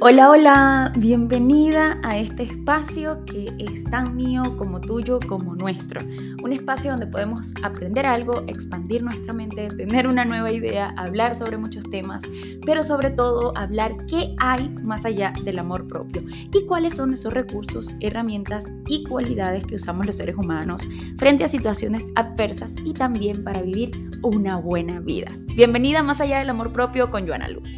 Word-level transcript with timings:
Hola, 0.00 0.30
hola, 0.30 0.92
bienvenida 0.96 1.98
a 2.04 2.18
este 2.18 2.44
espacio 2.44 3.24
que 3.24 3.52
es 3.58 3.82
tan 3.82 4.14
mío 4.14 4.56
como 4.56 4.80
tuyo 4.80 5.18
como 5.18 5.56
nuestro. 5.56 6.00
Un 6.40 6.52
espacio 6.52 6.92
donde 6.92 7.08
podemos 7.08 7.52
aprender 7.64 8.06
algo, 8.06 8.44
expandir 8.46 9.02
nuestra 9.02 9.32
mente, 9.32 9.66
tener 9.70 10.06
una 10.06 10.24
nueva 10.24 10.52
idea, 10.52 10.94
hablar 10.96 11.34
sobre 11.34 11.56
muchos 11.56 11.82
temas, 11.90 12.22
pero 12.64 12.84
sobre 12.84 13.10
todo 13.10 13.52
hablar 13.58 13.96
qué 14.06 14.36
hay 14.38 14.68
más 14.84 15.04
allá 15.04 15.32
del 15.42 15.58
amor 15.58 15.88
propio 15.88 16.22
y 16.54 16.64
cuáles 16.64 16.94
son 16.94 17.12
esos 17.12 17.32
recursos, 17.32 17.92
herramientas 17.98 18.66
y 18.86 19.02
cualidades 19.02 19.64
que 19.64 19.74
usamos 19.74 20.06
los 20.06 20.14
seres 20.14 20.36
humanos 20.36 20.86
frente 21.16 21.42
a 21.42 21.48
situaciones 21.48 22.06
adversas 22.14 22.76
y 22.84 22.92
también 22.92 23.42
para 23.42 23.62
vivir 23.62 23.90
una 24.22 24.58
buena 24.58 25.00
vida. 25.00 25.32
Bienvenida 25.56 26.04
más 26.04 26.20
allá 26.20 26.38
del 26.38 26.50
amor 26.50 26.72
propio 26.72 27.10
con 27.10 27.26
Joana 27.26 27.48
Luz. 27.48 27.76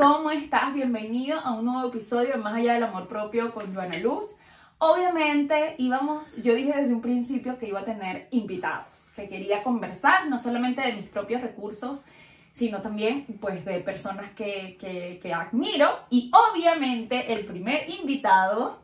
¿Cómo 0.00 0.30
estás? 0.30 0.72
Bienvenido 0.72 1.38
a 1.40 1.52
un 1.52 1.66
nuevo 1.66 1.88
episodio 1.88 2.30
de 2.30 2.38
Más 2.38 2.54
allá 2.54 2.72
del 2.72 2.84
amor 2.84 3.06
propio 3.06 3.52
con 3.52 3.74
Joana 3.74 3.98
Luz. 3.98 4.34
Obviamente 4.78 5.74
íbamos, 5.76 6.34
yo 6.36 6.54
dije 6.54 6.72
desde 6.74 6.94
un 6.94 7.02
principio 7.02 7.58
que 7.58 7.68
iba 7.68 7.80
a 7.80 7.84
tener 7.84 8.26
invitados, 8.30 9.10
que 9.14 9.28
quería 9.28 9.62
conversar 9.62 10.26
no 10.28 10.38
solamente 10.38 10.80
de 10.80 10.94
mis 10.94 11.04
propios 11.04 11.42
recursos, 11.42 12.02
sino 12.50 12.80
también 12.80 13.26
pues 13.42 13.62
de 13.66 13.80
personas 13.80 14.30
que, 14.30 14.78
que, 14.80 15.20
que 15.22 15.34
admiro 15.34 15.90
y 16.08 16.30
obviamente 16.32 17.34
el 17.34 17.44
primer 17.44 17.90
invitado 17.90 18.78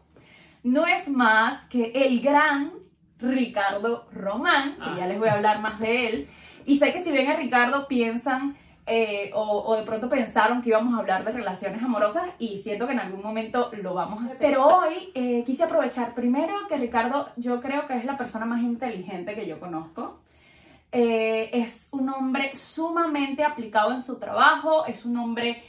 no 0.64 0.86
es 0.86 1.08
más 1.08 1.64
que 1.70 1.92
el 1.94 2.20
gran 2.20 2.74
Ricardo 3.18 4.06
Román, 4.12 4.76
que 4.76 5.00
ya 5.00 5.06
les 5.06 5.18
voy 5.18 5.30
a 5.30 5.32
hablar 5.32 5.62
más 5.62 5.80
de 5.80 6.08
él. 6.08 6.28
Y 6.66 6.76
sé 6.76 6.92
que 6.92 6.98
si 6.98 7.10
ven 7.10 7.30
a 7.30 7.36
Ricardo 7.36 7.88
piensan 7.88 8.58
eh, 8.88 9.32
o, 9.34 9.74
de 9.74 9.82
pronto 9.82 10.08
pensaron 10.08 10.62
que 10.62 10.68
íbamos 10.68 10.94
a 10.94 10.98
hablar 10.98 11.24
de 11.24 11.32
relaciones 11.32 11.82
amorosas 11.82 12.24
y 12.38 12.58
siento 12.58 12.86
que 12.86 12.92
en 12.92 13.00
algún 13.00 13.20
momento 13.20 13.70
lo 13.82 13.94
vamos 13.94 14.22
a 14.22 14.26
hacer. 14.26 14.38
Pero 14.38 14.64
hoy 14.64 15.10
eh, 15.14 15.42
quise 15.44 15.64
aprovechar 15.64 16.14
primero 16.14 16.54
que 16.68 16.76
Ricardo 16.76 17.28
yo 17.36 17.60
creo 17.60 17.86
que 17.88 17.96
es 17.96 18.04
la 18.04 18.16
persona 18.16 18.46
más 18.46 18.62
inteligente 18.62 19.34
que 19.34 19.46
yo 19.46 19.58
conozco. 19.58 20.20
Eh, 20.92 21.50
es 21.52 21.88
un 21.90 22.08
hombre 22.10 22.54
sumamente 22.54 23.42
aplicado 23.42 23.90
en 23.90 24.00
su 24.00 24.20
trabajo, 24.20 24.86
es 24.86 25.04
un 25.04 25.16
hombre 25.16 25.62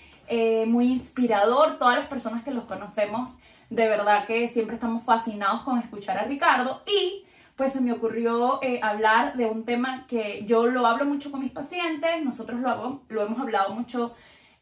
muy 0.67 0.91
inspirador. 0.91 1.79
Todas 1.79 1.97
las 1.97 2.07
personas 2.07 2.43
que 2.43 2.51
los 2.51 2.65
conocemos, 2.65 3.31
de 3.69 3.87
verdad 3.87 4.25
que 4.25 4.49
siempre 4.49 4.75
estamos 4.75 5.03
fascinados 5.05 5.61
con 5.61 5.79
escuchar 5.79 6.17
a 6.17 6.25
Ricardo 6.25 6.83
y 6.85 7.23
pues 7.57 7.73
se 7.73 7.81
me 7.81 7.91
ocurrió 7.91 8.59
eh, 8.61 8.79
hablar 8.83 9.35
de 9.35 9.47
un 9.47 9.65
tema 9.65 10.05
que 10.07 10.45
yo 10.45 10.67
lo 10.67 10.85
hablo 10.85 11.05
mucho 11.05 11.31
con 11.31 11.41
mis 11.41 11.51
pacientes, 11.51 12.23
nosotros 12.23 12.61
lo, 12.61 13.01
lo 13.09 13.25
hemos 13.25 13.39
hablado 13.39 13.73
mucho 13.73 14.13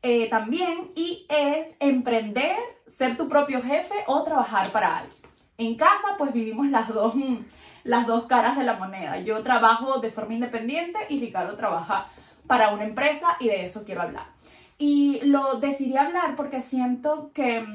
eh, 0.02 0.30
también, 0.30 0.92
y 0.96 1.26
es 1.30 1.76
emprender, 1.80 2.56
ser 2.88 3.18
tu 3.18 3.28
propio 3.28 3.62
jefe 3.62 3.96
o 4.08 4.24
trabajar 4.24 4.70
para 4.70 5.00
alguien. 5.00 5.18
En 5.58 5.76
casa 5.76 6.16
pues 6.18 6.32
vivimos 6.32 6.68
las 6.70 6.88
dos, 6.88 7.16
las 7.84 8.08
dos 8.08 8.26
caras 8.26 8.58
de 8.58 8.64
la 8.64 8.78
moneda. 8.78 9.20
Yo 9.20 9.44
trabajo 9.44 10.00
de 10.00 10.12
forma 10.12 10.36
independiente 10.36 11.00
y 11.10 11.20
Ricardo 11.20 11.58
trabaja 11.58 12.08
para 12.48 12.74
una 12.74 12.86
empresa 12.86 13.36
y 13.42 13.48
de 13.48 13.64
eso 13.64 13.84
quiero 13.84 14.04
hablar. 14.04 14.28
Y 14.78 15.20
lo 15.24 15.56
decidí 15.56 15.98
hablar 15.98 16.36
porque 16.38 16.62
siento 16.62 17.32
que, 17.34 17.66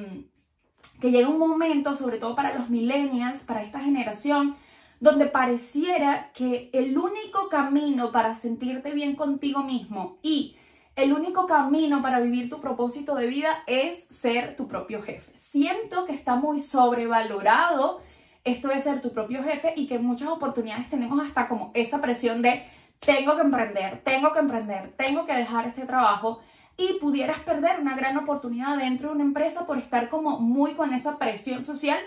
que 0.98 1.10
llega 1.10 1.28
un 1.28 1.38
momento, 1.38 1.94
sobre 1.94 2.16
todo 2.16 2.34
para 2.34 2.54
los 2.54 2.70
millennials, 2.70 3.41
para 3.41 3.62
esta 3.62 3.80
generación, 3.80 4.56
donde 5.01 5.27
pareciera 5.27 6.31
que 6.34 6.70
el 6.73 6.97
único 6.97 7.48
camino 7.48 8.12
para 8.12 8.34
sentirte 8.34 8.93
bien 8.93 9.17
contigo 9.17 9.65
mismo 9.65 10.19
y 10.23 10.56
el 10.95 11.15
único 11.15 11.47
camino 11.47 12.03
para 12.03 12.20
vivir 12.20 12.51
tu 12.51 12.61
propósito 12.61 13.15
de 13.15 13.27
vida 13.27 13.62
es 13.66 14.05
ser 14.10 14.56
tu 14.56 14.69
propio 14.69 15.03
jefe. 15.03 15.33
Siento 15.34 16.05
que 16.05 16.12
está 16.12 16.37
muy 16.37 16.60
sobrevalorado 16.60 18.03
esto 18.44 18.69
de 18.69 18.78
ser 18.78 19.00
tu 19.00 19.12
propio 19.12 19.43
jefe 19.43 19.72
y 19.77 19.87
que 19.87 19.97
en 19.97 20.05
muchas 20.05 20.28
oportunidades 20.28 20.89
tenemos 20.91 21.19
hasta 21.21 21.49
como 21.49 21.71
esa 21.75 22.03
presión 22.03 22.43
de 22.43 22.65
tengo 22.99 23.34
que 23.37 23.43
emprender, 23.43 24.03
tengo 24.05 24.33
que 24.33 24.41
emprender, 24.41 24.93
tengo 24.97 25.25
que 25.25 25.34
dejar 25.34 25.66
este 25.66 25.87
trabajo 25.87 26.41
y 26.77 26.94
pudieras 26.94 27.41
perder 27.41 27.81
una 27.81 27.97
gran 27.97 28.16
oportunidad 28.19 28.77
dentro 28.77 29.09
de 29.09 29.15
una 29.15 29.25
empresa 29.25 29.66
por 29.66 29.78
estar 29.78 30.10
como 30.10 30.39
muy 30.39 30.75
con 30.75 30.93
esa 30.93 31.19
presión 31.19 31.65
social 31.65 31.99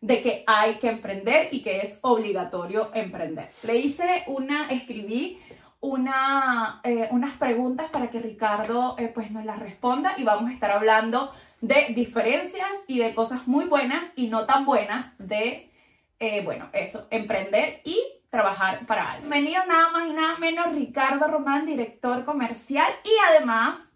de 0.00 0.22
que 0.22 0.44
hay 0.46 0.76
que 0.78 0.88
emprender 0.88 1.48
y 1.52 1.62
que 1.62 1.80
es 1.80 1.98
obligatorio 2.02 2.90
emprender. 2.94 3.50
Le 3.62 3.76
hice 3.76 4.24
una, 4.26 4.68
escribí 4.70 5.38
una, 5.80 6.80
eh, 6.84 7.08
unas 7.10 7.36
preguntas 7.36 7.90
para 7.90 8.10
que 8.10 8.20
Ricardo 8.20 8.96
eh, 8.98 9.08
pues 9.08 9.30
nos 9.30 9.44
las 9.44 9.58
responda 9.58 10.14
y 10.16 10.24
vamos 10.24 10.50
a 10.50 10.52
estar 10.52 10.70
hablando 10.70 11.32
de 11.60 11.88
diferencias 11.94 12.70
y 12.86 12.98
de 12.98 13.14
cosas 13.14 13.46
muy 13.46 13.66
buenas 13.66 14.04
y 14.16 14.28
no 14.28 14.46
tan 14.46 14.64
buenas 14.64 15.12
de, 15.18 15.70
eh, 16.18 16.42
bueno, 16.44 16.68
eso, 16.72 17.06
emprender 17.10 17.80
y 17.84 17.98
trabajar 18.30 18.86
para 18.86 19.12
alguien. 19.12 19.30
Bienvenido 19.30 19.66
nada 19.66 19.90
más 19.90 20.08
y 20.08 20.12
nada 20.12 20.38
menos 20.38 20.72
Ricardo 20.72 21.26
Román, 21.26 21.66
director 21.66 22.24
comercial 22.24 22.90
y 23.04 23.10
además 23.28 23.92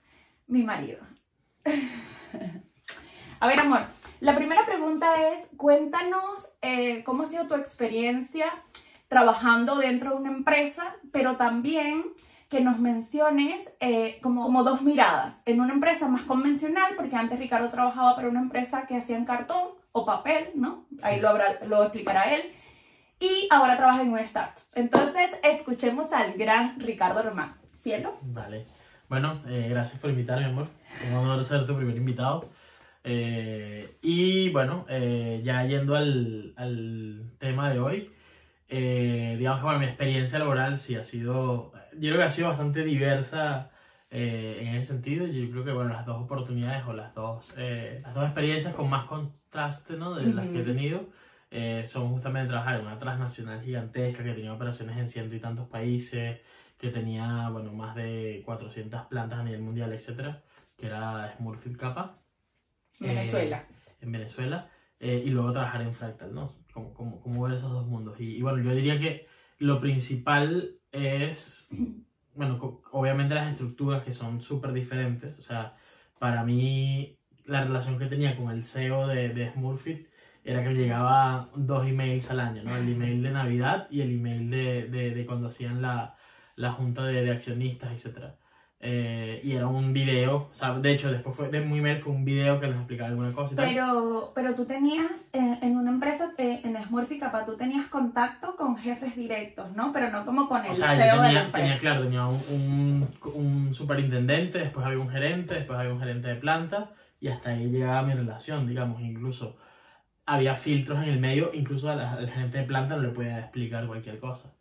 mi 0.47 0.63
marido. 0.63 1.01
a 3.41 3.47
ver, 3.47 3.61
amor, 3.61 3.87
la 4.25 4.35
primera 4.35 4.65
pregunta 4.65 5.29
es, 5.29 5.51
cuéntanos 5.59 6.49
eh, 6.63 7.05
cómo 7.05 7.25
ha 7.25 7.27
sido 7.27 7.47
tu 7.47 7.55
experiencia 7.55 8.47
trabajando 9.09 9.77
dentro 9.77 10.13
de 10.13 10.17
una 10.17 10.31
empresa, 10.31 10.97
pero 11.13 11.37
también 11.37 12.05
que 12.49 12.63
nos 12.63 12.79
menciones 12.79 13.71
eh, 13.81 14.19
como, 14.23 14.45
como, 14.45 14.65
dos 14.65 14.81
miradas. 14.81 15.43
En 15.45 15.61
una 15.61 15.75
empresa 15.75 16.09
más 16.09 16.23
convencional, 16.23 16.95
porque 16.97 17.17
antes 17.17 17.39
Ricardo 17.39 17.69
trabajaba 17.69 18.17
para 18.17 18.29
una 18.29 18.41
empresa 18.41 18.87
que 18.87 18.97
hacía 18.97 19.19
en 19.19 19.27
cartón 19.27 19.69
o 19.93 20.07
papel, 20.07 20.53
¿no? 20.55 20.87
Ahí 21.03 21.21
lo, 21.21 21.37
lo 21.67 21.83
explicará 21.83 22.35
él. 22.35 22.43
Y 23.21 23.47
ahora 23.51 23.77
trabaja 23.77 24.01
en 24.01 24.11
un 24.11 24.19
startup. 24.21 24.65
Entonces, 24.75 25.33
escuchemos 25.43 26.13
al 26.13 26.33
gran 26.35 26.81
Ricardo 26.81 27.23
Román. 27.23 27.57
¿Cielo? 27.73 28.17
Vale. 28.23 28.67
Bueno, 29.11 29.43
eh, 29.47 29.67
gracias 29.69 30.01
por 30.01 30.09
invitarme, 30.09 30.47
amor. 30.47 30.69
Un 31.11 31.15
honor 31.15 31.45
ser 31.45 31.67
tu 31.67 31.77
primer 31.77 31.97
invitado. 31.97 32.49
Eh, 33.07 33.99
y 34.01 34.49
bueno, 34.51 34.87
eh, 34.89 35.43
ya 35.45 35.65
yendo 35.67 35.95
al, 35.95 36.55
al, 36.57 37.33
tema 37.39 37.71
de 37.71 37.79
hoy, 37.79 38.11
eh, 38.69 39.37
digamos 39.39 39.61
que 39.61 39.65
bueno, 39.67 39.81
mi 39.81 39.85
experiencia 39.87 40.39
laboral 40.39 40.79
sí 40.79 40.97
ha 40.97 41.05
sido, 41.05 41.73
yo 41.93 42.01
creo 42.01 42.17
que 42.17 42.23
ha 42.23 42.31
sido 42.31 42.49
bastante 42.49 42.83
diversa 42.83 43.71
en 44.11 44.77
ese 44.77 44.93
sentido. 44.93 45.27
Yo 45.27 45.51
creo 45.51 45.65
que 45.65 45.73
bueno, 45.73 45.91
las 45.91 46.07
dos 46.07 46.23
oportunidades 46.23 46.85
o 46.87 46.93
las 46.93 47.15
dos, 47.15 47.53
las 47.57 48.15
dos 48.15 48.25
experiencias 48.25 48.73
con 48.75 48.89
más 48.89 49.07
contraste 49.07 49.97
¿no? 49.97 50.15
de 50.15 50.33
las 50.33 50.47
que 50.49 50.61
he 50.61 50.63
tenido 50.63 51.09
son 51.85 52.11
justamente 52.11 52.49
trabajar 52.49 52.77
en 52.77 52.87
una 52.87 52.99
transnacional 52.99 53.61
gigantesca 53.63 54.23
que 54.23 54.33
tenía 54.33 54.53
operaciones 54.55 54.97
en 54.99 55.09
ciento 55.09 55.35
y 55.35 55.41
tantos 55.41 55.69
países, 55.69 56.41
que 56.79 56.91
tenía 56.91 57.49
bueno, 57.51 57.73
más 57.73 57.97
de 57.97 58.43
400 58.45 59.07
plantas 59.07 59.41
a 59.41 59.45
nivel 59.45 59.63
mundial, 59.63 59.93
etcétera, 59.93 60.43
que 60.79 60.87
era 60.87 61.35
Smurfit 61.37 61.77
Kappa. 61.77 62.24
Venezuela. 63.01 63.67
Eh, 63.69 63.93
en 64.03 64.13
Venezuela. 64.13 64.71
Eh, 65.01 65.23
y 65.27 65.31
luego 65.31 65.53
trabajar 65.53 65.83
en 65.83 65.95
Fractal, 65.95 66.35
¿no? 66.35 66.57
Como, 66.73 67.21
como, 67.21 67.43
ver 67.43 67.55
esos 67.55 67.71
dos 67.71 67.87
mundos. 67.87 68.19
Y, 68.21 68.41
bueno, 68.43 68.63
yo 68.63 68.75
diría 68.75 68.99
que 68.99 69.27
lo 69.59 69.81
principal 69.81 70.79
es, 70.93 71.69
bueno, 72.35 72.83
obviamente 72.91 73.35
las 73.35 73.51
estructuras 73.51 74.03
que 74.03 74.13
son 74.13 74.41
súper 74.41 74.73
diferentes. 74.73 75.39
O 75.39 75.43
sea, 75.43 75.77
para 76.19 76.43
mí 76.45 77.19
la 77.45 77.65
relación 77.65 77.99
que 77.99 78.07
tenía 78.07 78.37
con 78.37 78.51
el 78.51 78.65
CEO 78.65 79.07
de, 79.07 79.29
de 79.29 79.53
Smurfit 79.53 80.09
era 80.43 80.63
que 80.63 80.75
llegaba 80.75 81.49
dos 81.55 81.87
emails 81.87 82.31
al 82.31 82.41
año, 82.41 82.63
¿no? 82.63 82.77
El 82.77 82.93
email 82.93 83.23
de 83.23 83.31
Navidad 83.31 83.89
y 83.91 84.01
el 84.01 84.13
email 84.13 84.51
de, 84.51 84.89
de, 84.89 85.11
de 85.11 85.27
cuando 85.27 85.49
hacían 85.49 85.81
la, 85.81 86.17
la 86.57 86.73
junta 86.73 87.05
de 87.05 87.31
accionistas, 87.31 87.93
etcétera. 87.93 88.37
Eh, 88.87 89.41
y 89.43 89.53
era 89.53 89.67
un 89.67 89.95
video, 89.95 90.51
o 90.53 90.55
sea, 90.55 90.79
de 90.79 90.93
hecho 90.93 91.11
después 91.11 91.35
fue, 91.35 91.49
de 91.49 91.63
muy 91.63 91.79
email 91.79 92.01
fue 92.01 92.13
un 92.13 92.23
video 92.23 92.61
que 92.61 92.67
les 92.67 92.77
explicaba 92.77 93.09
alguna 93.09 93.33
cosa 93.33 93.55
y 93.55 93.57
tal. 93.57 93.67
Pero, 93.67 94.33
pero 94.35 94.55
tú 94.55 94.67
tenías 94.67 95.31
eh, 95.33 95.59
en 95.63 95.79
una 95.79 95.91
empresa, 95.91 96.35
eh, 96.37 96.61
en 96.63 96.77
Smurfy 96.77 97.19
Kappa, 97.19 97.47
tú 97.47 97.57
tenías 97.57 97.87
contacto 97.87 98.57
con 98.57 98.77
jefes 98.77 99.17
directos, 99.17 99.75
¿no? 99.75 99.91
Pero 99.91 100.11
no 100.11 100.27
como 100.27 100.47
con 100.47 100.67
el 100.67 100.73
o 100.73 100.75
sea, 100.75 100.97
CEO 100.97 101.15
tenía, 101.15 101.29
de 101.29 101.33
la 101.33 101.45
empresa. 101.45 101.67
Tenía, 101.67 101.79
claro, 101.79 102.03
tenía 102.03 102.27
un, 102.27 102.41
un, 102.51 103.09
un, 103.33 103.75
superintendente, 103.75 104.59
después 104.59 104.85
había 104.85 104.99
un 104.99 105.09
gerente, 105.09 105.55
después 105.55 105.79
había 105.79 105.91
un 105.91 106.01
gerente 106.01 106.29
de 106.29 106.35
planta 106.35 106.91
y 107.21 107.29
hasta 107.29 107.51
ahí 107.51 107.71
llegaba 107.71 108.03
mi 108.03 108.13
relación, 108.13 108.67
digamos, 108.67 109.01
incluso 109.01 109.57
había 110.27 110.57
filtros 110.57 110.99
en 110.99 111.09
el 111.09 111.21
medio, 111.21 111.53
incluso 111.55 111.89
al 111.89 112.29
gerente 112.29 112.59
de 112.59 112.65
planta 112.65 112.97
no 112.97 113.03
le 113.03 113.09
podía 113.09 113.39
explicar 113.39 113.87
cualquier 113.87 114.19
cosa. 114.19 114.54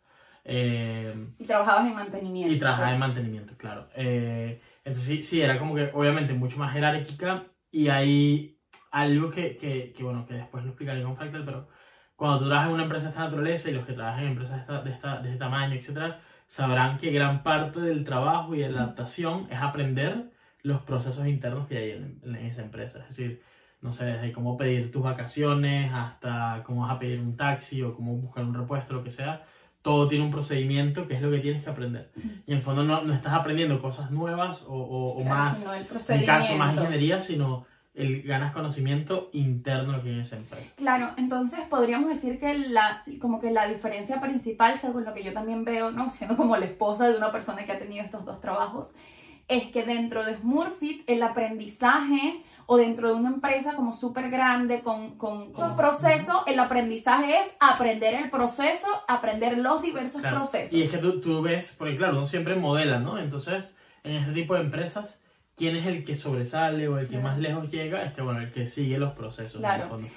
Eh, 0.44 1.28
y 1.38 1.44
trabajabas 1.44 1.86
en 1.86 1.94
mantenimiento. 1.94 2.54
Y 2.54 2.58
trabajaba 2.58 2.92
en 2.92 2.98
mantenimiento, 2.98 3.56
claro. 3.56 3.88
Eh, 3.96 4.60
entonces 4.84 5.04
sí, 5.04 5.22
sí, 5.22 5.40
era 5.40 5.58
como 5.58 5.74
que 5.74 5.90
obviamente 5.94 6.34
mucho 6.34 6.58
más 6.58 6.72
jerárquica 6.72 7.44
y 7.70 7.88
hay 7.88 8.58
algo 8.90 9.30
que, 9.30 9.56
que, 9.56 9.92
que, 9.92 10.04
bueno, 10.04 10.26
que 10.26 10.34
después 10.34 10.62
lo 10.62 10.70
explicaré 10.70 11.02
con 11.02 11.16
Fractal, 11.16 11.44
pero 11.44 11.68
cuando 12.14 12.40
tú 12.40 12.46
trabajas 12.46 12.68
en 12.68 12.74
una 12.74 12.82
empresa 12.84 13.06
de 13.06 13.10
esta 13.10 13.24
naturaleza 13.24 13.70
y 13.70 13.74
los 13.74 13.86
que 13.86 13.94
trabajan 13.94 14.24
en 14.24 14.30
empresas 14.30 14.56
de, 14.56 14.60
esta, 14.60 14.82
de, 14.82 14.90
esta, 14.90 15.20
de 15.20 15.28
este 15.30 15.38
tamaño, 15.38 15.74
etc., 15.74 16.14
sabrán 16.46 16.98
que 16.98 17.10
gran 17.10 17.42
parte 17.42 17.80
del 17.80 18.04
trabajo 18.04 18.54
y 18.54 18.60
de 18.60 18.68
la 18.68 18.82
adaptación 18.82 19.48
es 19.50 19.58
aprender 19.58 20.30
los 20.62 20.82
procesos 20.82 21.26
internos 21.26 21.66
que 21.66 21.78
hay 21.78 21.90
en, 21.92 22.20
en 22.22 22.36
esa 22.36 22.62
empresa. 22.62 23.00
Es 23.00 23.08
decir, 23.08 23.42
no 23.80 23.92
sé, 23.92 24.06
desde 24.06 24.32
cómo 24.32 24.56
pedir 24.56 24.90
tus 24.90 25.02
vacaciones 25.02 25.92
hasta 25.92 26.62
cómo 26.64 26.82
vas 26.82 26.92
a 26.92 26.98
pedir 26.98 27.20
un 27.20 27.36
taxi 27.36 27.82
o 27.82 27.94
cómo 27.94 28.16
buscar 28.16 28.44
un 28.44 28.54
repuesto, 28.54 28.94
lo 28.94 29.04
que 29.04 29.10
sea. 29.10 29.44
Todo 29.84 30.08
tiene 30.08 30.24
un 30.24 30.30
procedimiento 30.30 31.06
que 31.06 31.14
es 31.14 31.20
lo 31.20 31.30
que 31.30 31.40
tienes 31.40 31.62
que 31.62 31.68
aprender. 31.68 32.10
Y 32.46 32.52
en 32.52 32.56
el 32.56 32.62
fondo 32.62 32.84
no, 32.84 33.02
no 33.02 33.12
estás 33.12 33.34
aprendiendo 33.34 33.80
cosas 33.82 34.10
nuevas 34.10 34.62
o, 34.66 34.72
o- 34.74 35.10
o 35.18 35.22
Claro, 35.22 35.36
más, 35.38 35.58
sino 35.58 35.74
el 35.74 35.82
en 36.20 36.26
caso, 36.26 36.56
más 36.56 36.74
ingeniería, 36.74 37.20
sino 37.20 37.66
el 37.92 38.22
ganas 38.22 38.52
conocimiento 38.54 39.28
interno 39.34 40.00
que 40.00 40.08
hay 40.08 40.14
en 40.14 40.20
esa 40.22 40.36
empresa. 40.38 40.72
Claro, 40.74 41.10
entonces 41.18 41.60
podríamos 41.68 42.08
decir 42.08 42.40
que 42.40 42.56
la, 42.58 43.04
como 43.20 43.38
que 43.40 43.50
la 43.52 43.68
diferencia 43.68 44.20
principal, 44.22 44.76
según 44.78 45.04
lo 45.04 45.12
que 45.12 45.22
yo 45.22 45.34
también 45.34 45.64
veo, 45.66 45.90
¿no? 45.92 46.08
siendo 46.16 46.34
como 46.34 46.56
la 46.56 46.64
esposa 46.64 47.06
de 47.06 47.18
una 47.18 47.30
persona 47.30 47.64
que 47.66 47.72
ha 47.72 47.78
tenido 47.78 48.02
estos 48.02 48.24
dos 48.24 48.40
trabajos, 48.40 48.94
es 49.48 49.64
que 49.70 49.84
dentro 49.84 50.24
de 50.24 50.36
Smurfit 50.38 51.02
el 51.08 51.22
aprendizaje 51.22 52.42
o 52.66 52.76
dentro 52.76 53.08
de 53.08 53.14
una 53.14 53.28
empresa 53.28 53.74
como 53.74 53.92
súper 53.92 54.30
grande 54.30 54.80
con, 54.80 55.16
con, 55.18 55.52
con 55.52 55.76
proceso, 55.76 56.44
el 56.46 56.58
aprendizaje 56.58 57.38
es 57.38 57.54
aprender 57.60 58.14
el 58.14 58.30
proceso, 58.30 58.88
aprender 59.08 59.58
los 59.58 59.82
diversos 59.82 60.20
Claro. 60.20 60.36
procesos. 60.36 60.72
Y 60.72 60.82
es 60.82 60.90
que 60.90 60.98
tú, 60.98 61.20
tú 61.20 61.42
ves, 61.42 61.74
porque 61.78 61.96
claro, 61.96 62.16
uno 62.16 62.26
siempre 62.26 62.54
modela, 62.56 62.98
¿no? 63.00 63.18
Entonces, 63.18 63.76
en 64.02 64.16
este 64.16 64.32
tipo 64.32 64.54
de 64.54 64.60
empresas, 64.62 65.22
¿quién 65.56 65.76
es 65.76 65.86
el 65.86 66.04
que 66.04 66.14
sobresale 66.14 66.88
o 66.88 66.98
el 66.98 67.06
que 67.06 67.12
Claro. 67.18 67.28
más 67.28 67.38
lejos 67.38 67.70
llega? 67.70 68.02
Es 68.04 68.12
que, 68.14 68.22
bueno, 68.22 68.40
el 68.40 68.50
que 68.52 68.66
sigue 68.66 68.98
los 68.98 69.12
procesos. 69.12 69.62
en 69.62 69.70
el 69.70 69.82
fondo. 69.88 70.08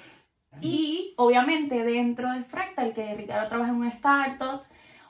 Y 0.60 1.14
obviamente 1.16 1.84
dentro 1.84 2.32
de 2.32 2.42
Fractal, 2.42 2.92
que 2.94 3.14
Ricardo 3.14 3.48
trabaja 3.48 3.70
en 3.70 3.76
un 3.76 3.86
startup, 3.88 4.62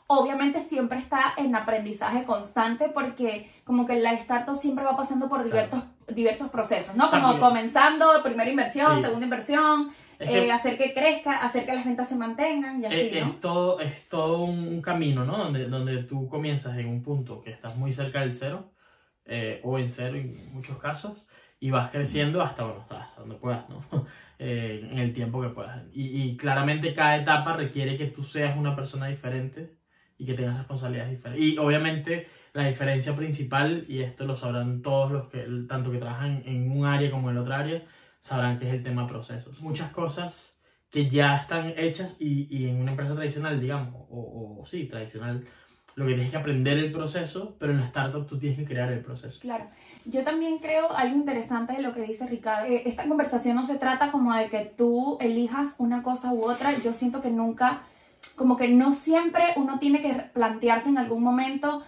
obviamente 0.08 0.58
siempre 0.58 0.98
está 0.98 1.34
en 1.36 1.54
aprendizaje 1.54 2.24
constante 2.24 2.88
porque 2.88 3.50
como 3.64 3.86
que 3.86 3.96
la 3.96 4.14
startup 4.14 4.56
siempre 4.56 4.84
va 4.84 4.96
pasando 4.96 5.28
por 5.28 5.44
diversos, 5.44 5.82
diversos 6.08 6.48
procesos, 6.48 6.96
¿no? 6.96 7.10
Como 7.10 7.22
También. 7.22 7.40
comenzando, 7.40 8.22
primera 8.22 8.50
inversión, 8.50 8.96
Sí. 8.96 9.04
segunda 9.04 9.26
inversión, 9.26 9.90
Es 10.18 10.30
que 10.30 10.46
eh, 10.46 10.50
hacer 10.50 10.78
que 10.78 10.94
crezca, 10.94 11.42
hacer 11.42 11.64
que 11.66 11.74
las 11.74 11.84
ventas 11.84 12.08
se 12.08 12.16
mantengan 12.16 12.80
y 12.80 12.86
así, 12.86 13.10
es, 13.12 13.24
¿no? 13.24 13.32
es 13.32 13.40
todo, 13.40 13.80
es 13.80 14.08
todo 14.08 14.42
un, 14.44 14.80
camino, 14.82 15.24
¿no? 15.24 15.36
Donde, 15.36 15.66
donde 15.66 16.02
tú 16.04 16.26
comienzas 16.28 16.76
en 16.78 16.88
un 16.88 17.02
punto 17.02 17.40
que 17.42 17.50
estás 17.50 17.76
muy 17.76 17.92
cerca 17.92 18.20
del 18.20 18.32
cero, 18.32 18.72
eh, 19.26 19.60
o 19.62 19.78
en 19.78 19.90
cero 19.90 20.16
en 20.16 20.52
muchos 20.54 20.78
casos, 20.78 21.28
y 21.60 21.70
vas 21.70 21.90
creciendo 21.90 22.42
hasta, 22.42 22.64
bueno, 22.64 22.80
hasta, 22.80 23.02
hasta 23.02 23.20
donde 23.20 23.36
puedas, 23.36 23.68
¿no? 23.68 23.84
Eh, 24.40 24.88
en 24.92 24.98
el 25.00 25.12
tiempo 25.12 25.42
que 25.42 25.48
puedas. 25.48 25.82
Y, 25.92 26.22
y 26.22 26.36
claramente 26.36 26.94
cada 26.94 27.16
etapa 27.16 27.54
requiere 27.54 27.96
que 27.96 28.06
tú 28.06 28.22
seas 28.22 28.56
una 28.56 28.76
persona 28.76 29.08
diferente 29.08 29.77
y 30.18 30.26
que 30.26 30.34
tengas 30.34 30.58
responsabilidades 30.58 31.12
diferentes. 31.12 31.46
Y 31.46 31.56
obviamente 31.58 32.28
la 32.52 32.66
diferencia 32.66 33.14
principal, 33.14 33.84
y 33.88 34.02
esto 34.02 34.24
lo 34.26 34.34
sabrán 34.34 34.82
todos 34.82 35.12
los 35.12 35.28
que, 35.28 35.46
tanto 35.68 35.90
que 35.90 35.98
trabajan 35.98 36.42
en 36.44 36.70
un 36.70 36.84
área 36.84 37.10
como 37.10 37.30
en 37.30 37.38
otra 37.38 37.60
área, 37.60 37.84
sabrán 38.20 38.58
que 38.58 38.68
es 38.68 38.74
el 38.74 38.82
tema 38.82 39.06
procesos. 39.06 39.60
Muchas 39.60 39.90
cosas 39.92 40.58
que 40.90 41.08
ya 41.08 41.36
están 41.36 41.72
hechas 41.76 42.16
y, 42.18 42.48
y 42.50 42.68
en 42.68 42.80
una 42.80 42.90
empresa 42.90 43.14
tradicional, 43.14 43.60
digamos, 43.60 43.94
o, 44.10 44.58
o 44.60 44.66
sí, 44.66 44.86
tradicional, 44.86 45.46
lo 45.94 46.06
que 46.06 46.14
tienes 46.14 46.30
que 46.30 46.36
aprender 46.36 46.78
el 46.78 46.92
proceso, 46.92 47.56
pero 47.58 47.72
en 47.72 47.80
la 47.80 47.86
startup 47.86 48.26
tú 48.26 48.38
tienes 48.38 48.58
que 48.58 48.64
crear 48.64 48.92
el 48.92 49.00
proceso. 49.00 49.40
Claro. 49.40 49.66
Yo 50.04 50.22
también 50.22 50.58
creo 50.58 50.92
algo 50.92 51.16
interesante 51.16 51.72
de 51.72 51.82
lo 51.82 51.92
que 51.92 52.02
dice 52.02 52.26
Ricardo. 52.26 52.66
Eh, 52.66 52.82
esta 52.86 53.06
conversación 53.06 53.56
no 53.56 53.64
se 53.64 53.78
trata 53.78 54.12
como 54.12 54.32
de 54.32 54.48
que 54.48 54.72
tú 54.76 55.18
elijas 55.20 55.76
una 55.78 56.02
cosa 56.02 56.32
u 56.32 56.48
otra. 56.48 56.72
Yo 56.84 56.94
siento 56.94 57.20
que 57.20 57.30
nunca, 57.30 57.82
como 58.38 58.56
que 58.56 58.68
no 58.68 58.92
siempre 58.92 59.42
uno 59.56 59.78
tiene 59.78 60.00
que 60.00 60.14
plantearse 60.14 60.88
en 60.88 60.96
algún 60.98 61.22
momento, 61.22 61.82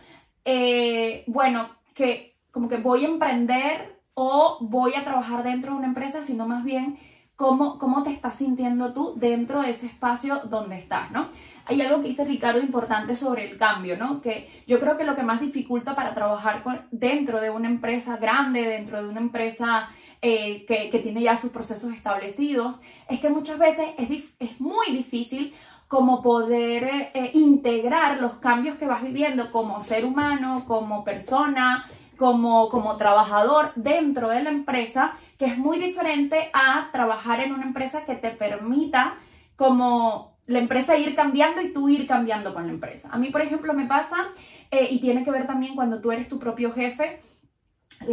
eh, 0.44 1.24
bueno, 1.26 1.68
que 1.94 2.36
como 2.50 2.68
que 2.68 2.76
voy 2.78 3.04
a 3.04 3.08
emprender 3.08 4.00
o 4.14 4.58
voy 4.60 4.94
a 4.94 5.04
trabajar 5.04 5.42
dentro 5.42 5.72
de 5.72 5.78
una 5.78 5.86
empresa, 5.86 6.22
sino 6.22 6.46
más 6.46 6.64
bien 6.64 6.98
cómo, 7.36 7.78
cómo 7.78 8.02
te 8.02 8.10
estás 8.10 8.36
sintiendo 8.36 8.92
tú 8.92 9.14
dentro 9.16 9.62
de 9.62 9.70
ese 9.70 9.86
espacio 9.86 10.42
donde 10.50 10.76
estás, 10.78 11.10
¿no? 11.10 11.28
Hay 11.66 11.80
algo 11.80 12.00
que 12.00 12.08
dice 12.08 12.24
Ricardo 12.24 12.60
importante 12.60 13.14
sobre 13.14 13.48
el 13.48 13.56
cambio, 13.56 13.96
¿no? 13.96 14.20
Que 14.20 14.48
yo 14.66 14.80
creo 14.80 14.96
que 14.96 15.04
lo 15.04 15.14
que 15.14 15.22
más 15.22 15.40
dificulta 15.40 15.94
para 15.94 16.12
trabajar 16.14 16.62
con- 16.62 16.82
dentro 16.90 17.40
de 17.40 17.50
una 17.50 17.68
empresa 17.68 18.16
grande, 18.16 18.62
dentro 18.62 19.02
de 19.02 19.08
una 19.08 19.20
empresa 19.20 19.88
eh, 20.20 20.66
que, 20.66 20.90
que 20.90 20.98
tiene 20.98 21.22
ya 21.22 21.36
sus 21.36 21.50
procesos 21.50 21.92
establecidos, 21.92 22.80
es 23.08 23.20
que 23.20 23.30
muchas 23.30 23.58
veces 23.58 23.86
es, 23.96 24.34
es 24.38 24.60
muy 24.60 24.90
difícil 24.90 25.54
como 25.90 26.22
poder 26.22 26.84
eh, 26.84 27.10
eh, 27.14 27.30
integrar 27.34 28.20
los 28.20 28.34
cambios 28.34 28.76
que 28.76 28.86
vas 28.86 29.02
viviendo 29.02 29.50
como 29.50 29.80
ser 29.80 30.04
humano, 30.04 30.64
como 30.68 31.02
persona, 31.02 31.84
como, 32.16 32.68
como 32.68 32.96
trabajador 32.96 33.72
dentro 33.74 34.28
de 34.28 34.40
la 34.40 34.50
empresa, 34.50 35.14
que 35.36 35.46
es 35.46 35.58
muy 35.58 35.80
diferente 35.80 36.48
a 36.52 36.90
trabajar 36.92 37.40
en 37.40 37.52
una 37.52 37.64
empresa 37.64 38.04
que 38.04 38.14
te 38.14 38.30
permita 38.30 39.16
como 39.56 40.38
la 40.46 40.60
empresa 40.60 40.96
ir 40.96 41.16
cambiando 41.16 41.60
y 41.60 41.72
tú 41.72 41.88
ir 41.88 42.06
cambiando 42.06 42.54
con 42.54 42.68
la 42.68 42.72
empresa. 42.72 43.08
A 43.10 43.18
mí, 43.18 43.30
por 43.30 43.40
ejemplo, 43.40 43.74
me 43.74 43.86
pasa, 43.86 44.28
eh, 44.70 44.86
y 44.92 45.00
tiene 45.00 45.24
que 45.24 45.32
ver 45.32 45.48
también 45.48 45.74
cuando 45.74 46.00
tú 46.00 46.12
eres 46.12 46.28
tu 46.28 46.38
propio 46.38 46.72
jefe, 46.72 47.18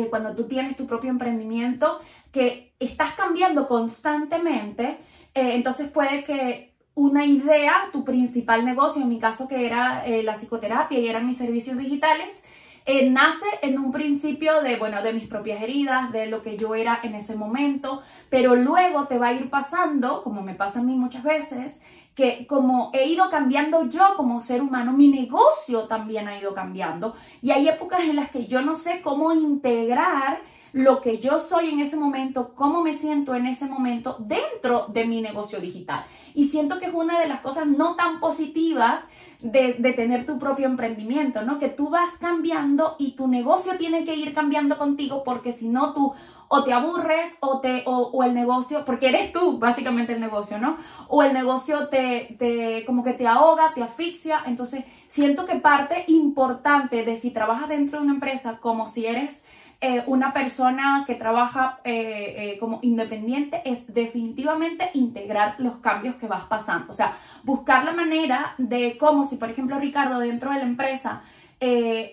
cuando 0.10 0.34
tú 0.34 0.48
tienes 0.48 0.76
tu 0.76 0.88
propio 0.88 1.12
emprendimiento, 1.12 2.00
que 2.32 2.74
estás 2.80 3.14
cambiando 3.14 3.68
constantemente, 3.68 4.98
entonces 5.36 5.90
puede 5.92 6.24
que 6.24 6.67
una 6.98 7.26
idea, 7.26 7.90
tu 7.94 8.04
principal 8.04 8.66
negocio, 8.66 9.04
en 9.04 9.10
mi 9.10 9.20
caso 9.20 9.48
que 9.48 9.68
era 9.68 10.04
eh, 10.04 10.24
la 10.24 10.34
psicoterapia 10.34 10.98
y 10.98 11.08
eran 11.08 11.28
mis 11.28 11.38
servicios 11.38 11.78
digitales, 11.78 12.44
eh, 12.88 13.08
nace 13.08 13.46
en 13.62 13.78
un 13.78 13.92
principio 13.92 14.62
de, 14.64 14.78
bueno, 14.78 15.04
de 15.04 15.14
mis 15.14 15.28
propias 15.28 15.62
heridas, 15.62 16.12
de 16.12 16.26
lo 16.26 16.42
que 16.42 16.58
yo 16.58 16.74
era 16.74 17.00
en 17.04 17.14
ese 17.14 17.36
momento, 17.36 18.02
pero 18.32 18.56
luego 18.56 19.06
te 19.06 19.20
va 19.20 19.28
a 19.28 19.34
ir 19.34 19.52
pasando, 19.52 20.24
como 20.24 20.42
me 20.42 20.56
pasa 20.56 20.80
a 20.80 20.84
mí 20.84 20.96
muchas 20.96 21.22
veces, 21.24 21.82
que 22.16 22.48
como 22.48 22.90
he 22.96 23.06
ido 23.06 23.30
cambiando 23.30 23.88
yo 23.90 24.16
como 24.16 24.42
ser 24.42 24.64
humano, 24.64 24.92
mi 24.92 25.08
negocio 25.08 25.84
también 25.84 26.28
ha 26.28 26.40
ido 26.40 26.56
cambiando. 26.56 27.14
Y 27.44 27.52
hay 27.52 27.70
épocas 27.70 28.00
en 28.00 28.16
las 28.16 28.32
que 28.32 28.48
yo 28.48 28.64
no 28.64 28.76
sé 28.76 29.02
cómo 29.04 29.34
integrar 29.34 30.42
lo 30.78 31.02
que 31.02 31.18
yo 31.18 31.40
soy 31.40 31.70
en 31.70 31.80
ese 31.80 31.98
momento, 31.98 32.54
cómo 32.54 32.84
me 32.84 32.94
siento 32.94 33.34
en 33.34 33.48
ese 33.48 33.66
momento 33.66 34.16
dentro 34.20 34.86
de 34.90 35.06
mi 35.06 35.22
negocio 35.22 35.60
digital. 35.60 36.06
Y 36.36 36.44
siento 36.44 36.78
que 36.78 36.86
es 36.86 36.94
una 36.94 37.20
de 37.20 37.28
las 37.28 37.42
cosas 37.42 37.66
no 37.66 37.96
tan 37.96 38.20
positivas 38.20 39.04
de, 39.42 39.74
tener 39.96 40.28
tu 40.28 40.38
propio 40.38 40.68
emprendimiento, 40.68 41.42
¿no? 41.42 41.58
Que 41.58 41.70
tú 41.70 41.90
vas 41.90 42.12
cambiando 42.20 42.96
y 43.00 43.14
tu 43.14 43.28
negocio 43.28 43.78
tiene 43.80 44.04
que 44.04 44.16
ir 44.16 44.36
cambiando 44.36 44.78
contigo 44.78 45.24
porque 45.24 45.52
si 45.52 45.68
no 45.68 45.96
tú 45.96 46.14
o 46.48 46.64
te 46.64 46.74
aburres 46.74 47.36
o, 47.40 47.60
te, 47.60 47.82
o, 47.88 48.12
o, 48.14 48.24
el 48.24 48.36
negocio, 48.36 48.86
porque 48.86 49.10
eres 49.10 49.32
tú 49.32 49.58
básicamente 49.58 50.14
el 50.14 50.20
negocio, 50.20 50.60
¿no? 50.60 50.78
O 51.08 51.24
el 51.24 51.34
negocio 51.34 51.90
te, 51.90 52.36
te, 52.38 52.86
como 52.86 53.04
que 53.04 53.14
te 53.14 53.26
ahoga, 53.26 53.74
te 53.74 53.82
asfixia. 53.82 54.44
Entonces, 54.46 54.86
siento 55.08 55.48
que 55.48 55.56
parte 55.56 56.06
importante 56.08 57.04
de 57.04 57.16
si 57.16 57.32
trabajas 57.32 57.68
dentro 57.68 57.98
de 57.98 58.06
una 58.06 58.14
empresa 58.14 58.60
como 58.60 58.88
si 58.88 59.08
eres 59.08 59.44
eh, 59.80 60.04
una 60.08 60.34
persona 60.34 61.04
que 61.06 61.14
trabaja 61.14 61.80
eh, 61.84 62.54
eh, 62.54 62.60
como 62.60 62.80
independiente 62.82 63.62
es 63.64 63.94
definitivamente 63.94 64.90
integrar 64.96 65.54
los 65.60 65.76
cambios 65.78 66.16
que 66.16 66.26
vas 66.26 66.46
pasando. 66.46 66.88
O 66.90 66.94
sea, 66.94 67.16
buscar 67.44 67.86
la 67.86 67.94
manera 67.94 68.56
de 68.58 68.98
cómo 68.98 69.24
si, 69.24 69.36
por 69.36 69.52
ejemplo, 69.52 69.78
Ricardo, 69.78 70.18
dentro 70.20 70.52
de 70.52 70.58
la 70.58 70.64
empresa, 70.64 71.22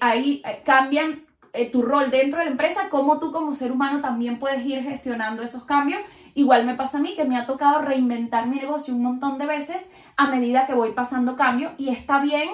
ahí 0.01 0.43
cambian 0.65 1.23
tu 1.73 1.83
rol 1.83 2.11
dentro 2.11 2.39
de 2.39 2.47
la 2.47 2.51
empresa, 2.51 2.89
cómo 2.91 3.19
tú 3.19 3.33
como 3.33 3.55
ser 3.55 3.73
humano 3.73 4.01
también 4.01 4.39
puedes 4.39 4.65
ir 4.67 4.83
gestionando 4.83 5.43
esos 5.43 5.65
cambios. 5.65 6.01
Igual 6.35 6.67
me 6.67 6.75
pasa 6.75 6.99
a 6.99 7.01
mí 7.01 7.15
que 7.15 7.25
me 7.25 7.37
ha 7.37 7.47
tocado 7.47 7.81
reinventar 7.81 8.47
mi 8.47 8.57
negocio 8.57 8.95
un 8.95 9.03
montón 9.03 9.39
de 9.39 9.47
veces 9.47 9.89
a 10.17 10.29
medida 10.29 10.67
que 10.67 10.75
voy 10.75 10.91
pasando 10.93 11.37
cambios 11.37 11.73
y 11.79 11.91
está 11.91 12.21
bien 12.21 12.49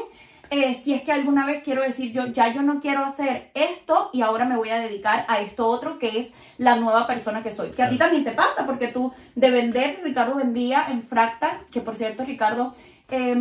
eh, 0.51 0.75
si 0.75 0.93
es 0.93 1.03
que 1.03 1.13
alguna 1.13 1.47
vez 1.47 1.63
quiero 1.63 1.83
decir 1.83 2.13
yo 2.13 2.27
ya 2.27 2.53
yo 2.53 2.63
no 2.63 2.81
quiero 2.81 3.05
hacer 3.05 3.51
esto 3.55 4.11
y 4.13 4.23
ahora 4.23 4.45
me 4.45 4.57
voy 4.57 4.71
a 4.71 4.81
dedicar 4.81 5.25
a 5.29 5.41
esto 5.41 5.67
otro 5.67 5.99
que 5.99 6.19
es 6.19 6.35
la 6.59 6.77
nueva 6.77 7.07
persona 7.07 7.43
que 7.43 7.51
soy. 7.51 7.71
Que 7.71 7.83
a 7.83 7.89
ti 7.89 7.97
también 7.97 8.25
te 8.25 8.33
pasa 8.33 8.67
porque 8.67 8.89
tú 8.89 9.13
de 9.35 9.51
vender, 9.51 10.01
Ricardo 10.03 10.35
vendía 10.35 10.87
en 10.89 11.03
Fractal, 11.03 11.67
que 11.71 11.81
por 11.81 11.97
cierto 11.97 12.25
Ricardo 12.25 12.75
eh, 13.09 13.35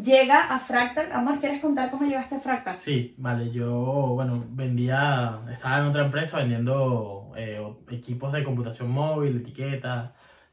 llega 0.00 0.52
a 0.52 0.58
Fractal. 0.58 1.12
Amor, 1.12 1.38
¿quieres 1.40 1.60
contar 1.60 1.90
cómo 1.90 2.04
llegaste 2.04 2.36
a 2.36 2.40
Fractal? 2.40 2.78
Sí, 2.78 3.14
vale, 3.16 3.50
yo, 3.50 3.70
bueno, 4.14 4.44
vendía, 4.50 5.38
estaba 5.52 5.78
en 5.78 5.86
otra 5.86 6.04
empresa 6.04 6.38
vendiendo 6.38 7.32
eh, 7.36 7.60
equipos 7.90 8.32
de 8.32 8.44
computación 8.44 8.90
móvil, 8.90 9.38
etiquetas, 9.38 10.10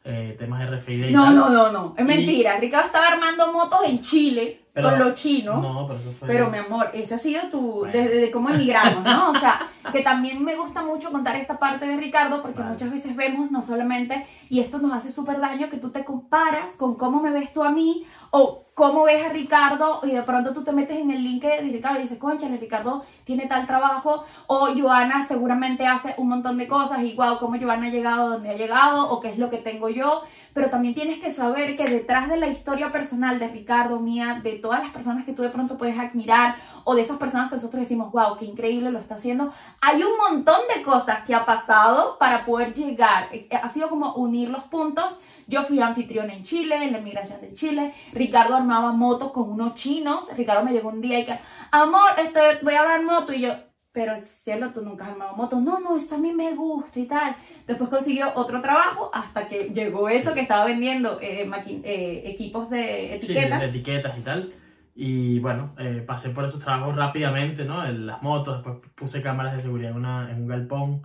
eh, 0.07 0.35
temas 0.39 0.65
RFID 0.69 1.09
y 1.09 1.11
No, 1.11 1.25
tal. 1.25 1.35
no, 1.35 1.49
no, 1.49 1.71
no, 1.71 1.93
es 1.97 2.03
Y- 2.03 2.07
mentira. 2.07 2.57
Ricardo 2.59 2.87
estaba 2.87 3.07
armando 3.07 3.51
motos 3.51 3.79
en 3.85 4.01
Chile 4.01 4.61
Pero- 4.73 4.89
con 4.91 4.99
lo 4.99 5.13
chino. 5.13 5.57
No, 5.61 5.85
pero 5.87 5.99
eso 5.99 6.11
fue. 6.17 6.27
Pero 6.27 6.49
mi 6.49 6.57
amor, 6.59 6.89
ese 6.93 7.15
ha 7.15 7.17
sido 7.17 7.49
tu, 7.51 7.61
Bueno. 7.79 7.91
desde 7.93 8.17
de 8.21 8.31
cómo 8.31 8.49
emigramos, 8.49 9.03
¿no? 9.03 9.31
O 9.31 9.33
sea, 9.35 9.69
que 9.91 10.01
también 10.01 10.43
me 10.43 10.55
gusta 10.55 10.81
mucho 10.83 11.11
contar 11.11 11.35
esta 11.35 11.59
parte 11.59 11.85
de 11.85 11.97
Ricardo 11.97 12.41
porque 12.41 12.59
Vale. 12.59 12.71
muchas 12.71 12.89
veces 12.91 13.15
vemos 13.15 13.51
no 13.51 13.61
solamente, 13.61 14.25
y 14.49 14.59
esto 14.61 14.77
nos 14.79 14.93
hace 14.93 15.11
súper 15.11 15.39
daño, 15.39 15.67
que 15.69 15.77
tú 15.77 15.89
te 15.91 16.05
comparas 16.05 16.75
con 16.77 16.95
cómo 16.95 17.21
me 17.21 17.31
ves 17.31 17.51
tú 17.51 17.63
a 17.63 17.71
mí 17.71 18.05
o 18.31 18.63
cómo 18.77 19.05
ves 19.05 19.25
a 19.25 19.29
Ricardo 19.29 20.01
y 20.03 20.11
de 20.11 20.21
pronto 20.21 20.53
tú 20.53 20.63
te 20.63 20.71
metes 20.71 20.99
en 20.99 21.09
el 21.09 21.23
link 21.23 21.41
de 21.41 21.61
Ricardo 21.61 21.97
y 21.97 22.03
dices, 22.03 22.19
Ricardo 22.61 23.03
tiene 23.23 23.47
tal 23.47 23.65
trabajo 23.65 24.23
o 24.45 24.67
Joana 24.77 25.23
seguramente 25.23 25.87
hace 25.87 26.13
un 26.17 26.29
montón 26.29 26.59
de 26.59 26.67
cosas 26.67 26.99
y 27.03 27.15
wow, 27.15 27.39
cómo 27.39 27.59
Joana 27.59 27.87
ha 27.87 27.89
llegado 27.89 28.29
donde 28.29 28.51
ha 28.51 28.55
llegado 28.55 29.09
o 29.09 29.19
qué 29.19 29.29
es 29.29 29.39
lo 29.39 29.49
que 29.49 29.57
tengo 29.57 29.89
yo, 29.89 30.21
pero 30.53 30.69
también 30.69 30.93
tienes 30.93 31.17
que 31.17 31.31
saber 31.31 31.75
que 31.75 31.85
detrás 31.85 32.29
de 32.29 32.37
la 32.37 32.49
historia 32.49 32.91
personal 32.91 33.39
de 33.39 33.47
Ricardo, 33.47 33.99
mía, 33.99 34.41
de 34.43 34.59
todas 34.59 34.83
las 34.83 34.91
personas 34.91 35.25
que 35.25 35.33
tú 35.33 35.41
de 35.41 35.49
pronto 35.49 35.75
puedes 35.75 35.97
admirar 35.97 36.57
o 36.83 36.93
de 36.93 37.01
esas 37.01 37.17
personas 37.17 37.49
que 37.49 37.55
nosotros 37.55 37.81
decimos, 37.81 38.11
wow, 38.11 38.37
qué 38.37 38.45
increíble 38.45 38.91
lo 38.91 38.99
está 38.99 39.15
haciendo, 39.15 39.51
hay 39.81 40.03
un 40.03 40.15
montón 40.17 40.61
de 40.75 40.83
cosas 40.83 41.25
que 41.25 41.33
ha 41.33 41.47
pasado 41.47 42.19
para 42.19 42.45
poder 42.45 42.75
llegar. 42.75 43.29
Eh, 43.31 43.49
Ha 43.59 43.69
sido 43.69 43.89
como 43.89 44.13
unir 44.13 44.49
los 44.49 44.65
puntos. 44.65 45.17
Yo 45.47 45.63
fui 45.63 45.79
anfitrión 45.79 46.29
en 46.29 46.43
Chile, 46.43 46.75
en 46.83 46.91
la 46.91 46.99
inmigración 46.99 47.41
de 47.41 47.53
Chile. 47.53 47.93
Ricardo 48.13 48.55
armaba 48.55 48.91
motos 48.91 49.31
con 49.31 49.49
unos 49.49 49.75
chinos. 49.75 50.29
Ricardo 50.35 50.63
me 50.63 50.73
llegó 50.73 50.89
un 50.89 51.01
día 51.01 51.19
y 51.19 51.25
que, 51.25 51.39
amor, 51.71 52.11
este, 52.17 52.39
voy 52.63 52.73
a 52.73 52.81
hablar 52.81 53.03
moto. 53.03 53.33
Y 53.33 53.41
yo, 53.41 53.53
pero 53.91 54.13
cielo, 54.23 54.71
tú 54.71 54.81
nunca 54.83 55.05
has 55.05 55.11
armado 55.11 55.35
moto. 55.35 55.59
No, 55.59 55.79
no, 55.79 55.97
eso 55.97 56.15
a 56.15 56.17
mí 56.19 56.33
me 56.33 56.53
gusta 56.53 56.99
y 56.99 57.05
tal. 57.05 57.35
Después 57.65 57.89
consiguió 57.89 58.31
otro 58.35 58.61
trabajo 58.61 59.09
hasta 59.13 59.47
que 59.47 59.69
llegó 59.73 60.09
eso 60.09 60.33
que 60.33 60.41
estaba 60.41 60.65
vendiendo 60.65 61.19
eh, 61.21 61.49
eh, 61.83 62.21
equipos 62.25 62.69
de 62.69 63.19
Sí, 63.21 63.31
etiquetas. 63.31 63.59
de 63.61 63.67
etiquetas 63.67 64.17
y 64.19 64.21
tal. 64.21 64.53
Y 64.99 65.39
bueno, 65.39 65.73
eh, 65.79 66.03
pasé 66.05 66.31
por 66.31 66.43
esos 66.45 66.59
trabajos 66.59 66.95
rápidamente, 66.95 67.63
¿no? 67.65 67.85
En 67.85 68.05
las 68.05 68.21
motos, 68.21 68.57
después 68.57 68.91
puse 68.95 69.21
cámaras 69.21 69.53
de 69.55 69.61
seguridad 69.61 69.91
en, 69.91 69.97
una, 69.97 70.29
en 70.31 70.41
un 70.41 70.47
galpón, 70.47 71.03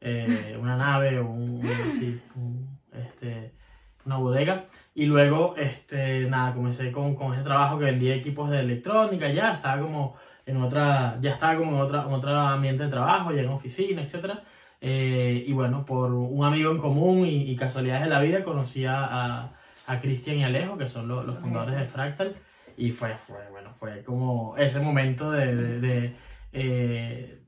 eh, 0.00 0.56
una 0.60 0.76
nave 0.76 1.20
un, 1.20 1.62
sí, 1.98 2.20
un, 2.36 2.78
este, 2.92 3.53
una 4.06 4.16
bodega. 4.16 4.64
Y 4.94 5.06
luego, 5.06 5.54
este, 5.56 6.26
nada, 6.30 6.54
comencé 6.54 6.92
con, 6.92 7.14
con 7.16 7.34
ese 7.34 7.42
trabajo 7.42 7.78
que 7.78 7.86
vendía 7.86 8.14
equipos 8.14 8.48
de 8.50 8.60
electrónica, 8.60 9.28
ya 9.30 9.54
estaba 9.54 9.82
como 9.82 10.14
en 10.46 10.56
otra, 10.58 11.18
ya 11.20 11.32
estaba 11.32 11.56
como 11.56 11.72
en, 11.76 11.80
otra, 11.82 12.02
en 12.02 12.12
otro 12.12 12.30
ambiente 12.30 12.84
de 12.84 12.90
trabajo, 12.90 13.32
ya 13.32 13.42
en 13.42 13.48
oficina, 13.48 14.02
etcétera. 14.02 14.42
Eh, 14.80 15.44
y 15.46 15.52
bueno, 15.52 15.84
por 15.86 16.12
un 16.12 16.44
amigo 16.44 16.70
en 16.70 16.78
común 16.78 17.26
y, 17.26 17.50
y 17.50 17.56
casualidades 17.56 18.04
de 18.04 18.10
la 18.10 18.20
vida 18.20 18.44
conocí 18.44 18.84
a, 18.84 19.50
a, 19.86 20.00
Cristian 20.00 20.36
y 20.36 20.44
Alejo, 20.44 20.76
que 20.76 20.88
son 20.88 21.08
los, 21.08 21.24
los 21.24 21.38
fundadores 21.38 21.76
de 21.76 21.86
Fractal. 21.86 22.34
Y 22.76 22.90
fue, 22.90 23.14
fue, 23.16 23.38
bueno, 23.50 23.72
fue 23.72 24.02
como 24.04 24.56
ese 24.58 24.80
momento 24.80 25.30
de, 25.30 25.54
de, 25.56 25.80
de, 25.80 26.16
eh, 26.52 27.40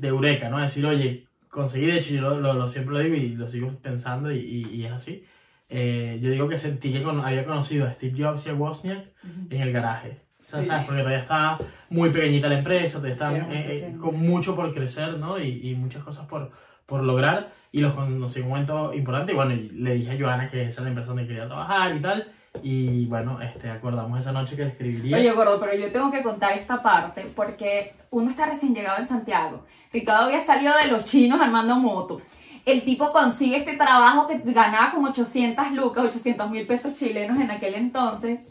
de 0.00 0.08
eureka, 0.08 0.48
¿no? 0.48 0.58
Decir, 0.58 0.84
oye, 0.86 1.26
conseguí, 1.48 1.86
de 1.86 1.98
hecho, 1.98 2.12
yo 2.14 2.20
lo, 2.22 2.40
lo- 2.40 2.52
lo- 2.54 2.68
siempre 2.68 2.94
lo 2.94 3.00
digo 3.00 3.14
y 3.14 3.28
lo 3.36 3.48
sigo 3.48 3.70
pensando 3.80 4.30
y, 4.32 4.38
y- 4.38 4.74
y 4.74 4.84
es 4.84 4.92
así. 4.92 5.24
Eh, 5.68 6.18
yo 6.22 6.30
digo 6.30 6.48
que 6.48 6.58
sentí 6.58 6.92
que 6.92 7.02
con- 7.02 7.24
había 7.24 7.44
conocido 7.44 7.86
a 7.86 7.92
Steve 7.92 8.14
Jobs 8.22 8.46
y 8.46 8.50
a 8.50 8.54
Wozniak 8.54 9.04
en 9.50 9.60
el 9.60 9.72
garaje. 9.72 10.20
O 10.38 10.42
sea, 10.42 10.62
Sí. 10.62 10.68
¿sabes? 10.68 10.84
Porque 10.86 11.00
todavía 11.00 11.22
estaba 11.22 11.58
muy 11.90 12.10
pequeñita 12.10 12.48
la 12.48 12.58
empresa, 12.58 12.98
todavía 12.98 13.12
estaba 13.14 13.32
Sí, 13.32 13.36
eh, 13.50 13.88
eh, 13.92 13.96
con 13.98 14.16
mucho 14.20 14.54
por 14.54 14.72
crecer, 14.72 15.18
¿no? 15.18 15.40
Y, 15.40 15.70
y 15.70 15.74
muchas 15.74 16.04
cosas 16.04 16.26
por, 16.26 16.52
por 16.86 17.02
lograr. 17.02 17.50
Y 17.72 17.80
los 17.80 17.94
conocí 17.94 18.38
en 18.38 18.44
un 18.44 18.50
momento 18.52 18.94
importante. 18.94 19.32
Y 19.32 19.34
bueno, 19.34 19.54
y 19.54 19.70
le 19.70 19.94
dije 19.94 20.12
a 20.12 20.18
Joana 20.18 20.48
que 20.48 20.62
esa 20.66 20.82
era 20.82 20.84
la 20.84 20.88
empresa 20.90 21.08
donde 21.08 21.26
quería 21.26 21.46
trabajar 21.46 21.96
y 21.96 22.00
tal. 22.00 22.32
Y 22.62 23.04
bueno, 23.06 23.42
este, 23.42 23.68
acordamos 23.68 24.18
esa 24.20 24.32
noche 24.32 24.56
que 24.56 24.62
le 24.62 24.68
escribiría. 24.70 25.16
Oye, 25.16 25.30
gordo, 25.32 25.58
pero 25.60 25.74
yo 25.74 25.90
tengo 25.92 26.10
que 26.12 26.22
contar 26.22 26.52
esta 26.52 26.80
parte 26.82 27.26
porque 27.34 27.92
uno 28.10 28.30
está 28.30 28.46
recién 28.46 28.72
llegado 28.74 28.98
en 28.98 29.06
Santiago. 29.06 29.66
Ricardo 29.92 30.26
había 30.26 30.40
salido 30.40 30.72
de 30.82 30.90
los 30.90 31.04
chinos 31.04 31.38
armando 31.40 31.76
moto. 31.76 32.22
El 32.66 32.84
tipo 32.84 33.12
consigue 33.12 33.58
este 33.58 33.76
trabajo 33.76 34.26
que 34.26 34.42
ganaba 34.44 34.90
como 34.90 35.08
800 35.08 35.70
lucas, 35.70 36.04
800 36.04 36.50
mil 36.50 36.66
pesos 36.66 36.98
chilenos 36.98 37.40
en 37.40 37.52
aquel 37.52 37.76
entonces. 37.76 38.48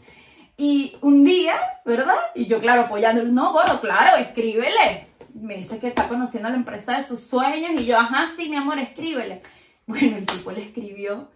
Y 0.56 0.96
un 1.02 1.22
día, 1.22 1.54
¿verdad? 1.84 2.16
Y 2.34 2.46
yo, 2.46 2.58
claro, 2.58 2.82
apoyándolo, 2.82 3.30
no, 3.30 3.52
gordo, 3.52 3.78
claro, 3.78 4.16
escríbele. 4.16 5.08
Me 5.34 5.58
dice 5.58 5.78
que 5.78 5.88
está 5.88 6.08
conociendo 6.08 6.48
la 6.48 6.56
empresa 6.56 6.94
de 6.94 7.02
sus 7.02 7.20
sueños 7.20 7.78
y 7.78 7.84
yo, 7.84 7.98
ajá, 7.98 8.26
sí, 8.34 8.48
mi 8.48 8.56
amor, 8.56 8.78
escríbele. 8.78 9.42
Bueno, 9.88 10.16
el 10.16 10.26
tipo 10.26 10.50
le 10.50 10.62
escribió 10.62 11.28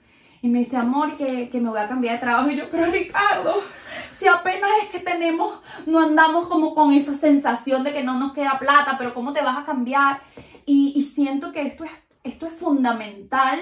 y 0.42 0.48
me 0.48 0.60
dice, 0.60 0.76
amor, 0.76 1.16
que, 1.16 1.48
que 1.50 1.60
me 1.60 1.68
voy 1.68 1.78
a 1.78 1.86
cambiar 1.86 2.14
de 2.14 2.20
trabajo. 2.20 2.50
Y 2.50 2.56
yo, 2.56 2.68
pero 2.68 2.86
Ricardo, 2.90 3.62
si 4.10 4.26
apenas 4.26 4.70
es 4.82 4.88
que 4.88 4.98
tenemos, 4.98 5.60
no 5.86 6.00
andamos 6.00 6.48
como 6.48 6.74
con 6.74 6.92
esa 6.92 7.14
sensación 7.14 7.84
de 7.84 7.92
que 7.92 8.02
no 8.02 8.18
nos 8.18 8.32
queda 8.32 8.58
plata, 8.58 8.96
pero 8.98 9.14
¿cómo 9.14 9.32
te 9.32 9.42
vas 9.42 9.58
a 9.58 9.66
cambiar? 9.66 10.22
Y, 10.66 10.94
y 10.96 11.02
siento 11.02 11.52
que 11.52 11.62
esto 11.62 11.84
es, 11.84 11.90
esto 12.24 12.46
es 12.46 12.54
fundamental 12.54 13.60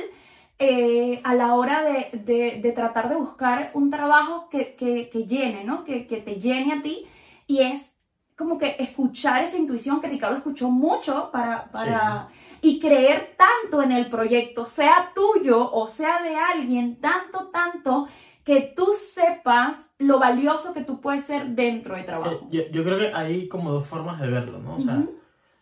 eh, 0.59 1.21
a 1.25 1.35
la 1.35 1.55
hora 1.55 1.83
de, 1.85 2.11
de- 2.19 2.61
de 2.61 2.73
tratar 2.73 3.09
de 3.09 3.17
buscar 3.17 3.71
un 3.75 3.91
trabajo 3.91 4.49
que, 4.49 4.75
que- 4.75 5.09
que 5.09 5.25
llene, 5.27 5.65
¿no? 5.65 5.85
Que, 5.85 6.07
que 6.07 6.17
te 6.19 6.37
llene 6.37 6.73
a 6.73 6.83
ti. 6.83 7.07
Y 7.47 7.61
es 7.61 7.95
como 8.37 8.59
que 8.59 8.77
escuchar 8.79 9.43
esa 9.43 9.57
intuición 9.57 10.01
que 10.01 10.09
Ricardo 10.09 10.37
escuchó 10.37 10.71
mucho 10.71 11.31
para... 11.33 11.71
para 11.71 12.29
Y 12.61 12.81
creer 12.81 13.37
tanto 13.37 13.83
en 13.83 13.93
el 13.93 14.07
proyecto, 14.11 14.67
sea 14.67 15.13
tuyo 15.15 15.71
o 15.73 15.87
sea 15.87 16.21
de 16.23 16.35
alguien, 16.35 16.97
tanto, 17.01 17.51
tanto, 17.53 18.09
que 18.43 18.73
tú 18.77 18.87
sepas 18.95 19.93
lo 19.99 20.19
valioso 20.19 20.75
que 20.75 20.83
tú 20.83 21.01
puedes 21.01 21.23
ser 21.23 21.51
dentro 21.51 21.95
de 21.95 22.03
trabajo. 22.03 22.49
Yo, 22.51 22.63
yo 22.73 22.83
creo 22.83 22.99
que 22.99 23.13
hay 23.15 23.47
como 23.49 23.71
dos 23.71 23.87
formas 23.87 24.21
de 24.21 24.29
verlo, 24.29 24.59
¿no? 24.59 24.75
O 24.77 24.81
sea, 24.81 24.95
Ujú. 24.95 25.15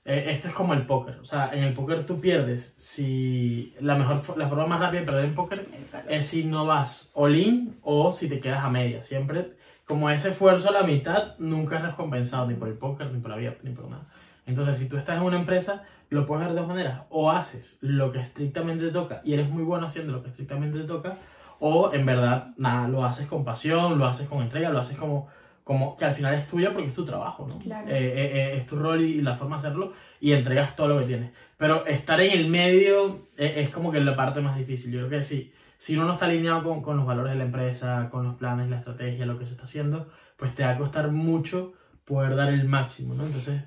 Eh, 0.08 0.26
esto 0.28 0.46
es 0.46 0.54
como 0.54 0.72
el 0.72 0.86
póker. 0.86 1.18
O 1.20 1.24
sea, 1.24 1.50
en 1.52 1.64
el 1.64 1.74
póker 1.74 2.06
tú 2.06 2.20
pierdes 2.20 2.74
si... 2.76 3.74
La, 3.80 3.96
mejor, 3.96 4.38
la 4.38 4.48
forma 4.48 4.66
más 4.66 4.80
rápida 4.80 5.00
de 5.00 5.06
perder 5.06 5.24
en 5.24 5.34
póker 5.34 5.68
es 6.08 6.28
si 6.28 6.44
no 6.44 6.64
vas 6.64 7.10
all 7.14 7.34
in 7.34 7.76
o 7.82 8.12
si 8.12 8.28
te 8.28 8.38
quedas 8.38 8.64
a 8.64 8.70
media. 8.70 9.02
Siempre, 9.02 9.54
como 9.84 10.08
ese 10.08 10.28
esfuerzo 10.28 10.68
a 10.68 10.72
la 10.72 10.84
mitad, 10.84 11.36
nunca 11.38 11.78
es 11.78 11.82
recompensado 11.82 12.46
ni 12.46 12.54
por 12.54 12.68
el 12.68 12.74
póker, 12.74 13.10
ni 13.12 13.18
por 13.18 13.32
la 13.32 13.36
vida, 13.36 13.56
ni 13.64 13.72
por 13.72 13.90
nada. 13.90 14.06
Entonces, 14.46 14.78
si 14.78 14.88
tú 14.88 14.96
estás 14.96 15.16
en 15.16 15.24
una 15.24 15.40
empresa, 15.40 15.82
lo 16.08 16.24
puedes 16.24 16.46
ver 16.46 16.54
de 16.54 16.60
dos 16.60 16.68
maneras. 16.68 17.02
O 17.10 17.32
haces 17.32 17.78
lo 17.80 18.12
que 18.12 18.20
estrictamente 18.20 18.86
te 18.86 18.92
toca 18.92 19.22
y 19.24 19.34
eres 19.34 19.50
muy 19.50 19.64
bueno 19.64 19.86
haciendo 19.86 20.12
lo 20.12 20.22
que 20.22 20.28
estrictamente 20.28 20.78
te 20.78 20.84
toca, 20.84 21.16
o 21.58 21.92
en 21.92 22.06
verdad, 22.06 22.52
nada, 22.58 22.86
lo 22.86 23.04
haces 23.04 23.26
con 23.26 23.44
pasión, 23.44 23.98
lo 23.98 24.06
haces 24.06 24.28
con 24.28 24.42
entrega, 24.42 24.70
lo 24.70 24.78
haces 24.78 24.96
como, 24.96 25.28
como 25.66 25.96
que 25.96 26.04
al 26.04 26.14
final 26.14 26.32
es 26.34 26.46
tuya 26.46 26.72
porque 26.72 26.90
es 26.90 26.94
tu 26.94 27.04
trabajo, 27.04 27.44
¿no? 27.48 27.58
Claro. 27.58 27.88
Eh, 27.88 27.96
eh, 27.96 28.30
eh, 28.34 28.56
es 28.58 28.66
tu 28.66 28.76
rol 28.76 29.00
y 29.00 29.20
la 29.20 29.34
forma 29.34 29.56
de 29.56 29.66
hacerlo 29.66 29.94
y 30.20 30.30
entregas 30.30 30.76
todo 30.76 30.86
lo 30.86 31.00
que 31.00 31.06
tienes. 31.06 31.32
Pero 31.56 31.84
estar 31.86 32.20
en 32.20 32.38
el 32.38 32.46
medio 32.46 33.26
eh, 33.36 33.54
es 33.56 33.70
como 33.70 33.90
que 33.90 33.98
la 33.98 34.14
parte 34.14 34.40
más 34.40 34.56
difícil. 34.56 34.92
Yo 34.92 35.00
creo 35.00 35.18
que 35.18 35.22
sí, 35.24 35.52
si 35.76 35.96
uno 35.96 36.06
no 36.06 36.12
está 36.12 36.26
alineado 36.26 36.62
con, 36.62 36.82
con 36.82 36.96
los 36.96 37.04
valores 37.04 37.32
de 37.32 37.38
la 37.38 37.46
empresa, 37.46 38.08
con 38.12 38.22
los 38.22 38.36
planes, 38.36 38.70
la 38.70 38.76
estrategia, 38.76 39.26
lo 39.26 39.40
que 39.40 39.46
se 39.46 39.54
está 39.54 39.64
haciendo, 39.64 40.08
pues 40.36 40.54
te 40.54 40.62
va 40.62 40.70
a 40.70 40.78
costar 40.78 41.10
mucho 41.10 41.72
poder 42.04 42.36
dar 42.36 42.52
el 42.52 42.68
máximo, 42.68 43.14
¿no? 43.14 43.24
Entonces, 43.24 43.60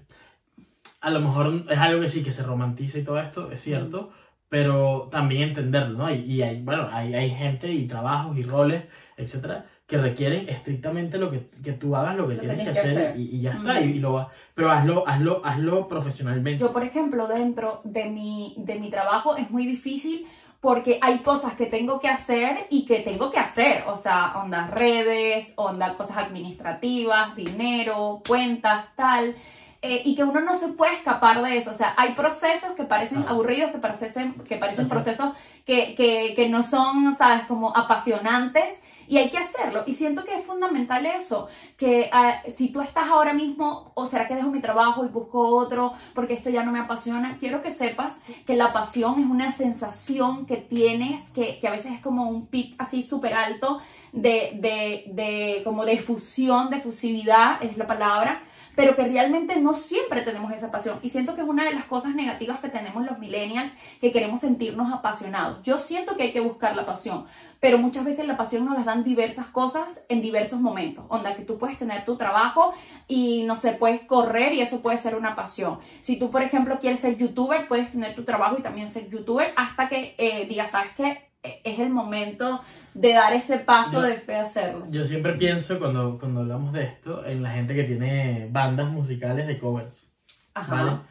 a 1.01 1.09
lo 1.09 1.19
mejor 1.19 1.65
es 1.69 1.77
algo 1.79 1.99
que 1.99 2.07
sí, 2.07 2.23
que 2.23 2.31
se 2.31 2.43
romantiza 2.43 2.99
y 2.99 3.03
todo 3.03 3.19
esto, 3.19 3.51
es 3.51 3.59
cierto, 3.59 4.13
pero 4.47 5.09
también 5.11 5.49
entenderlo, 5.49 5.97
¿no? 5.97 6.13
Y, 6.13 6.19
y 6.19 6.43
hay, 6.43 6.61
bueno, 6.61 6.87
hay, 6.93 7.13
hay 7.13 7.29
gente 7.31 7.69
y 7.73 7.87
trabajos 7.89 8.37
y 8.37 8.43
roles, 8.43 8.85
etcétera, 9.17 9.65
que 9.89 9.97
requieren 9.97 10.47
estrictamente 10.47 11.17
lo 11.17 11.31
que, 11.31 11.49
que 11.63 11.71
tú 11.73 11.95
hagas 11.95 12.15
lo 12.15 12.27
que 12.27 12.35
Lo 12.35 12.39
tienes 12.41 12.57
que 12.59 12.63
tienes 12.63 12.81
que 12.83 12.87
hacer, 12.89 13.07
hacer. 13.09 13.19
Y, 13.19 13.37
y 13.37 13.41
ya 13.41 13.53
está, 13.53 13.81
y, 13.81 13.85
y 13.85 13.99
lo 13.99 14.13
va- 14.13 14.29
pero 14.53 14.69
hazlo, 14.71 15.03
hazlo, 15.07 15.41
hazlo 15.43 15.87
profesionalmente. 15.87 16.59
Yo, 16.61 16.71
por 16.71 16.83
ejemplo, 16.83 17.27
dentro 17.27 17.81
de 17.83 18.05
mi, 18.05 18.53
de 18.59 18.75
mi 18.75 18.91
trabajo 18.91 19.35
es 19.35 19.49
muy 19.49 19.65
difícil 19.65 20.27
porque 20.61 20.99
hay 21.01 21.19
cosas 21.19 21.55
que 21.55 21.65
tengo 21.65 21.99
que 21.99 22.07
hacer 22.07 22.67
y 22.69 22.85
que 22.85 22.99
tengo 22.99 23.31
que 23.31 23.39
hacer. 23.39 23.85
O 23.87 23.95
sea, 23.95 24.33
onda 24.35 24.67
redes, 24.67 25.53
onda 25.55 25.95
cosas 25.97 26.17
administrativas, 26.17 27.35
dinero, 27.35 28.21
cuentas, 28.27 28.85
tal. 28.95 29.35
eh, 29.81 30.01
y 30.05 30.13
que 30.13 30.23
uno 30.25 30.41
no 30.41 30.53
se 30.53 30.67
puede 30.73 30.93
escapar 30.93 31.41
de 31.41 31.57
eso. 31.57 31.71
O 31.71 31.73
sea, 31.73 31.93
hay 31.97 32.11
procesos 32.13 32.71
que 32.75 32.83
parecen 32.83 33.19
Ajá. 33.19 33.29
aburridos, 33.31 33.71
que 33.71 33.77
parecen, 33.79 34.33
que 34.47 34.57
parecen 34.57 34.85
Ajá. 34.85 34.93
procesos 34.93 35.29
que, 35.65 35.95
que, 35.95 36.33
que 36.35 36.47
no 36.49 36.61
son, 36.61 37.13
¿sabes?, 37.15 37.43
como 37.47 37.75
apasionantes. 37.75 38.69
Y 39.09 39.17
hay 39.17 39.31
que 39.31 39.39
hacerlo. 39.39 39.83
Y 39.87 39.93
siento 39.93 40.23
que 40.23 40.35
es 40.35 40.45
fundamental 40.45 41.05
eso, 41.07 41.47
que 41.75 42.09
ah, 42.13 42.43
si 42.47 42.71
tú 42.71 42.79
estás 42.79 43.07
ahora 43.07 43.33
mismo, 43.33 43.91
o 43.95 44.05
será 44.05 44.27
que 44.27 44.35
dejo 44.35 44.51
mi 44.51 44.61
trabajo 44.61 45.03
y 45.03 45.07
busco 45.07 45.47
otro 45.57 45.93
porque 46.13 46.35
esto 46.35 46.51
ya 46.51 46.63
no 46.63 46.71
me 46.71 46.79
apasiona, 46.79 47.37
quiero 47.39 47.63
que 47.63 47.71
sepas 47.71 48.21
que 48.45 48.55
la 48.55 48.71
pasión 48.71 49.19
es 49.19 49.27
una 49.27 49.51
sensación 49.51 50.45
que 50.45 50.57
tienes, 50.57 51.31
que, 51.31 51.57
que 51.59 51.67
a 51.67 51.71
veces 51.71 51.93
es 51.93 52.01
como 52.01 52.29
un 52.29 52.45
pic 52.45 52.75
así 52.77 53.01
súper 53.01 53.33
alto 53.33 53.81
de, 54.11 54.51
de, 54.61 55.03
de, 55.13 55.61
como 55.63 55.85
de 55.85 55.97
fusión, 55.97 56.69
de 56.69 56.79
fusividad, 56.79 57.63
es 57.63 57.77
la 57.77 57.87
palabra, 57.87 58.43
pero 58.79 58.95
que 58.95 59.03
realmente 59.03 59.57
no 59.57 59.73
siempre 59.73 60.21
tenemos 60.21 60.53
esa 60.53 60.71
pasión. 60.71 60.99
Y 61.01 61.09
siento 61.09 61.35
que 61.35 61.41
es 61.41 61.47
una 61.49 61.65
de 61.65 61.73
las 61.73 61.83
cosas 61.83 62.15
negativas 62.15 62.61
que 62.61 62.69
tenemos 62.69 63.05
los 63.05 63.19
millennials, 63.19 63.73
que 63.99 64.13
queremos 64.13 64.39
sentirnos 64.39 64.93
apasionados. 64.93 65.61
Yo 65.63 65.77
siento 65.77 66.15
que 66.15 66.23
hay 66.23 66.31
que 66.31 66.39
buscar 66.39 66.77
la 66.77 66.85
pasión, 66.85 67.25
pero 67.59 67.77
muchas 67.77 68.05
veces 68.05 68.25
la 68.25 68.37
pasión 68.37 68.63
nos 68.63 68.77
las 68.77 68.85
dan 68.85 69.03
diversas 69.03 69.47
cosas 69.47 70.05
en 70.07 70.21
diversos 70.21 70.61
momentos. 70.61 71.03
Onda 71.09 71.35
que 71.35 71.41
tú 71.41 71.57
puedes 71.57 71.77
tener 71.77 72.05
tu 72.05 72.15
trabajo 72.15 72.73
y 73.05 73.43
no 73.43 73.57
sé, 73.57 73.73
puedes 73.73 73.99
correr 74.03 74.53
y 74.53 74.61
eso 74.61 74.81
puede 74.81 74.95
ser 74.95 75.15
una 75.15 75.35
pasión. 75.35 75.79
Si 75.99 76.17
tú, 76.17 76.31
por 76.31 76.41
ejemplo, 76.41 76.79
quieres 76.79 77.01
ser 77.01 77.17
youtuber, 77.17 77.67
puedes 77.67 77.91
tener 77.91 78.15
tu 78.15 78.23
trabajo 78.23 78.55
y 78.57 78.61
también 78.61 78.87
ser 78.87 79.09
youtuber 79.09 79.51
hasta 79.57 79.89
que 79.89 80.15
eh, 80.17 80.45
digas, 80.47 80.71
¿sabes 80.71 80.91
qué? 80.95 81.29
E-, 81.43 81.61
es 81.65 81.79
el 81.79 81.89
momento 81.89 82.61
de 82.93 83.13
dar 83.13 83.33
ese 83.33 83.59
paso 83.59 84.01
de 84.01 84.15
fe 84.15 84.35
a 84.35 84.41
hacerlo. 84.41 84.87
Yo 84.89 85.03
siempre 85.03 85.33
pienso 85.33 85.79
cuando, 85.79 86.17
cuando 86.19 86.41
hablamos 86.41 86.73
de 86.73 86.83
esto 86.83 87.25
en 87.25 87.43
la 87.43 87.51
gente 87.51 87.75
que 87.75 87.83
tiene 87.83 88.47
bandas 88.51 88.89
musicales 88.89 89.47
de 89.47 89.57
covers. 89.57 90.11
Ajá. 90.53 91.03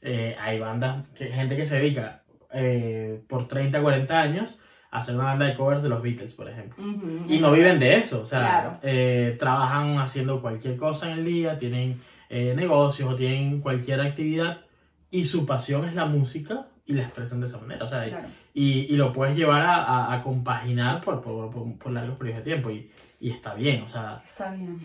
Eh, 0.00 0.36
hay 0.40 0.58
bandas, 0.58 1.08
que, 1.14 1.26
gente 1.26 1.56
que 1.56 1.64
se 1.64 1.76
dedica 1.76 2.24
eh, 2.52 3.22
por 3.28 3.48
30, 3.48 3.80
40 3.80 4.20
años 4.20 4.60
a 4.90 4.98
hacer 4.98 5.14
una 5.14 5.24
banda 5.24 5.46
de 5.46 5.56
covers 5.56 5.82
de 5.82 5.88
los 5.88 6.02
Beatles, 6.02 6.34
por 6.34 6.50
ejemplo. 6.50 6.84
y 7.28 7.38
no 7.38 7.50
viven 7.52 7.78
de 7.78 7.96
eso, 7.96 8.22
o 8.22 8.26
sea, 8.26 8.78
eh, 8.82 9.36
trabajan 9.38 9.98
haciendo 9.98 10.42
cualquier 10.42 10.76
cosa 10.76 11.10
en 11.10 11.18
el 11.18 11.24
día, 11.24 11.58
tienen 11.58 12.00
negocios 12.30 13.10
o 13.10 13.14
tienen 13.14 13.60
cualquier 13.60 14.00
actividad 14.00 14.62
y 15.10 15.24
su 15.24 15.44
pasión 15.44 15.84
es 15.84 15.94
la 15.94 16.06
música 16.06 16.66
y 16.86 16.94
la 16.94 17.02
expresan 17.02 17.40
de 17.40 17.46
esa 17.46 17.58
manera. 17.58 17.84
O 17.84 17.88
sea, 17.88 18.06
y, 18.52 18.80
y, 18.80 18.96
lo 18.96 19.12
puedes 19.12 19.36
llevar 19.36 19.62
a, 19.62 20.12
a, 20.12 20.22
compaginar 20.22 21.02
por, 21.02 21.22
por, 21.22 21.50
por, 21.78 21.92
largos 21.92 22.18
periodos 22.18 22.44
de 22.44 22.50
tiempo 22.50 22.70
y, 22.70 22.90
y, 23.20 23.30
está 23.30 23.54
bien, 23.54 23.82
o 23.82 23.88
sea. 23.88 24.22
Está 24.24 24.50
bien. 24.50 24.78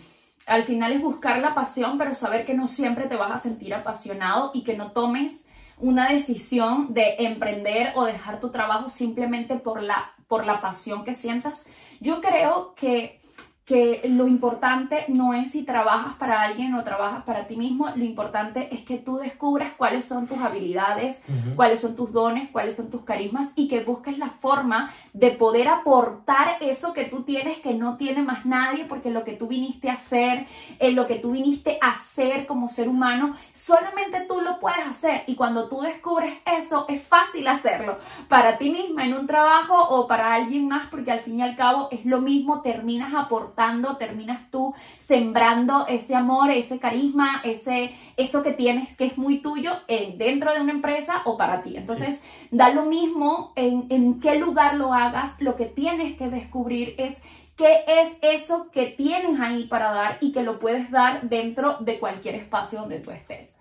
Al 0.46 0.64
final 0.64 0.92
es 0.92 1.02
buscar 1.02 1.40
la 1.40 1.54
pasión, 1.54 1.98
pero 1.98 2.14
saber 2.14 2.46
que 2.46 2.54
no 2.54 2.66
siempre 2.66 3.06
te 3.06 3.16
vas 3.16 3.30
a 3.30 3.36
sentir 3.36 3.74
apasionado 3.74 4.50
y 4.54 4.64
que 4.64 4.76
no 4.76 4.92
tomes 4.92 5.44
una 5.76 6.10
decisión 6.10 6.94
de 6.94 7.16
emprender 7.18 7.92
o 7.94 8.04
dejar 8.04 8.40
tu 8.40 8.50
trabajo 8.50 8.88
simplemente 8.88 9.56
por 9.56 9.82
la, 9.82 10.12
por 10.26 10.46
la 10.46 10.60
pasión 10.60 11.04
que 11.04 11.14
sientas. 11.14 11.68
Yo 12.00 12.20
creo 12.20 12.74
que 12.74 13.20
que 13.68 14.00
lo 14.08 14.26
importante 14.26 15.04
no 15.08 15.34
es 15.34 15.50
si 15.50 15.62
trabajas 15.62 16.14
para 16.14 16.40
alguien 16.40 16.74
o 16.74 16.84
trabajas 16.84 17.22
para 17.24 17.46
ti 17.46 17.54
mismo, 17.54 17.90
lo 17.94 18.02
importante 18.02 18.74
es 18.74 18.80
que 18.80 18.96
tú 18.96 19.18
descubras 19.18 19.74
cuáles 19.76 20.06
son 20.06 20.26
tus 20.26 20.38
habilidades, 20.38 21.22
cuáles 21.54 21.80
son 21.80 21.94
tus 21.94 22.10
dones, 22.14 22.48
cuáles 22.50 22.76
son 22.76 22.88
tus 22.88 23.02
carismas 23.02 23.52
y 23.56 23.68
que 23.68 23.84
busques 23.84 24.16
la 24.16 24.30
forma 24.30 24.90
de 25.12 25.32
poder 25.32 25.68
aportar 25.68 26.56
eso 26.62 26.94
que 26.94 27.04
tú 27.04 27.24
tienes 27.24 27.58
que 27.58 27.74
no 27.74 27.98
tiene 27.98 28.22
más 28.22 28.46
nadie, 28.46 28.86
porque 28.86 29.10
lo 29.10 29.22
que 29.22 29.34
tú 29.34 29.48
viniste 29.48 29.90
a 29.90 29.94
hacer, 29.94 30.46
en 30.78 30.96
lo 30.96 31.06
que 31.06 31.16
tú 31.16 31.32
viniste 31.32 31.76
a 31.82 31.90
hacer 31.90 32.46
como 32.46 32.70
ser 32.70 32.88
humano, 32.88 33.36
solamente 33.52 34.22
tú 34.26 34.40
lo 34.40 34.60
puedes 34.60 34.86
hacer. 34.86 35.24
Y 35.26 35.34
cuando 35.34 35.68
tú 35.68 35.82
descubres 35.82 36.38
eso 36.46 36.86
es 36.88 37.02
fácil 37.02 37.46
hacerlo 37.46 37.98
para 38.28 38.56
ti 38.56 38.70
misma 38.70 39.04
en 39.04 39.12
un 39.12 39.26
trabajo 39.26 39.76
o 39.78 40.06
para 40.06 40.32
alguien 40.32 40.68
más, 40.68 40.88
porque 40.90 41.12
al 41.12 41.20
fin 41.20 41.36
y 41.36 41.42
al 41.42 41.54
cabo 41.54 41.88
es 41.90 42.06
lo 42.06 42.22
mismo, 42.22 42.62
terminas 42.62 43.12
aportando 43.12 43.57
terminas 43.98 44.50
tú 44.50 44.74
sembrando 44.98 45.86
ese 45.88 46.14
amor, 46.14 46.50
ese 46.50 46.78
carisma, 46.78 47.40
ese, 47.44 47.92
eso 48.16 48.42
que 48.42 48.52
tienes 48.52 48.96
que 48.96 49.06
es 49.06 49.18
muy 49.18 49.38
tuyo 49.38 49.72
eh, 49.88 50.14
dentro 50.16 50.52
de 50.54 50.60
una 50.60 50.72
empresa 50.72 51.22
o 51.24 51.36
para 51.36 51.62
ti. 51.62 51.76
Entonces, 51.76 52.22
da 52.50 52.70
lo 52.70 52.84
mismo 52.84 53.52
en, 53.56 53.86
en 53.90 54.20
qué 54.20 54.38
lugar 54.38 54.74
lo 54.74 54.94
hagas, 54.94 55.34
lo 55.40 55.56
que 55.56 55.66
tienes 55.66 56.16
que 56.16 56.28
descubrir 56.28 56.94
es 56.98 57.16
qué 57.56 57.84
es 57.86 58.16
eso 58.22 58.70
que 58.70 58.86
tienes 58.86 59.40
ahí 59.40 59.64
para 59.64 59.90
dar 59.90 60.18
y 60.20 60.32
que 60.32 60.44
lo 60.44 60.60
puedes 60.60 60.90
dar 60.90 61.28
dentro 61.28 61.78
de 61.80 61.98
cualquier 61.98 62.36
espacio 62.36 62.80
donde 62.80 63.00
tú 63.00 63.10
estés. 63.10 63.56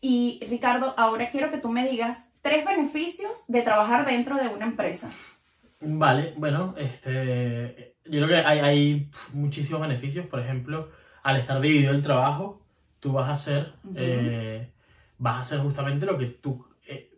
Y 0.00 0.40
Ricardo, 0.48 0.94
ahora 0.96 1.28
quiero 1.30 1.50
que 1.50 1.58
tú 1.58 1.68
me 1.68 1.86
digas 1.86 2.32
tres 2.40 2.64
beneficios 2.64 3.44
de 3.48 3.62
trabajar 3.62 4.06
dentro 4.06 4.36
de 4.36 4.48
una 4.48 4.66
empresa. 4.66 5.10
Vale, 5.80 6.34
bueno, 6.36 6.74
este, 6.78 7.89
yo 8.04 8.26
creo 8.26 8.28
que 8.28 8.36
hay, 8.36 8.58
hay, 8.60 9.10
muchísimos 9.32 9.80
beneficios. 9.80 10.26
Por 10.26 10.40
ejemplo, 10.40 10.88
al 11.22 11.36
estar 11.36 11.60
dividido 11.60 11.92
el 11.92 12.02
trabajo, 12.02 12.60
tú 13.00 13.12
vas 13.12 13.28
a 13.28 13.32
hacer, 13.32 13.72
eh, 13.94 14.68
vas 15.18 15.36
a 15.36 15.40
hacer 15.40 15.60
justamente 15.60 16.06
lo 16.06 16.18
que 16.18 16.26
tú 16.26 16.66
eh, 16.86 17.10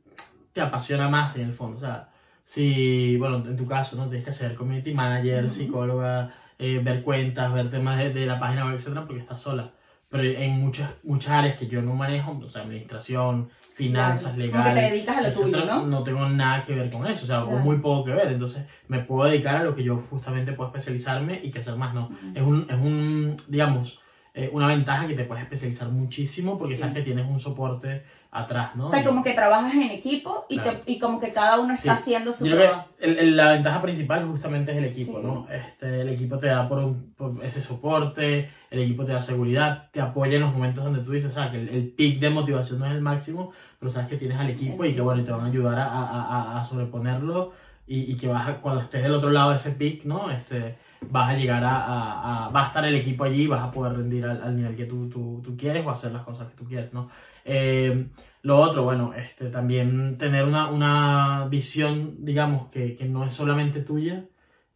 te 0.52 0.60
apasiona 0.60 1.08
más 1.08 1.36
en 1.36 1.48
el 1.48 1.54
fondo. 1.54 1.78
O 1.78 1.80
sea, 1.80 2.10
si, 2.44 3.16
bueno, 3.16 3.36
en 3.36 3.56
tu 3.56 3.66
caso, 3.66 3.96
¿no? 3.96 4.08
Tienes 4.08 4.24
que 4.24 4.32
ser 4.32 4.54
community 4.54 4.92
manager, 4.92 5.50
psicóloga, 5.50 6.34
eh, 6.58 6.80
ver 6.82 7.02
cuentas, 7.02 7.52
ver 7.52 7.70
temas 7.70 7.98
de, 7.98 8.10
de, 8.10 8.26
la 8.26 8.38
página 8.38 8.66
web, 8.66 8.76
etcétera, 8.76 9.06
porque 9.06 9.22
estás 9.22 9.40
sola. 9.40 9.72
Pero 10.12 10.24
en 10.24 10.60
muchas, 10.60 10.90
muchas 11.04 11.30
áreas 11.30 11.56
que 11.56 11.66
yo 11.66 11.80
no 11.80 11.94
manejo, 11.94 12.38
o 12.38 12.48
sea, 12.48 12.62
administración, 12.62 13.48
finanzas, 13.72 14.36
legales. 14.36 14.74
te 14.74 14.90
dedicas 14.92 15.16
a 15.16 15.20
lo 15.22 15.32
tuyo, 15.32 15.64
¿no? 15.64 15.86
No 15.86 16.04
tengo 16.04 16.28
nada 16.28 16.62
que 16.62 16.74
ver 16.74 16.90
con 16.90 17.06
eso, 17.06 17.24
o 17.24 17.26
sea, 17.26 17.44
muy 17.46 17.78
poco 17.78 18.04
que 18.04 18.12
ver. 18.12 18.28
Entonces, 18.28 18.66
me 18.88 18.98
puedo 18.98 19.30
dedicar 19.30 19.56
a 19.56 19.64
lo 19.64 19.74
que 19.74 19.82
yo 19.82 20.04
justamente 20.10 20.52
puedo 20.52 20.68
especializarme 20.68 21.40
y 21.42 21.50
crecer 21.50 21.76
más, 21.76 21.94
¿no? 21.94 22.10
es, 22.34 22.42
un, 22.42 22.66
es 22.68 22.76
un, 22.76 23.36
digamos, 23.48 24.02
eh, 24.34 24.48
una 24.52 24.66
ventaja 24.66 25.06
que 25.06 25.14
te 25.14 25.24
puedes 25.24 25.44
especializar 25.44 25.88
muchísimo 25.88 26.58
porque 26.58 26.74
sabes 26.74 26.94
que 26.94 27.02
tienes 27.02 27.26
un 27.26 27.38
soporte 27.38 28.02
atrás, 28.30 28.74
¿no? 28.76 28.86
O 28.86 28.88
sea, 28.88 29.04
como 29.04 29.22
que 29.22 29.34
trabajas 29.34 29.74
en 29.74 29.82
equipo 29.82 30.46
y, 30.48 30.58
te, 30.58 30.82
y 30.86 30.98
como 30.98 31.20
que 31.20 31.34
cada 31.34 31.60
uno 31.60 31.74
está 31.74 31.92
haciendo 31.92 32.32
su 32.32 32.46
trabajo. 32.46 32.88
la 32.98 33.52
ventaja 33.52 33.82
principal 33.82 34.26
justamente 34.26 34.72
es 34.72 34.78
el 34.78 34.84
equipo, 34.86 35.18
¿no? 35.18 35.46
Este, 35.52 36.00
el 36.00 36.08
equipo 36.08 36.38
te 36.38 36.46
da 36.46 36.66
por, 36.66 36.94
por, 37.14 37.44
ese 37.44 37.60
soporte, 37.60 38.48
el 38.70 38.80
equipo 38.80 39.04
te 39.04 39.12
da 39.12 39.20
seguridad, 39.20 39.90
te 39.92 40.00
apoya 40.00 40.36
en 40.36 40.40
los 40.40 40.52
momentos 40.54 40.82
donde 40.82 41.00
tú 41.00 41.12
dices, 41.12 41.30
o 41.30 41.34
sea, 41.34 41.50
que 41.50 41.58
el, 41.58 41.68
el 41.68 41.88
pic 41.88 42.18
de 42.18 42.30
motivación 42.30 42.78
no 42.78 42.86
es 42.86 42.92
el 42.92 43.02
máximo, 43.02 43.52
pero 43.78 43.90
sabes 43.90 44.08
que 44.08 44.16
tienes 44.16 44.38
al 44.38 44.48
equipo 44.48 44.86
y 44.86 44.94
que, 44.94 45.02
bueno, 45.02 45.22
te 45.22 45.30
van 45.30 45.42
a 45.42 45.48
ayudar 45.48 45.78
a, 45.78 45.86
a, 45.86 46.58
a 46.58 46.64
sobreponerlo 46.64 47.52
y, 47.86 48.10
y, 48.10 48.16
que 48.16 48.28
vas 48.28 48.48
a, 48.48 48.56
cuando 48.62 48.80
estés 48.80 49.02
del 49.02 49.12
otro 49.12 49.28
lado 49.28 49.50
de 49.50 49.56
ese 49.56 49.72
pic, 49.72 50.04
¿no? 50.04 50.30
Este, 50.30 50.78
vas 51.10 51.30
a 51.30 51.34
llegar 51.34 51.64
a, 51.64 52.46
a, 52.46 52.48
va 52.50 52.64
a 52.64 52.66
estar 52.68 52.84
el 52.84 52.94
equipo 52.94 53.24
allí 53.24 53.42
y 53.42 53.46
vas 53.46 53.62
a 53.62 53.70
poder 53.70 53.94
rendir 53.94 54.24
al, 54.24 54.42
al 54.42 54.56
nivel 54.56 54.76
que 54.76 54.84
tú, 54.84 55.08
tú, 55.08 55.40
tú, 55.44 55.56
quieres 55.56 55.84
o 55.86 55.90
hacer 55.90 56.12
las 56.12 56.22
cosas 56.22 56.48
que 56.48 56.56
tú 56.56 56.64
quieres, 56.64 56.92
¿no? 56.92 57.08
Eh, 57.44 58.06
lo 58.42 58.58
otro, 58.58 58.82
bueno, 58.84 59.12
este, 59.14 59.46
también 59.48 60.18
tener 60.18 60.44
una, 60.44 60.70
una 60.70 61.46
visión, 61.48 62.24
digamos, 62.24 62.68
que, 62.68 62.96
que, 62.96 63.04
no 63.04 63.24
es 63.24 63.32
solamente 63.32 63.80
tuya, 63.80 64.24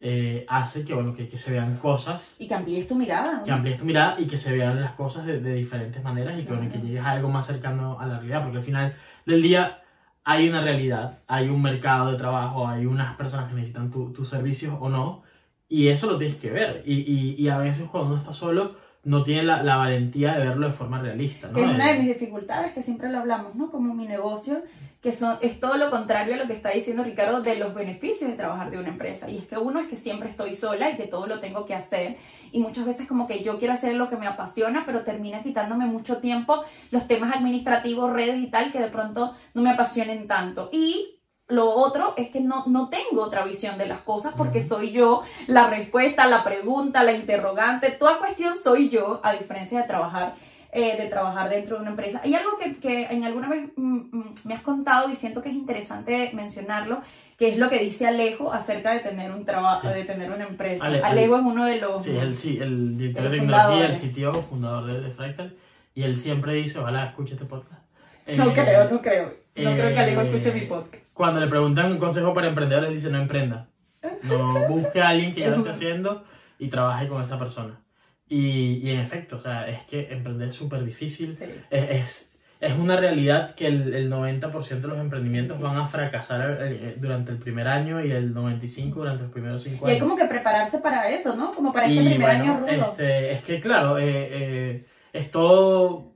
eh, 0.01 0.45
hace 0.49 0.85
que, 0.85 0.95
bueno, 0.95 1.15
que, 1.15 1.29
que, 1.29 1.39
se 1.39 1.53
vean 1.53 1.77
cosas. 1.79 2.37
Y 2.39 2.47
que 2.47 2.55
amplíes 2.55 2.87
tu 2.87 2.95
mirada. 2.95 3.43
Que 3.43 3.51
amplíes 3.51 3.79
tu 3.79 3.85
mirada 3.85 4.21
y 4.21 4.27
que 4.27 4.39
se 4.39 4.57
vean 4.57 4.81
las 4.81 4.93
cosas 4.93 5.27
de, 5.27 5.41
de 5.41 5.55
diferentes 5.55 6.03
maneras 6.03 6.39
y 6.39 6.45
que, 6.45 6.53
bueno, 6.53 6.71
que 6.71 6.79
llegues 6.79 7.03
a 7.03 7.11
algo 7.11 7.29
más 7.29 7.47
cercano 7.47 7.99
a 7.99 8.07
la 8.07 8.19
realidad, 8.19 8.43
porque 8.43 8.59
al 8.59 8.65
final 8.65 8.95
del 9.25 9.43
día 9.43 9.83
hay 10.29 10.49
una 10.49 10.61
realidad, 10.61 11.21
hay 11.29 11.49
un 11.49 11.63
mercado 11.63 12.11
de 12.11 12.19
trabajo, 12.19 12.67
hay 12.67 12.85
unas 12.85 13.17
personas 13.17 13.49
que 13.49 13.55
necesitan 13.55 13.91
tus 13.91 14.29
servicios 14.29 14.77
o 14.81 14.89
no, 14.89 15.23
y 15.69 15.89
eso 15.89 16.11
lo 16.11 16.19
tienes 16.19 16.37
que 16.37 16.51
ver. 16.51 16.83
Y, 16.87 16.95
y, 16.95 17.35
y 17.39 17.49
a 17.49 17.59
veces 17.59 17.89
cuando 17.89 18.11
uno 18.11 18.19
está 18.19 18.33
solo, 18.33 18.77
no 19.07 19.23
tiene 19.23 19.45
la, 19.45 19.63
la, 19.63 19.77
valentía 19.77 20.35
de 20.35 20.49
verlo 20.49 20.67
de 20.67 20.73
forma 20.73 21.01
realista. 21.01 21.49
¿no? 21.49 21.59
Es 21.59 21.65
una 21.65 21.93
de 21.93 22.01
mis 22.01 22.09
dificultades, 22.09 22.73
que 22.73 22.83
siempre 22.83 23.09
lo 23.09 23.19
hablamos, 23.19 23.55
¿no? 23.55 23.71
Como 23.71 23.95
mi 23.95 24.05
negocio, 24.05 24.63
que 25.01 25.13
son, 25.13 25.39
es 25.43 25.61
todo 25.61 25.77
lo 25.77 25.91
contrario 25.91 26.35
a 26.35 26.39
lo 26.39 26.49
que 26.49 26.53
está 26.53 26.71
diciendo 26.71 27.05
Ricardo 27.05 27.41
de 27.41 27.55
los 27.55 27.73
beneficios 27.73 28.29
de 28.29 28.37
trabajar 28.37 28.69
de 28.69 28.81
una 28.81 28.89
empresa. 28.89 29.31
Y 29.31 29.39
es 29.39 29.47
que 29.47 29.57
uno 29.57 29.79
es 29.79 29.87
que 29.87 29.97
siempre 29.97 30.29
estoy 30.29 30.57
sola 30.57 30.91
y 30.91 30.97
que 30.97 31.07
todo 31.07 31.29
lo 31.29 31.39
tengo 31.39 31.67
que 31.67 31.75
hacer. 31.75 32.17
Y 32.51 32.59
muchas 32.61 32.85
veces 32.85 33.07
como 33.07 33.29
que 33.29 33.45
yo 33.45 33.59
quiero 33.59 33.75
hacer 33.75 33.95
lo 33.95 34.09
que 34.09 34.17
me 34.17 34.27
apasiona, 34.27 34.85
pero 34.85 35.05
termina 35.05 35.41
quitándome 35.41 35.87
mucho 35.87 36.19
tiempo 36.19 36.65
los 36.91 37.07
temas 37.07 37.33
administrativos, 37.33 38.13
redes 38.13 38.43
y 38.43 38.49
tal, 38.49 38.73
que 38.73 38.81
de 38.81 38.89
pronto 38.89 39.35
no 39.55 39.63
me 39.63 39.71
apasionen 39.71 40.27
tanto. 40.27 40.69
Y 40.73 41.16
lo 41.49 41.71
otro 41.71 42.15
es 42.17 42.31
que 42.31 42.41
no, 42.41 42.65
no 42.67 42.89
tengo 42.89 43.23
otra 43.23 43.45
visión 43.45 43.79
de 43.79 43.87
las 43.87 44.01
cosas 44.01 44.35
porque 44.37 44.61
soy 44.61 44.91
yo 44.91 45.23
la 45.47 45.69
respuesta, 45.69 46.27
la 46.27 46.43
pregunta, 46.43 47.05
la 47.05 47.13
interrogante, 47.13 47.91
toda 47.91 48.19
cuestión 48.19 48.57
soy 48.57 48.89
yo, 48.89 49.21
a 49.23 49.33
diferencia 49.33 49.81
de 49.81 49.87
trabajar, 49.87 50.35
eh, 50.73 50.97
de 50.97 51.07
trabajar 51.09 51.49
dentro 51.49 51.77
de 51.77 51.83
una 51.83 51.91
empresa. 51.91 52.21
Hay 52.25 52.35
algo 52.35 52.57
que, 52.59 52.77
que 52.77 53.05
en 53.07 53.23
alguna 53.25 53.49
vez 53.49 53.69
mm, 53.77 53.97
mm, 54.11 54.35
me 54.45 54.55
has 54.55 54.63
contado 54.63 55.09
y 55.09 55.15
siento 55.15 55.41
que 55.41 55.51
es 55.51 55.55
interesante 55.55 56.33
mencionarlo, 56.35 57.01
que 57.39 57.49
es 57.49 57.59
lo 57.59 57.69
que 57.69 57.79
dice 57.79 58.09
Alejo 58.09 58.53
acerca 58.53 58.93
de 58.93 59.01
tener 59.01 59.31
un 59.31 59.45
trabajo, 59.45 59.89
de 59.89 60.05
tener 60.05 60.33
una 60.33 60.45
empresa. 60.45 60.87
Alejo 60.87 61.37
es 61.37 61.43
uno 61.43 61.65
de 61.65 61.81
los... 61.81 62.03
Sí, 62.03 62.17
el, 62.17 62.35
sí, 62.35 62.59
el 62.61 62.99
director 62.99 63.31
de 63.31 63.39
tecnología, 63.39 63.87
el 63.87 63.95
CTO, 63.95 64.43
fundador 64.43 64.87
de, 64.87 65.01
de 65.01 65.11
Fractal, 65.11 65.55
y 65.95 66.03
él 66.03 66.17
siempre 66.17 66.55
dice, 66.55 66.81
ojalá 66.81 67.05
escuche 67.07 67.35
este 67.35 67.45
podcast. 67.45 67.86
No 68.27 68.53
creo, 68.53 68.91
no 68.91 69.01
creo 69.01 69.47
no 69.65 69.73
creo 69.73 69.95
que 69.95 69.99
Alejo 69.99 70.23
escuche 70.23 70.53
mi 70.53 70.61
podcast. 70.63 71.15
Cuando 71.15 71.41
le 71.41 71.47
preguntan 71.47 71.93
un 71.93 71.99
consejo 71.99 72.35
para 72.35 72.49
emprendedores, 72.49 72.91
dice 72.91 73.11
no 73.11 73.19
emprenda. 73.19 73.69
No 74.23 74.69
busque 74.69 75.01
a 75.01 75.09
alguien 75.09 75.35
que 75.35 75.41
ya 75.41 75.51
lo 75.51 75.57
esté 75.57 75.71
haciendo 75.71 76.25
y 76.59 76.69
trabaje 76.69 77.09
con 77.09 77.23
esa 77.23 77.39
persona. 77.39 77.81
Y, 78.29 78.79
y 78.83 78.91
en 78.91 79.01
efecto, 79.01 79.37
o 79.37 79.41
sea, 79.41 79.69
es 79.69 79.85
que 79.85 80.13
emprender 80.13 80.49
es 80.49 80.55
súper 80.55 80.85
difícil. 80.85 81.39
Es, 81.71 81.91
es, 81.91 82.37
es, 82.61 82.79
una 82.79 82.97
realidad 82.97 83.55
que 83.55 83.69
el, 83.69 83.95
el 83.95 84.11
90% 84.11 84.81
de 84.81 84.89
los 84.89 84.99
emprendimientos 84.99 85.61
van 85.61 85.79
a 85.79 85.87
fracasar 85.87 86.59
eh, 86.61 86.81
eh, 86.83 86.97
durante 86.99 87.31
el 87.31 87.39
primer 87.39 87.69
año 87.69 88.05
y 88.05 88.11
el 88.11 88.35
95% 88.35 88.95
durante 88.95 89.23
los 89.23 89.33
primeros 89.33 89.63
5 89.63 89.77
años. 89.77 89.89
Y 89.89 89.95
hay 89.95 90.01
como 90.01 90.17
que 90.17 90.25
prepararse 90.27 90.79
para 90.79 91.09
eso, 91.09 91.37
¿no? 91.37 91.51
Como 91.53 91.73
para 91.73 91.87
ese 91.87 92.03
primer 92.03 92.31
año 92.31 92.59
rudo. 92.59 92.69
Este, 92.69 93.33
es 93.33 93.45
que, 93.45 93.61
claro, 93.61 93.99
eh, 93.99 94.05
eh, 94.07 94.87
es 95.13 95.31
todo 95.31 96.16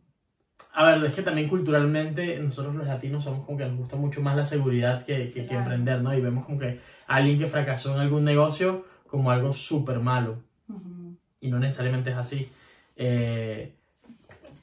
A 0.72 0.85
ver, 0.87 1.04
es 1.04 1.14
que 1.14 1.22
también 1.22 1.48
culturalmente 1.48 2.38
nosotros 2.38 2.74
los 2.76 2.87
latinos 2.87 3.24
somos 3.24 3.44
como 3.44 3.59
que 3.59 3.64
nos 3.66 3.76
gusta 3.76 3.96
mucho 3.96 4.20
más 4.22 4.37
la 4.37 4.44
seguridad 4.44 5.04
que, 5.04 5.30
que, 5.30 5.40
que 5.42 5.46
Claro. 5.46 5.61
emprender, 5.62 6.00
¿no? 6.00 6.14
Y 6.14 6.20
vemos 6.20 6.46
como 6.46 6.59
que 6.59 6.80
alguien 7.09 7.38
que 7.38 7.46
fracasó 7.48 7.92
en 7.94 8.00
algún 8.00 8.24
negocio 8.24 8.87
como 9.09 9.30
algo 9.33 9.52
súper 9.52 9.98
malo. 9.98 10.42
Ujú. 10.68 11.16
Y 11.40 11.50
no 11.50 11.59
necesariamente 11.59 12.11
es 12.11 12.16
así. 12.16 12.48
Eh, 12.96 13.74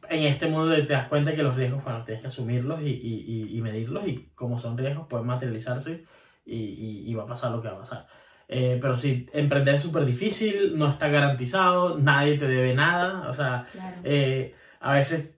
en 0.09 0.23
este 0.23 0.47
mundo 0.47 0.73
te 0.73 0.93
das 0.93 1.07
cuenta 1.09 1.35
que 1.35 1.43
los 1.43 1.55
riesgos, 1.55 1.83
bueno, 1.83 2.03
tienes 2.05 2.21
que 2.21 2.27
asumirlos 2.27 2.81
y, 2.81 2.85
y, 2.89 3.57
y- 3.57 3.61
medirlos 3.61 4.07
y 4.07 4.29
como 4.35 4.57
son 4.57 4.77
riesgos 4.77 5.07
pueden 5.07 5.27
materializarse 5.27 6.05
y, 6.45 7.03
y- 7.05 7.13
va 7.13 7.23
a 7.23 7.27
pasar 7.27 7.51
lo 7.51 7.61
que 7.61 7.67
va 7.67 7.75
a 7.75 7.79
pasar. 7.79 8.07
Eh, 8.47 8.77
pero 8.81 8.95
sí, 8.95 9.27
emprender 9.33 9.75
es 9.75 9.81
súper 9.81 10.05
difícil, 10.05 10.77
no 10.77 10.87
está 10.89 11.09
garantizado, 11.09 11.97
nadie 11.99 12.37
te 12.37 12.47
debe 12.47 12.73
nada, 12.73 13.29
o 13.29 13.33
sea, 13.33 13.67
Claro. 13.73 13.97
eh, 14.05 14.55
a 14.79 14.93
veces, 14.93 15.36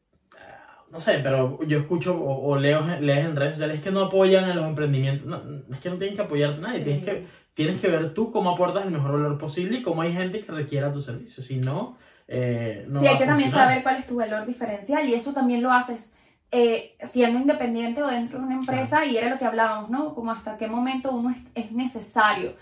no 0.91 0.99
sé, 0.99 1.19
pero 1.21 1.60
yo 1.67 1.80
escucho 1.80 2.17
o, 2.19 2.49
o 2.49 2.58
leo, 2.58 2.82
lees 2.99 3.25
en 3.25 3.36
redes 3.36 3.54
sociales 3.54 3.82
que 3.82 3.91
no 3.91 4.02
apoyan 4.06 4.45
a 4.45 4.56
los 4.56 4.65
emprendimientos. 4.65 5.25
No, 5.28 5.41
es 5.71 5.80
que 5.80 5.89
no 5.89 5.97
tienen 5.97 6.15
que 6.15 6.21
apoyar 6.23 6.54
a 6.54 6.58
nadie, 6.58 6.80
Sí. 6.80 6.84
tienes, 6.86 7.04
que, 7.04 7.28
tienes 7.54 7.80
que 7.82 7.88
ver 7.89 8.13
tú 8.13 8.32
cómo 8.32 8.52
aportas 8.52 8.86
el 8.86 8.91
mejor 8.91 9.12
valor 9.13 9.38
posible 9.38 9.80
y 9.80 9.82
cómo 9.84 10.02
hay 10.02 10.13
gente 10.13 10.43
que 10.43 10.52
requiera 10.52 10.91
tu 10.91 11.02
servicio. 11.02 11.43
Si 11.43 11.60
no, 11.60 11.97
eh, 12.28 12.86
no 12.88 12.99
sí, 12.99 13.08
hay 13.08 13.17
que 13.17 13.25
también 13.25 13.52
saber 13.52 13.84
cuál 13.84 13.97
es 13.97 14.08
tu 14.08 14.15
valor 14.15 14.45
diferencial 14.45 15.08
y 15.08 15.13
eso 15.13 15.34
también 15.34 15.62
lo 15.62 15.71
haces 15.71 16.13
eh, 16.52 16.95
siendo 17.04 17.39
independiente 17.39 18.02
o 18.02 18.08
dentro 18.08 18.39
de 18.39 18.45
una 18.45 18.56
empresa 18.56 19.06
y 19.06 19.17
era 19.17 19.30
lo 19.30 19.38
que 19.38 19.45
hablábamos, 19.45 19.89
¿no? 19.91 20.15
Como 20.15 20.32
hasta 20.32 20.58
qué 20.58 20.67
momento 20.67 21.12
uno 21.12 21.30
es, 21.30 21.39
es 21.54 21.71
necesario 21.71 22.54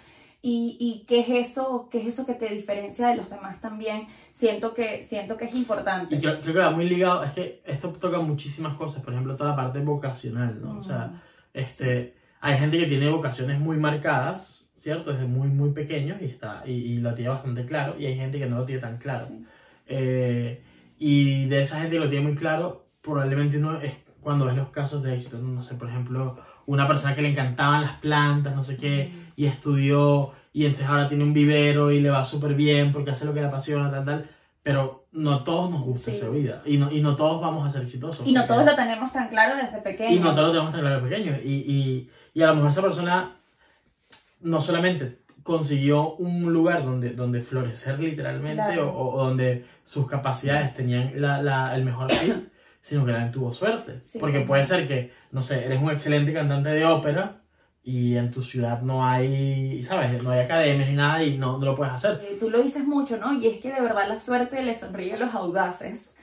y, 0.49 0.77
y 0.79 1.05
qué 1.05 1.19
es 1.19 1.29
eso, 1.49 1.89
qué 1.91 1.99
es 1.99 2.07
eso 2.07 2.25
que 2.25 2.33
te 2.33 2.47
diferencia 2.47 3.10
de 3.10 3.17
los 3.17 3.29
demás 3.29 3.60
también. 3.60 4.07
Siento 4.31 4.73
que, 4.73 5.03
siento 5.03 5.36
que 5.36 5.43
es 5.43 5.53
importante. 5.53 6.15
Y 6.15 6.19
creo, 6.21 6.39
creo 6.39 6.53
que 6.53 6.60
va 6.60 6.71
muy 6.71 6.88
ligado, 6.88 7.21
es 7.25 7.33
que 7.33 7.62
esto 7.65 7.89
toca 7.89 8.19
muchísimas 8.19 8.75
cosas, 8.75 9.03
por 9.03 9.12
ejemplo, 9.12 9.36
toda 9.36 9.49
la 9.49 9.55
parte 9.57 9.79
vocacional, 9.79 10.62
¿no? 10.62 10.79
O 10.79 10.83
sea, 10.83 11.07
Mm. 11.07 11.19
este, 11.53 12.13
hay 12.39 12.57
gente 12.60 12.77
que 12.77 12.86
tiene 12.86 13.10
vocaciones 13.10 13.60
muy 13.60 13.75
marcadas, 13.75 14.65
¿cierto? 14.77 15.12
Desde 15.12 15.25
muy, 15.25 15.49
muy 15.49 15.71
pequeños 15.71 16.21
y, 16.21 16.25
está, 16.25 16.63
y, 16.65 16.71
y 16.71 16.97
lo 16.99 17.13
tiene 17.13 17.29
bastante 17.31 17.65
claro, 17.65 17.99
y 17.99 18.05
hay 18.05 18.15
gente 18.15 18.39
que 18.39 18.45
no 18.45 18.60
lo 18.60 18.65
tiene 18.65 18.79
tan 18.79 18.97
claro. 18.99 19.25
Sí. 19.27 19.45
Eh, 19.88 20.62
y 20.97 21.45
de 21.47 21.62
esa 21.62 21.81
gente 21.81 21.95
que 21.97 22.03
lo 22.05 22.10
tiene 22.10 22.25
muy 22.25 22.36
claro, 22.38 22.86
probablemente 23.01 23.57
uno 23.57 23.81
es 23.81 23.95
cuando 24.21 24.45
ves 24.45 24.55
los 24.55 24.69
casos 24.69 25.03
de 25.03 25.13
éxito, 25.15 25.39
no 25.39 25.62
sé, 25.62 25.75
por 25.75 25.89
ejemplo, 25.89 26.38
una 26.67 26.88
persona 26.88 27.15
que 27.15 27.21
le 27.23 27.30
encantaban 27.32 27.82
las 27.82 27.93
plantas, 27.93 28.56
no 28.56 28.63
sé 28.63 28.77
qué, 28.77 29.12
Mm. 29.13 29.32
y 29.36 29.45
estudió, 29.47 30.32
y 30.53 30.65
entonces 30.65 30.88
ahora 30.88 31.08
tiene 31.10 31.23
un 31.23 31.34
vivero 31.34 31.91
y 31.91 31.99
le 32.01 32.10
va 32.12 32.23
súper 32.23 32.53
bien 32.53 32.91
porque 32.93 33.12
hace 33.12 33.25
lo 33.25 33.34
que 33.34 33.41
le 33.41 33.47
apasiona, 33.47 33.89
tal, 33.89 34.06
tal, 34.06 34.30
pero 34.63 35.06
no 35.13 35.43
todos 35.43 35.71
nos 35.71 35.82
gusta 35.82 36.12
Sí. 36.12 36.17
esa 36.17 36.30
vida, 36.30 36.62
y 36.65 36.77
no, 36.77 36.91
y 36.91 37.01
no 37.01 37.15
todos 37.15 37.41
vamos 37.41 37.65
a 37.67 37.71
ser 37.71 37.82
exitosos. 37.84 38.27
Y 38.27 38.32
no 38.34 38.45
todos 38.45 38.65
lo 38.65 38.75
tenemos 38.75 39.12
tan 39.12 39.30
claro 39.30 39.56
desde 39.56 39.80
pequeños. 39.82 40.13
y 40.13 40.19
no 40.19 40.36
todos 40.36 40.47
lo 40.47 40.51
tenemos 40.53 40.71
tan 40.71 40.82
claro 40.82 41.01
de 41.01 41.10
pequeños. 41.10 41.39
Y, 41.43 41.49
y, 41.53 42.12
y 42.34 42.41
a 42.43 42.47
lo 42.47 42.56
mejor 42.56 42.69
esa 42.69 42.82
persona 42.82 43.32
no 44.41 44.62
solamente 44.62 45.19
consiguió 45.43 46.15
un 46.15 46.51
lugar 46.51 46.84
donde, 46.84 47.12
donde 47.12 47.41
florecer 47.41 47.99
literalmente 47.99 48.56
Claro. 48.62 48.91
o, 48.91 49.15
o 49.15 49.23
donde 49.27 49.65
sus 49.86 50.06
capacidades 50.08 50.73
tenían 50.75 51.13
la, 51.15 51.41
la- 51.41 51.73
el 51.75 51.86
mejor 51.86 52.12
fit, 52.12 52.34
sino 52.88 53.06
que 53.06 53.12
también 53.12 53.32
tuvo 53.32 53.52
suerte. 53.52 54.02
Sí. 54.02 54.17
Porque 54.19 54.41
puede 54.41 54.63
ser 54.63 54.88
que, 54.88 55.12
no 55.32 55.43
sé, 55.43 55.65
eres 55.65 55.82
un 55.82 55.89
excelente 55.91 56.34
cantante 56.34 56.69
de 56.69 56.86
ópera 56.86 57.41
y 57.84 58.15
en 58.15 58.32
tu 58.32 58.41
ciudad 58.41 58.82
no 58.82 59.06
hay, 59.06 59.84
¿sabes? 59.84 60.23
No 60.23 60.32
hay 60.32 60.39
academias 60.41 60.89
ni 60.89 60.95
nada 60.95 61.23
y 61.23 61.38
no, 61.38 61.58
no 61.58 61.65
lo 61.65 61.76
puedes 61.76 61.93
hacer. 61.93 62.21
Eh, 62.23 62.38
tú 62.39 62.50
lo 62.50 62.62
dices 62.62 62.86
mucho, 62.86 63.17
¿no? 63.17 63.34
Y 63.34 63.47
es 63.47 63.60
que 63.60 63.71
de 63.73 63.82
verdad 63.82 64.08
la 64.08 64.19
suerte 64.19 64.62
le 64.63 64.73
sonríe 64.73 65.13
a 65.13 65.17
los 65.17 65.34
audaces. 65.36 66.15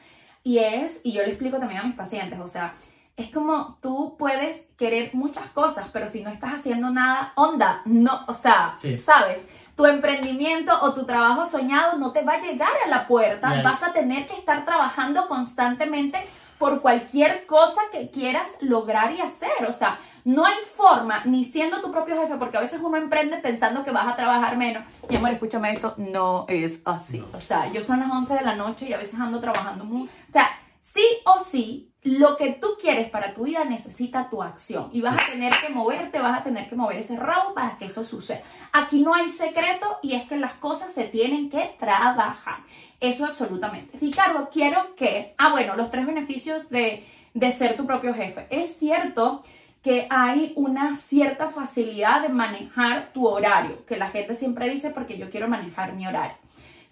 Y 0.42 0.58
es, 0.58 1.00
y 1.04 1.12
yo 1.12 1.22
le 1.22 1.28
explico 1.28 1.58
también 1.58 1.80
a 1.80 1.84
mis 1.84 1.94
pacientes, 1.96 2.38
o 2.40 2.46
sea, 2.46 2.72
es 3.16 3.28
como 3.30 3.78
tú 3.80 4.16
puedes 4.18 4.66
querer 4.76 5.10
muchas 5.14 5.46
cosas, 5.48 5.86
pero 5.92 6.08
si 6.08 6.22
no 6.22 6.30
estás 6.30 6.52
haciendo 6.54 6.90
nada, 6.90 7.32
onda, 7.36 7.80
no, 7.86 8.24
o 8.26 8.34
sea, 8.34 8.74
Sí. 8.76 8.98
¿sabes? 8.98 9.46
Tu 9.76 9.86
emprendimiento 9.86 10.72
o 10.82 10.92
tu 10.94 11.04
trabajo 11.06 11.44
soñado 11.44 11.96
no 11.98 12.12
te 12.12 12.22
va 12.22 12.34
a 12.34 12.40
llegar 12.40 12.70
a 12.84 12.88
la 12.88 13.06
puerta, 13.06 13.50
Y 13.54 13.58
ahí- 13.58 13.62
vas 13.64 13.82
a 13.82 13.92
tener 13.92 14.26
que 14.26 14.34
estar 14.34 14.64
trabajando 14.64 15.26
constantemente 15.28 16.18
por 16.58 16.80
cualquier 16.80 17.46
cosa 17.46 17.80
que 17.92 18.10
quieras 18.10 18.50
lograr 18.60 19.12
y 19.12 19.20
hacer, 19.20 19.50
o 19.68 19.72
sea, 19.72 19.98
no 20.24 20.46
hay 20.46 20.54
forma, 20.74 21.24
ni 21.24 21.44
siendo 21.44 21.80
tu 21.80 21.92
propio 21.92 22.16
jefe, 22.20 22.36
porque 22.36 22.56
a 22.56 22.60
veces 22.60 22.80
uno 22.82 22.96
emprende 22.96 23.36
pensando 23.38 23.84
que 23.84 23.90
vas 23.90 24.06
a 24.06 24.16
trabajar 24.16 24.56
menos. 24.56 24.84
Mi 25.08 25.16
amor, 25.16 25.30
escúchame 25.30 25.72
esto, 25.72 25.94
no 25.98 26.46
es 26.48 26.80
así. 26.86 27.22
O 27.34 27.40
sea, 27.40 27.70
yo 27.70 27.82
son 27.82 28.00
las 28.00 28.10
11 28.10 28.34
de 28.34 28.42
la 28.42 28.56
noche 28.56 28.88
y 28.88 28.92
a 28.92 28.98
veces 28.98 29.20
ando 29.20 29.40
trabajando 29.40 29.84
muy... 29.84 30.02
O 30.02 30.32
sea, 30.32 30.48
sí 30.94 31.04
o 31.24 31.38
sí, 31.40 31.90
lo 32.02 32.36
que 32.36 32.52
tú 32.52 32.76
quieres 32.80 33.10
para 33.10 33.34
tu 33.34 33.44
vida 33.44 33.64
necesita 33.64 34.30
tu 34.30 34.42
acción. 34.42 34.90
Y 34.92 35.00
vas 35.00 35.20
a 35.20 35.30
tener 35.32 35.52
que 35.54 35.72
moverte, 35.72 36.20
vas 36.20 36.38
a 36.38 36.42
tener 36.42 36.68
que 36.68 36.76
mover 36.76 36.98
ese 36.98 37.16
rabo 37.16 37.54
para 37.54 37.76
que 37.78 37.86
eso 37.86 38.04
suceda. 38.04 38.42
Aquí 38.72 39.02
no 39.02 39.14
hay 39.14 39.28
secreto 39.28 39.98
y 40.02 40.12
es 40.14 40.28
que 40.28 40.36
las 40.36 40.54
cosas 40.54 40.92
se 40.92 41.04
tienen 41.04 41.50
que 41.50 41.74
trabajar. 41.78 42.58
Eso 43.00 43.24
absolutamente. 43.24 43.98
Ricardo, 43.98 44.48
quiero 44.52 44.94
que... 44.94 45.34
Ah, 45.38 45.50
bueno, 45.50 45.76
los 45.76 45.90
tres 45.90 46.06
beneficios 46.06 46.68
de, 46.68 47.04
de 47.32 47.50
ser 47.50 47.76
tu 47.76 47.86
propio 47.86 48.14
jefe. 48.14 48.46
Es 48.50 48.76
cierto 48.76 49.42
que 49.82 50.06
hay 50.10 50.52
una 50.56 50.92
cierta 50.92 51.48
facilidad 51.48 52.22
de 52.22 52.28
manejar 52.28 53.12
tu 53.12 53.26
horario, 53.26 53.84
que 53.86 53.96
la 53.96 54.06
gente 54.06 54.34
siempre 54.34 54.68
dice 54.68 54.90
porque 54.90 55.18
yo 55.18 55.28
quiero 55.28 55.48
manejar 55.48 55.94
mi 55.94 56.06
horario. 56.06 56.43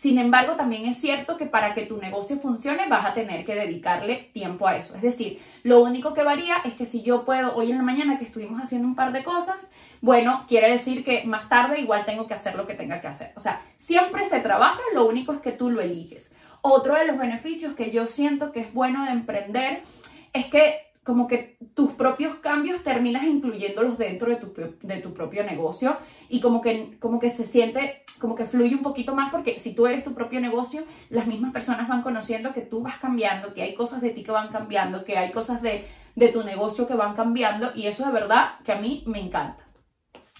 Sin 0.03 0.19
embargo, 0.19 0.57
también 0.57 0.85
es 0.87 0.99
cierto 0.99 1.37
que 1.37 1.47
para 1.47 1.75
que 1.75 1.87
tu 1.87 1.97
negocio 1.97 2.37
funcione 2.39 2.89
vas 2.89 3.07
a 3.07 3.15
tener 3.15 3.45
que 3.45 3.55
dedicarle 3.55 4.31
tiempo 4.33 4.67
a 4.67 4.77
eso. 4.77 4.97
Es 4.97 5.03
decir, 5.03 5.41
lo 5.63 5.79
único 5.79 6.13
que 6.13 6.25
varía 6.25 6.57
es 6.65 6.75
que 6.75 6.87
si 6.87 7.03
yo 7.03 7.25
puedo 7.25 7.55
hoy 7.55 7.71
en 7.71 7.77
la 7.77 7.85
mañana 7.85 8.19
que 8.19 8.25
estuvimos 8.25 8.61
haciendo 8.61 8.89
un 8.89 8.97
par 8.97 9.13
de 9.13 9.23
cosas, 9.23 9.71
bueno, 10.01 10.45
quiere 10.49 10.71
decir 10.71 11.05
que 11.05 11.23
más 11.25 11.49
tarde 11.49 11.81
igual 11.81 12.05
tengo 12.05 12.27
que 12.27 12.35
hacer 12.35 12.57
lo 12.57 12.67
que 12.67 12.75
tenga 12.75 13.01
que 13.01 13.07
hacer. 13.07 13.31
O 13.37 13.41
sea, 13.41 13.63
siempre 13.77 14.25
se 14.25 14.41
trabaja, 14.41 14.81
lo 14.93 15.07
único 15.07 15.35
es 15.35 15.39
que 15.39 15.53
tú 15.53 15.71
lo 15.71 15.81
eliges. 15.81 16.33
Otro 16.63 16.97
de 16.97 17.07
los 17.07 17.17
beneficios 17.17 17.77
que 17.77 17.93
yo 17.93 18.09
siento 18.09 18.51
que 18.51 18.59
es 18.59 18.75
bueno 18.75 19.05
de 19.05 19.13
emprender 19.13 19.85
es 20.33 20.47
que 20.47 20.92
como 21.05 21.27
que 21.27 21.57
tus 21.75 21.93
propios 21.93 22.37
cambios 22.37 22.83
terminas 22.85 23.25
incluyéndolos 23.25 23.99
dentro 23.99 24.31
de 24.31 24.37
tu, 24.37 24.53
de 24.83 24.97
tu 24.99 25.13
propio 25.13 25.43
negocio 25.43 25.97
y 26.29 26.41
como 26.41 26.61
que, 26.61 26.97
como 27.01 27.19
que 27.19 27.29
se 27.29 27.45
siente, 27.45 28.05
como 28.21 28.37
que 28.37 28.47
fluye 28.47 28.75
un 28.75 28.83
poquito 28.83 29.15
más 29.15 29.33
porque 29.33 29.59
si 29.59 29.75
tú 29.75 29.87
eres 29.87 30.05
tu 30.05 30.15
propio 30.15 30.41
negocio, 30.41 30.85
las 31.09 31.27
mismas 31.27 31.53
personas 31.53 31.89
van 31.89 32.03
conociendo 32.03 32.53
que 32.53 32.61
tú 32.61 32.83
vas 32.83 32.99
cambiando, 32.99 33.53
que 33.53 33.63
hay 33.63 33.75
cosas 33.75 34.01
de 34.01 34.11
ti 34.11 34.23
que 34.23 34.31
van 34.31 34.49
cambiando, 34.49 35.05
que 35.05 35.19
hay 35.19 35.33
cosas 35.33 35.61
de, 35.61 35.85
de 36.15 36.29
tu 36.29 36.45
negocio 36.45 36.87
que 36.87 36.95
van 36.95 37.15
cambiando 37.15 37.73
y 37.75 37.89
eso 37.89 38.07
de 38.07 38.13
verdad 38.13 38.61
que 38.65 38.73
a 38.73 38.77
mí 38.77 39.03
me 39.07 39.19
encanta. 39.19 39.67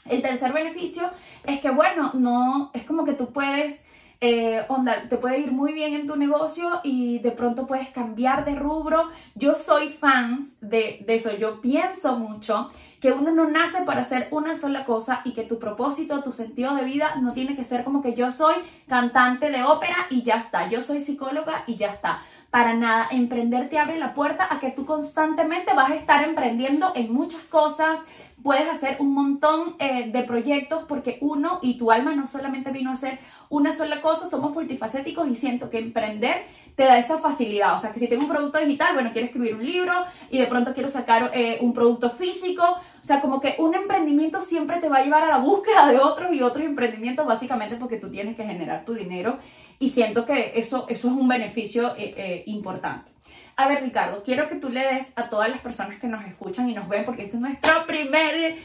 El 0.09 0.21
tercer 0.21 0.53
beneficio 0.53 1.11
es 1.45 1.61
que, 1.61 1.71
bueno, 1.71 2.11
no, 2.15 2.71
es 2.75 2.85
como 2.85 3.05
que 3.05 3.13
tú 3.13 3.33
puedes, 3.33 3.85
eh, 4.25 4.65
onda, 4.69 5.09
te 5.09 5.17
puede 5.17 5.41
ir 5.41 5.51
muy 5.51 5.73
bien 5.73 5.95
en 5.95 6.07
tu 6.07 6.15
negocio 6.15 6.81
y 6.85 7.19
de 7.19 7.33
pronto 7.33 7.67
puedes 7.67 7.89
cambiar 7.89 8.45
de 8.45 8.55
rubro. 8.55 9.09
Yo 9.35 9.57
soy 9.57 9.89
fans 9.89 10.55
de, 10.61 11.05
eso, 11.09 11.37
yo 11.37 11.61
pienso 11.61 12.17
mucho 12.21 12.71
que 13.01 13.11
uno 13.11 13.33
no 13.33 13.51
nace 13.51 13.83
para 13.83 14.03
hacer 14.03 14.29
una 14.31 14.55
sola 14.55 14.85
cosa 14.85 15.23
y 15.25 15.33
que 15.33 15.43
tu 15.43 15.59
propósito, 15.59 16.23
tu 16.23 16.31
sentido 16.31 16.77
de 16.77 16.85
vida 16.85 17.17
no 17.21 17.33
tiene 17.33 17.57
que 17.57 17.65
ser 17.65 17.83
como 17.83 18.01
que 18.01 18.15
yo 18.15 18.31
soy 18.31 18.55
cantante 18.87 19.51
de 19.51 19.65
ópera 19.65 20.07
y 20.09 20.23
ya 20.23 20.37
está, 20.37 20.69
yo 20.69 20.85
soy 20.85 21.01
psicóloga 21.01 21.65
y 21.67 21.75
ya 21.75 21.89
está. 21.89 22.23
Para 22.53 22.75
nada, 22.75 23.09
emprender 23.11 23.71
te 23.71 23.79
abre 23.79 23.99
la 23.99 24.15
puerta 24.15 24.47
a 24.49 24.61
que 24.61 24.71
tú 24.71 24.85
constantemente 24.87 25.75
vas 25.75 25.91
a 25.91 25.97
estar 25.97 26.23
emprendiendo 26.23 26.93
en 26.95 27.13
muchas 27.13 27.43
cosas, 27.45 27.99
puedes 28.43 28.69
hacer 28.69 28.99
un 29.01 29.15
montón 29.15 29.77
eh, 29.79 30.11
de 30.11 30.23
proyectos 30.25 30.85
porque 30.87 31.19
uno 31.23 31.59
y 31.63 31.79
tu 31.79 31.91
alma 31.91 32.15
no 32.15 32.27
solamente 32.27 32.71
vino 32.71 32.91
a 32.91 32.93
hacer 32.95 33.19
una 33.53 33.71
sola 33.71 34.01
cosa, 34.01 34.27
somos 34.27 34.55
multifacéticos 34.55 35.29
y 35.29 35.37
siento 35.37 35.69
que 35.69 35.79
emprender 35.79 36.45
te 36.75 36.85
da 36.85 36.99
esa 36.99 37.19
facilidad. 37.19 37.75
O 37.75 37.79
sea, 37.79 37.93
que 37.93 37.99
si 37.99 38.09
tengo 38.09 38.23
un 38.23 38.29
producto 38.29 38.59
digital, 38.59 38.95
bueno, 38.95 39.11
quiero 39.13 39.27
escribir 39.27 39.55
un 39.55 39.65
libro 39.65 39.93
y 40.31 40.39
de 40.39 40.47
pronto 40.47 40.73
quiero 40.73 40.89
sacar 40.89 41.31
eh, 41.35 41.59
un 41.61 41.73
producto 41.75 42.11
físico. 42.11 42.65
O 42.65 43.05
sea, 43.05 43.21
como 43.21 43.41
que 43.41 43.57
un 43.59 43.75
emprendimiento 43.75 44.41
siempre 44.41 44.81
te 44.81 44.89
va 44.89 44.99
a 44.99 45.05
llevar 45.05 45.25
a 45.25 45.29
la 45.29 45.39
búsqueda 45.39 45.87
de 45.89 45.99
otros 45.99 46.33
y 46.33 46.43
otros 46.43 46.65
emprendimientos, 46.65 47.27
básicamente 47.27 47.77
porque 47.77 47.97
tú 47.97 48.11
tienes 48.11 48.37
que 48.37 48.45
generar 48.45 48.85
tu 48.85 48.95
dinero 48.95 49.39
y 49.79 49.89
siento 49.89 50.25
que 50.25 50.53
eso, 50.55 50.87
eso 50.89 51.09
es 51.09 51.15
un 51.15 51.29
beneficio 51.29 51.95
eh, 51.97 52.15
eh, 52.17 52.43
importante. 52.47 53.11
A 53.55 53.69
ver, 53.69 53.83
Ricardo, 53.83 54.23
quiero 54.23 54.49
que 54.49 54.55
tú 54.55 54.71
le 54.71 54.95
des 54.95 55.13
a 55.15 55.29
todas 55.29 55.51
las 55.51 55.61
personas 55.61 55.99
que 55.99 56.07
nos 56.07 56.25
escuchan 56.25 56.71
y 56.71 56.75
nos 56.75 56.89
ven, 56.89 57.05
porque 57.05 57.25
este 57.25 57.37
es 57.37 57.43
nuestro 57.43 57.87
primer 57.87 58.57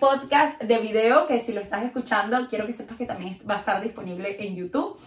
podcast 0.00 0.60
de 0.60 0.78
video, 0.78 1.26
que 1.26 1.38
si 1.38 1.52
lo 1.52 1.60
estás 1.60 1.84
escuchando, 1.84 2.48
quiero 2.48 2.66
que 2.66 2.72
sepas 2.72 2.96
que 2.96 3.06
también 3.06 3.38
va 3.48 3.56
a 3.56 3.58
estar 3.58 3.80
disponible 3.80 4.36
en 4.44 4.56
YouTube. 4.56 4.98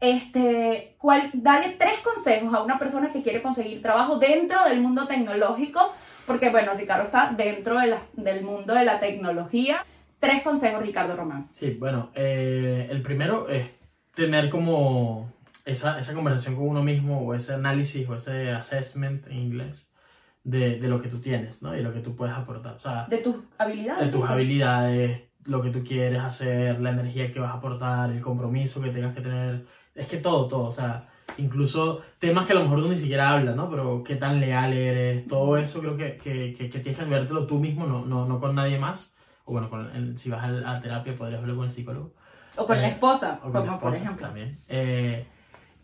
Este, 0.00 0.94
cuál, 0.98 1.30
dale 1.34 1.70
tres 1.78 1.98
consejos 2.04 2.54
a 2.54 2.62
una 2.62 2.78
persona 2.78 3.10
que 3.10 3.22
quiere 3.22 3.42
conseguir 3.42 3.82
trabajo 3.82 4.18
dentro 4.18 4.64
del 4.64 4.80
mundo 4.80 5.06
tecnológico, 5.06 5.92
porque 6.26 6.50
bueno, 6.50 6.74
Ricardo 6.74 7.04
está 7.04 7.32
dentro 7.36 7.78
de 7.80 7.88
la- 7.88 8.02
del 8.12 8.44
mundo 8.44 8.74
de 8.74 8.84
la 8.84 9.00
tecnología. 9.00 9.84
Tres 10.20 10.42
consejos, 10.42 10.82
Ricardo 10.82 11.16
Román. 11.16 11.48
Sí, 11.50 11.76
bueno, 11.78 12.10
eh, 12.14 12.86
el 12.90 13.02
primero 13.02 13.48
es 13.48 13.70
tener 14.14 14.50
como 14.50 15.32
esa, 15.64 15.98
esa 15.98 16.14
conversación 16.14 16.56
con 16.56 16.68
uno 16.68 16.82
mismo 16.82 17.20
o 17.20 17.34
ese 17.34 17.54
análisis 17.54 18.08
o 18.08 18.14
ese 18.16 18.50
assessment 18.50 19.26
en 19.26 19.34
inglés 19.38 19.92
de, 20.44 20.78
de 20.80 20.88
lo 20.88 21.02
que 21.02 21.08
tú 21.08 21.20
tienes, 21.20 21.62
¿no? 21.62 21.76
Y 21.76 21.82
lo 21.82 21.92
que 21.92 22.00
tú 22.00 22.16
puedes 22.16 22.34
aportar. 22.34 22.74
O 22.74 22.80
sea, 22.80 23.06
De 23.08 23.18
tus 23.18 23.36
habilidades. 23.58 24.06
de 24.06 24.12
tus 24.12 24.22
dice. 24.22 24.32
habilidades, 24.32 25.22
lo 25.44 25.62
que 25.62 25.70
tú 25.70 25.82
quieres 25.84 26.20
hacer, 26.22 26.80
la 26.80 26.90
energía 26.90 27.30
que 27.32 27.38
vas 27.40 27.50
a 27.52 27.58
aportar, 27.58 28.10
el 28.10 28.20
compromiso 28.20 28.80
que 28.80 28.90
tengas 28.90 29.14
que 29.14 29.20
tener. 29.22 29.66
Es 29.98 30.08
que 30.08 30.18
todo, 30.18 30.46
todo. 30.48 30.64
O 30.64 30.72
sea, 30.72 31.08
incluso 31.38 32.00
temas 32.18 32.46
que 32.46 32.52
a 32.52 32.56
lo 32.56 32.62
mejor 32.62 32.80
tú 32.82 32.88
ni 32.88 32.98
siquiera 32.98 33.30
hablas, 33.30 33.54
¿no? 33.56 33.68
Pero 33.68 34.02
qué 34.04 34.16
tan 34.16 34.40
leal 34.40 34.72
eres, 34.72 35.26
todo 35.26 35.56
eso 35.56 35.80
creo 35.80 35.96
que, 35.96 36.16
que, 36.16 36.54
que, 36.56 36.70
que 36.70 36.78
tienes 36.80 36.98
que 36.98 37.04
vértelo 37.06 37.46
tú 37.46 37.58
mismo, 37.58 37.86
no, 37.86 38.04
no, 38.06 38.26
no 38.26 38.40
con 38.40 38.54
nadie 38.54 38.78
más. 38.78 39.14
O 39.44 39.52
bueno, 39.52 39.68
con 39.70 39.90
el- 39.96 40.18
si 40.18 40.30
vas 40.30 40.42
a, 40.44 40.76
a 40.76 40.80
terapia 40.80 41.16
podrías 41.16 41.40
verlo 41.40 41.56
con 41.56 41.66
el 41.66 41.72
psicólogo. 41.72 42.12
O 42.56 42.66
con 42.66 42.80
la 42.80 42.88
Eh, 42.88 42.92
esposa, 42.92 43.38
O 43.40 43.50
con 43.50 43.52
como 43.52 43.64
la 43.72 43.78
por 43.78 43.92
esposa 43.92 44.04
ejemplo. 44.04 44.26
También. 44.26 44.58
Eh, 44.68 45.26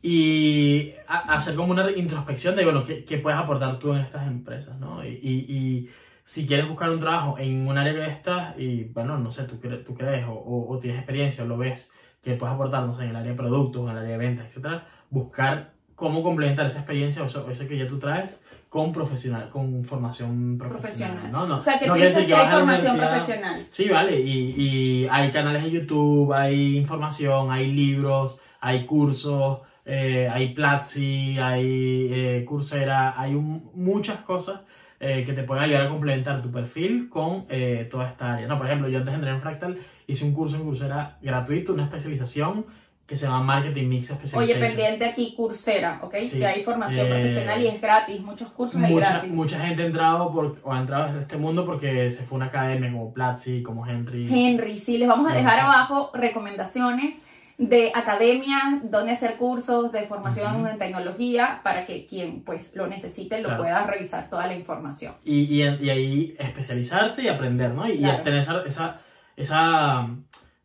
y 0.02 0.92
a- 1.08 1.34
hacer 1.34 1.54
como 1.54 1.72
una 1.72 1.90
introspección 1.90 2.56
de, 2.56 2.64
bueno, 2.64 2.84
¿qué, 2.84 3.04
qué 3.04 3.18
puedes 3.18 3.38
aportar 3.38 3.78
tú 3.78 3.92
en 3.92 4.00
estas 4.00 4.26
empresas, 4.26 4.78
¿no? 4.78 5.04
Y, 5.04 5.08
y- 5.22 5.46
y 5.56 5.88
si 6.24 6.46
quieres 6.46 6.68
buscar 6.68 6.90
un 6.90 7.00
trabajo 7.00 7.38
en 7.38 7.66
un 7.66 7.76
área 7.78 7.92
de 7.92 8.08
estas, 8.10 8.58
y 8.58 8.84
bueno, 8.84 9.18
no 9.18 9.30
sé, 9.32 9.44
tú, 9.44 9.58
cre- 9.60 9.84
tú 9.84 9.94
crees 9.94 10.24
o, 10.26 10.32
o- 10.32 10.72
o 10.74 10.78
tienes 10.78 10.98
experiencia 10.98 11.44
o 11.44 11.46
lo 11.46 11.56
ves 11.56 11.92
que 12.24 12.34
puedes 12.34 12.54
aportar, 12.54 12.84
no 12.84 12.94
sé, 12.94 13.04
en 13.04 13.10
el 13.10 13.16
área 13.16 13.30
de 13.32 13.36
productos, 13.36 13.82
en 13.84 13.90
el 13.90 13.98
área 13.98 14.10
de 14.10 14.18
ventas, 14.18 14.46
etcétera, 14.46 14.86
buscar 15.10 15.70
cómo 15.94 16.22
complementar 16.22 16.66
esa 16.66 16.78
experiencia 16.78 17.22
o 17.22 17.26
eso, 17.26 17.48
eso 17.50 17.68
que 17.68 17.78
ya 17.78 17.86
tú 17.86 17.98
traes 17.98 18.40
con 18.68 18.92
profesional, 18.92 19.50
con 19.50 19.84
formación 19.84 20.58
profesional. 20.58 21.12
Profesional. 21.18 21.32
No, 21.32 21.46
no, 21.46 21.56
O 21.56 21.60
sea, 21.60 21.78
que 21.78 21.86
no 21.86 21.92
tú 21.94 22.00
dices 22.00 22.14
decir 22.16 22.28
que 22.28 22.34
hay 22.34 22.50
formación 22.50 22.96
profesional. 22.98 23.66
Sí, 23.68 23.88
vale, 23.88 24.20
y, 24.20 24.54
y 24.60 25.08
hay 25.08 25.30
canales 25.30 25.62
de 25.62 25.70
YouTube, 25.70 26.32
hay 26.32 26.76
información, 26.76 27.52
hay 27.52 27.70
libros, 27.72 28.40
hay 28.60 28.84
cursos, 28.86 29.60
eh, 29.84 30.28
hay 30.32 30.54
Platzi, 30.54 31.38
hay 31.38 32.08
eh, 32.10 32.44
Coursera, 32.48 33.14
hay 33.20 33.34
un- 33.34 33.70
muchas 33.74 34.16
cosas 34.20 34.62
eh, 34.98 35.22
que 35.26 35.34
te 35.34 35.42
pueden 35.44 35.62
ayudar 35.64 35.82
a 35.86 35.88
complementar 35.90 36.40
tu 36.42 36.50
perfil 36.50 37.08
con 37.10 37.44
eh, 37.50 37.86
toda 37.90 38.08
esta 38.08 38.32
área. 38.34 38.48
No, 38.48 38.56
por 38.56 38.66
ejemplo, 38.66 38.88
yo 38.88 38.98
antes 38.98 39.12
de 39.12 39.16
entrar 39.16 39.34
en 39.34 39.40
Fractal 39.42 39.78
hice 40.06 40.24
un 40.24 40.32
curso 40.34 40.56
en 40.56 40.64
Coursera 40.64 41.18
gratuito, 41.22 41.72
una 41.72 41.84
especialización 41.84 42.66
que 43.06 43.18
se 43.18 43.26
llama 43.26 43.42
Marketing 43.42 43.86
Mix 43.88 44.10
Oye, 44.12 44.18
Specialization. 44.26 44.60
pendiente 44.66 45.04
aquí, 45.04 45.34
Coursera, 45.36 45.98
¿ok? 46.02 46.14
Sí. 46.24 46.38
Que 46.38 46.46
hay 46.46 46.62
formación 46.62 47.06
Eh, 47.06 47.10
profesional 47.10 47.60
y 47.62 47.66
es 47.68 47.80
gratis, 47.80 48.20
muchos 48.22 48.50
cursos 48.50 48.82
hay 48.82 48.92
Mucha, 48.94 49.10
gratis. 49.10 49.30
mucha 49.32 49.60
gente 49.60 49.82
ha 49.82 49.86
entrado 49.86 50.32
por, 50.32 50.56
o 50.64 50.72
ha 50.72 50.80
entrado 50.80 51.08
en 51.08 51.18
este 51.18 51.36
mundo 51.36 51.66
porque 51.66 52.10
se 52.10 52.22
fue 52.24 52.36
a 52.36 52.38
una 52.38 52.46
academia 52.46 52.90
como 52.90 53.12
Platzi, 53.12 53.62
como 53.62 53.86
Henry. 53.86 54.26
Henry, 54.32 54.78
sí, 54.78 54.96
les 54.96 55.06
vamos 55.06 55.30
a 55.30 55.34
dejar 55.34 55.52
Sí. 55.54 55.60
abajo 55.60 56.10
recomendaciones 56.14 57.16
de 57.58 57.92
academias, 57.94 58.80
donde 58.90 59.12
hacer 59.12 59.34
cursos 59.36 59.92
de 59.92 60.02
formación 60.04 60.56
Ujú. 60.56 60.66
en 60.66 60.78
tecnología 60.78 61.60
para 61.62 61.86
que 61.86 62.06
quien 62.06 62.40
pues 62.42 62.74
lo 62.74 62.86
necesite 62.88 63.36
lo 63.42 63.48
Claro. 63.48 63.62
pueda 63.62 63.86
revisar 63.86 64.28
toda 64.30 64.46
la 64.46 64.54
información. 64.54 65.12
y, 65.24 65.40
y, 65.42 65.62
y 65.62 65.90
ahí 65.90 66.36
especializarte 66.38 67.22
y 67.22 67.28
aprender, 67.28 67.72
¿no? 67.72 67.86
Y, 67.86 67.98
Claro. 67.98 68.18
y 68.18 68.24
tener 68.24 68.40
esa, 68.40 68.62
esa, 68.66 69.00
esa 69.36 70.08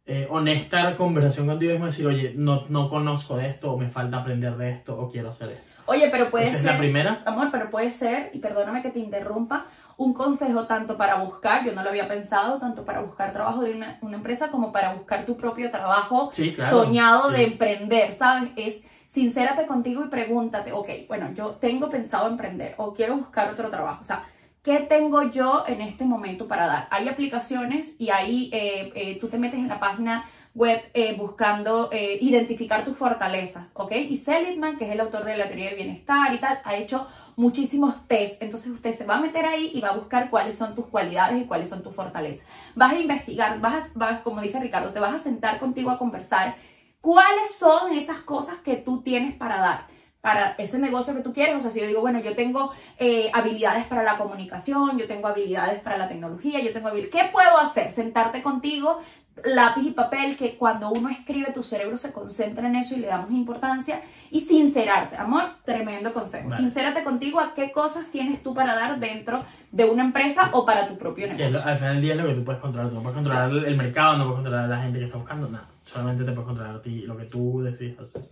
eh, 0.05 0.27
honesta 0.29 0.95
conversación 0.95 1.47
contigo 1.47 1.71
mismo, 1.73 1.85
decir, 1.85 2.07
oye, 2.07 2.33
no, 2.35 2.63
no 2.69 2.89
conozco 2.89 3.37
de 3.37 3.47
esto, 3.49 3.71
o 3.73 3.77
me 3.77 3.89
falta 3.89 4.17
aprender 4.17 4.55
de 4.57 4.71
esto, 4.71 4.99
o 4.99 5.09
quiero 5.09 5.29
hacer 5.29 5.51
esto. 5.51 5.69
Oye, 5.85 6.07
pero 6.09 6.29
puede 6.29 6.45
Esa 6.45 6.55
es 6.55 6.61
ser, 6.61 6.71
la 6.73 6.77
primera. 6.79 7.21
amor, 7.25 7.49
pero 7.51 7.69
puede 7.69 7.89
ser, 7.91 8.29
y 8.33 8.39
perdóname 8.39 8.81
que 8.81 8.89
te 8.91 8.99
interrumpa, 8.99 9.65
un 9.97 10.13
consejo 10.13 10.65
tanto 10.65 10.97
para 10.97 11.15
buscar, 11.15 11.65
yo 11.65 11.73
no 11.73 11.83
lo 11.83 11.89
había 11.89 12.07
pensado, 12.07 12.57
tanto 12.59 12.85
para 12.85 13.01
buscar 13.01 13.33
trabajo 13.33 13.61
de 13.61 13.73
una, 13.73 13.97
una 14.01 14.15
empresa 14.17 14.49
como 14.49 14.71
para 14.71 14.93
buscar 14.93 15.25
tu 15.25 15.35
propio 15.35 15.69
trabajo 15.71 16.29
Sí, 16.31 16.53
claro. 16.53 16.69
soñado 16.83 17.29
de 17.31 17.37
Sí. 17.37 17.43
emprender, 17.43 18.11
¿sabes? 18.13 18.49
Es 18.55 18.83
sincérate 19.07 19.65
contigo 19.65 20.05
y 20.05 20.07
pregúntate, 20.07 20.71
ok, 20.71 20.89
bueno, 21.07 21.33
yo 21.33 21.49
tengo 21.59 21.89
pensado 21.89 22.27
emprender 22.29 22.75
o 22.77 22.93
quiero 22.93 23.17
buscar 23.17 23.49
otro 23.49 23.69
trabajo, 23.69 24.01
o 24.01 24.05
sea, 24.05 24.23
¿qué 24.63 24.79
tengo 24.79 25.23
yo 25.23 25.63
en 25.67 25.81
este 25.81 26.05
momento 26.05 26.47
para 26.47 26.67
dar? 26.67 26.87
Hay 26.91 27.07
aplicaciones 27.07 27.95
y 27.99 28.09
ahí 28.09 28.49
eh, 28.53 28.91
eh, 28.95 29.17
tú 29.19 29.27
te 29.29 29.37
metes 29.37 29.59
en 29.59 29.67
la 29.67 29.79
página 29.79 30.25
web 30.55 30.81
eh, 30.93 31.15
buscando 31.15 31.89
identificar 31.93 32.83
tus 32.83 32.97
fortalezas, 32.97 33.71
¿ok? 33.75 33.91
Y 34.09 34.17
Seligman, 34.17 34.77
que 34.77 34.85
es 34.85 34.91
el 34.91 34.99
autor 34.99 35.23
de 35.23 35.37
la 35.37 35.47
teoría 35.47 35.69
de 35.69 35.75
bienestar 35.75 36.33
y 36.33 36.39
tal, 36.39 36.59
ha 36.65 36.75
hecho 36.75 37.07
muchísimos 37.35 38.07
test, 38.07 38.41
entonces 38.41 38.71
usted 38.71 38.91
se 38.91 39.05
va 39.05 39.15
a 39.17 39.21
meter 39.21 39.45
ahí 39.45 39.71
y 39.73 39.79
va 39.79 39.89
a 39.89 39.95
buscar 39.95 40.29
cuáles 40.29 40.55
son 40.57 40.75
tus 40.75 40.87
cualidades 40.87 41.41
y 41.41 41.45
cuáles 41.45 41.69
son 41.69 41.83
tus 41.83 41.95
fortalezas. 41.95 42.45
Vas 42.75 42.93
a 42.93 42.99
investigar, 42.99 43.61
vas 43.61 43.85
a, 43.85 43.89
vas- 43.95 44.21
como 44.21 44.41
dice 44.41 44.59
Ricardo, 44.59 44.91
te 44.91 44.99
vas 44.99 45.13
a 45.13 45.17
sentar 45.19 45.59
contigo 45.59 45.91
a 45.91 45.97
conversar 45.97 46.55
cuáles 46.99 47.55
son 47.55 47.93
esas 47.93 48.17
cosas 48.17 48.57
que 48.57 48.75
tú 48.75 49.01
tienes 49.01 49.35
para 49.35 49.59
dar 49.59 49.87
para 50.21 50.51
ese 50.57 50.79
negocio 50.79 51.15
que 51.15 51.21
tú 51.21 51.31
quieres. 51.33 51.55
O 51.55 51.59
sea, 51.61 51.71
si 51.71 51.79
yo 51.79 51.87
digo, 51.87 52.01
bueno, 52.01 52.19
yo 52.19 52.35
tengo 52.35 52.71
eh, 52.97 53.29
habilidades 53.33 53.85
para 53.85 54.03
la 54.03 54.17
comunicación, 54.17 54.97
yo 54.97 55.07
tengo 55.07 55.27
habilidades 55.27 55.79
para 55.81 55.97
la 55.97 56.09
tecnología, 56.09 56.59
yo 56.61 56.73
tengo 56.73 56.89
habilidades... 56.89 57.15
¿Qué 57.25 57.29
puedo 57.31 57.57
hacer? 57.57 57.89
Sentarte 57.89 58.43
contigo, 58.43 58.99
lápiz 59.45 59.83
y 59.87 59.91
papel, 59.91 60.35
que 60.35 60.57
cuando 60.57 60.89
uno 60.91 61.07
escribe 61.07 61.53
tu 61.53 61.63
cerebro 61.63 61.95
se 61.95 62.11
concentra 62.11 62.67
en 62.67 62.75
eso 62.75 62.95
y 62.95 62.99
le 62.99 63.07
damos 63.07 63.31
importancia. 63.31 64.01
Y 64.29 64.41
sincerarte, 64.41 65.15
amor, 65.15 65.43
tremendo 65.63 66.13
consejo. 66.13 66.49
Vale. 66.49 66.61
Sincérate 66.61 67.03
contigo 67.05 67.39
a 67.39 67.53
qué 67.53 67.71
cosas 67.71 68.11
tienes 68.11 68.43
tú 68.43 68.53
para 68.53 68.75
dar 68.75 68.99
dentro 68.99 69.43
de 69.71 69.85
una 69.85 70.03
empresa 70.03 70.49
o 70.51 70.65
para 70.65 70.87
tu 70.89 70.97
propio 70.97 71.27
negocio. 71.27 71.49
lo- 71.49 71.63
al 71.63 71.77
final 71.77 71.93
del 71.93 72.01
día 72.03 72.13
es 72.15 72.19
lo 72.21 72.27
que 72.27 72.33
tú 72.33 72.43
puedes 72.43 72.61
controlar. 72.61 72.89
Tú 72.89 72.95
no 72.95 73.01
puedes 73.03 73.15
controlar 73.15 73.49
el 73.51 73.77
mercado, 73.77 74.17
no 74.17 74.23
puedes 74.25 74.35
controlar 74.43 74.67
la 74.69 74.81
gente 74.83 74.99
que 74.99 75.05
está 75.05 75.17
buscando, 75.17 75.47
nada. 75.47 75.65
Solamente 75.83 76.25
te 76.25 76.31
puedes 76.33 76.45
controlar 76.45 76.75
a 76.75 76.81
ti, 76.81 77.01
lo 77.03 77.15
que 77.17 77.23
tú 77.23 77.61
decides 77.63 77.97
hacer. 77.99 78.23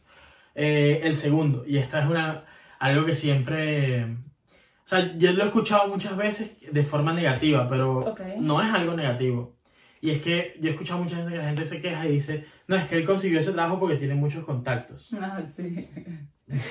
Eh, 0.60 1.02
el 1.04 1.16
segundo, 1.16 1.64
y 1.68 1.78
esta 1.78 2.00
es 2.02 2.10
una 2.10 2.44
algo 2.80 3.06
que 3.06 3.14
siempre... 3.16 4.04
O 4.06 4.90
sea, 4.90 5.16
yo 5.18 5.32
lo 5.34 5.44
he 5.44 5.48
escuchado 5.48 5.88
muchas 5.88 6.18
veces 6.18 6.58
de 6.72 6.84
forma 6.84 7.14
negativa, 7.14 7.70
pero 7.70 8.16
no 8.40 8.62
es 8.62 8.74
algo 8.74 8.94
negativo. 8.96 9.56
Y 10.02 10.12
es 10.12 10.22
que 10.22 10.56
yo 10.60 10.70
he 10.70 10.72
escuchado 10.72 11.00
muchas 11.00 11.18
veces 11.20 11.32
que 11.34 11.38
la 11.40 11.46
gente 11.50 11.66
se 11.66 11.82
queja 11.82 12.08
y 12.08 12.14
dice, 12.14 12.46
no, 12.68 12.76
es 12.76 12.86
que 12.86 12.96
él 12.98 13.06
consiguió 13.06 13.40
ese 13.40 13.52
trabajo 13.52 13.80
porque 13.80 13.98
tiene 13.98 14.16
muchos 14.16 14.44
contactos. 14.46 15.10
Ah, 15.22 15.42
sí. 15.44 15.88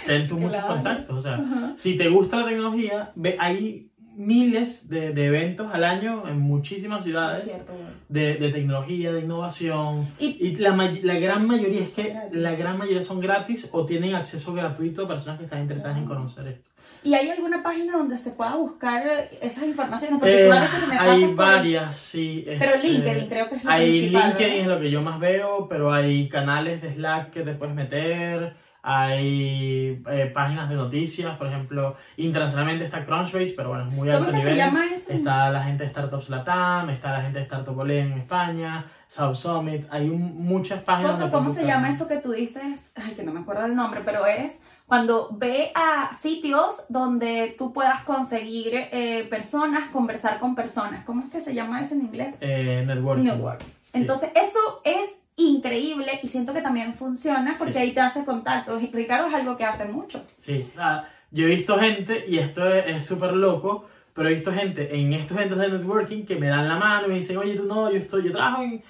Ten 0.07 0.27
tú 0.27 0.37
muchos 0.39 0.57
Claro. 0.59 0.75
contactos. 0.75 1.19
O 1.19 1.21
sea, 1.21 1.73
si 1.77 1.97
te 1.99 2.09
gusta 2.09 2.39
la 2.39 2.47
tecnología, 2.47 3.13
ve, 3.15 3.37
hay 3.39 3.91
miles 4.17 4.89
de, 4.89 5.13
de 5.13 5.27
eventos 5.27 5.71
al 5.73 5.85
año 5.85 6.27
en 6.27 6.41
muchísimas 6.41 7.01
Es 7.01 7.05
ciudades 7.05 7.43
cierto. 7.45 7.75
De, 8.09 8.35
de 8.35 8.51
tecnología, 8.53 9.13
de 9.13 9.21
innovación. 9.21 10.09
Y- 10.19 10.37
Y 10.49 10.57
la, 10.57 10.71
la 11.03 11.19
gran 11.19 11.47
mayoría 11.47 11.83
es 11.83 11.91
que 11.93 12.15
la 12.33 12.55
gran 12.55 12.79
mayoría 12.79 13.03
son 13.03 13.21
gratis 13.21 13.69
o 13.73 13.85
tienen 13.87 14.15
acceso 14.15 14.53
gratuito 14.55 15.05
a 15.05 15.09
personas 15.09 15.39
que 15.39 15.45
están 15.45 15.63
interesadas 15.63 15.99
en 15.99 16.05
conocer 16.07 16.47
esto. 16.49 16.69
¿Y 17.03 17.15
hay 17.15 17.29
alguna 17.31 17.63
página 17.63 17.97
donde 17.97 18.19
se 18.19 18.33
pueda 18.33 18.57
buscar 18.57 19.07
eh, 19.07 19.39
esas 19.41 19.65
informaciones? 19.65 20.19
Porque 20.19 20.43
Eh, 20.45 20.47
tú 20.47 20.53
a 20.53 20.61
veces 20.61 20.89
me 20.89 20.99
hay 20.99 21.25
varias, 21.35 21.97
sí. 21.97 22.45
Pero 22.47 22.75
este, 22.75 22.89
LinkedIn 22.89 23.29
creo 23.29 23.49
que 23.49 23.55
es 23.57 23.65
lo 23.65 23.71
Hay 23.71 23.91
principal, 23.91 24.23
LinkedIn 24.29 24.49
¿verdad? 24.53 24.61
es 24.63 24.67
lo 24.67 24.81
que 24.81 24.91
yo 24.91 25.03
más 25.03 25.21
veo, 25.21 25.67
pero 25.69 25.93
hay 25.93 26.29
canales 26.29 26.83
de 26.83 26.93
Slack 26.95 27.31
que 27.31 27.43
te 27.43 27.53
puedes 27.55 27.75
meter, 27.77 28.55
hay 28.89 30.01
eh, 30.09 30.31
páginas 30.33 30.69
de 30.69 30.77
noticias, 30.77 31.37
por 31.37 31.49
ejemplo, 31.49 31.97
internacionalmente 32.17 32.85
está 32.85 33.05
Crunchbase, 33.05 33.53
pero 33.57 33.71
bueno, 33.71 33.85
es 33.89 33.93
muy 33.93 34.09
¿Cómo 34.09 34.19
alto 34.19 34.31
es 34.31 34.37
que 34.37 34.43
se 34.43 34.53
nivel. 34.53 34.57
llama 34.59 34.87
eso? 34.87 35.13
Está 35.13 35.51
la 35.51 35.65
gente 35.65 35.85
de 35.85 35.91
Startups 35.91 36.29
Latam, 36.29 36.91
está 36.91 37.13
la 37.13 37.23
gente 37.23 37.39
de 37.39 37.45
Startup 37.45 37.77
Olé 37.77 38.01
en 38.01 38.13
España, 38.13 38.87
South 39.09 39.35
Summit, 39.35 39.87
hay 39.91 40.09
un- 40.09 40.37
muchas 40.45 40.81
páginas. 40.83 41.13
¿Cómo, 41.19 41.31
cómo 41.33 41.51
se 41.51 41.67
llama 41.67 41.89
eso 41.89 42.07
que 42.07 42.19
tú 42.19 42.31
dices? 42.33 42.93
Ay, 42.95 43.13
que 43.15 43.23
no 43.25 43.33
me 43.33 43.41
acuerdo 43.41 43.63
del 43.63 43.75
nombre, 43.75 44.03
pero 44.05 44.25
es 44.25 44.61
cuando 44.87 45.31
ve 45.33 45.73
a 45.75 46.13
sitios 46.15 46.85
donde 46.89 47.57
tú 47.59 47.73
puedas 47.73 48.03
conseguir 48.05 48.71
eh, 48.93 49.27
personas, 49.29 49.91
conversar 49.91 50.39
con 50.39 50.55
personas. 50.55 51.05
¿Cómo 51.05 51.23
es 51.25 51.31
que 51.31 51.41
se 51.41 51.55
llama 51.55 51.81
eso 51.81 51.95
en 51.95 52.03
inglés? 52.03 52.37
Eh, 52.41 52.85
networking. 52.87 53.25
Network. 53.25 53.63
Sí. 53.63 53.73
Entonces, 53.95 54.31
eso 54.37 54.61
es 54.85 55.23
increíble 55.37 56.19
y 56.23 56.27
siento 56.27 56.53
que 56.55 56.63
también 56.63 56.95
funciona 56.95 57.55
porque 57.59 57.75
Sí. 57.75 57.79
ahí 57.79 57.93
te 57.93 58.01
hace 58.01 58.25
contacto. 58.25 58.79
Ricardo 58.93 59.29
es 59.29 59.35
algo 59.35 59.57
que 59.57 59.65
hace 59.65 59.85
mucho. 59.87 60.25
Sí, 60.39 60.71
ah, 60.79 61.05
yo 61.31 61.45
he 61.47 61.51
visto 61.51 61.79
gente, 61.79 62.25
y 62.29 62.39
esto 62.39 62.67
es 62.73 62.87
es 62.87 63.07
súper 63.07 63.33
loco, 63.35 63.87
pero 64.15 64.29
he 64.31 64.35
visto 64.35 64.53
gente 64.53 64.97
en 64.99 65.13
estos 65.13 65.37
eventos 65.37 65.59
de 65.59 65.69
networking 65.69 66.25
que 66.25 66.37
me 66.37 66.47
dan 66.49 66.67
la 66.69 66.77
mano 66.77 67.07
y 67.07 67.11
me 67.11 67.15
dicen, 67.17 67.37
oye, 67.37 67.55
tú 67.55 67.65
no, 67.65 67.91
yo, 67.91 67.99
estoy, 67.99 68.25
yo 68.25 68.33
trabajo 68.33 68.63
en, 68.63 68.83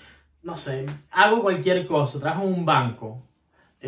no 0.45 0.57
sé, 0.57 0.87
hago 1.11 1.43
cualquier 1.43 1.85
cosa, 1.87 2.21
trabajo 2.21 2.45
en 2.45 2.55
un 2.55 2.65
banco. 2.65 3.23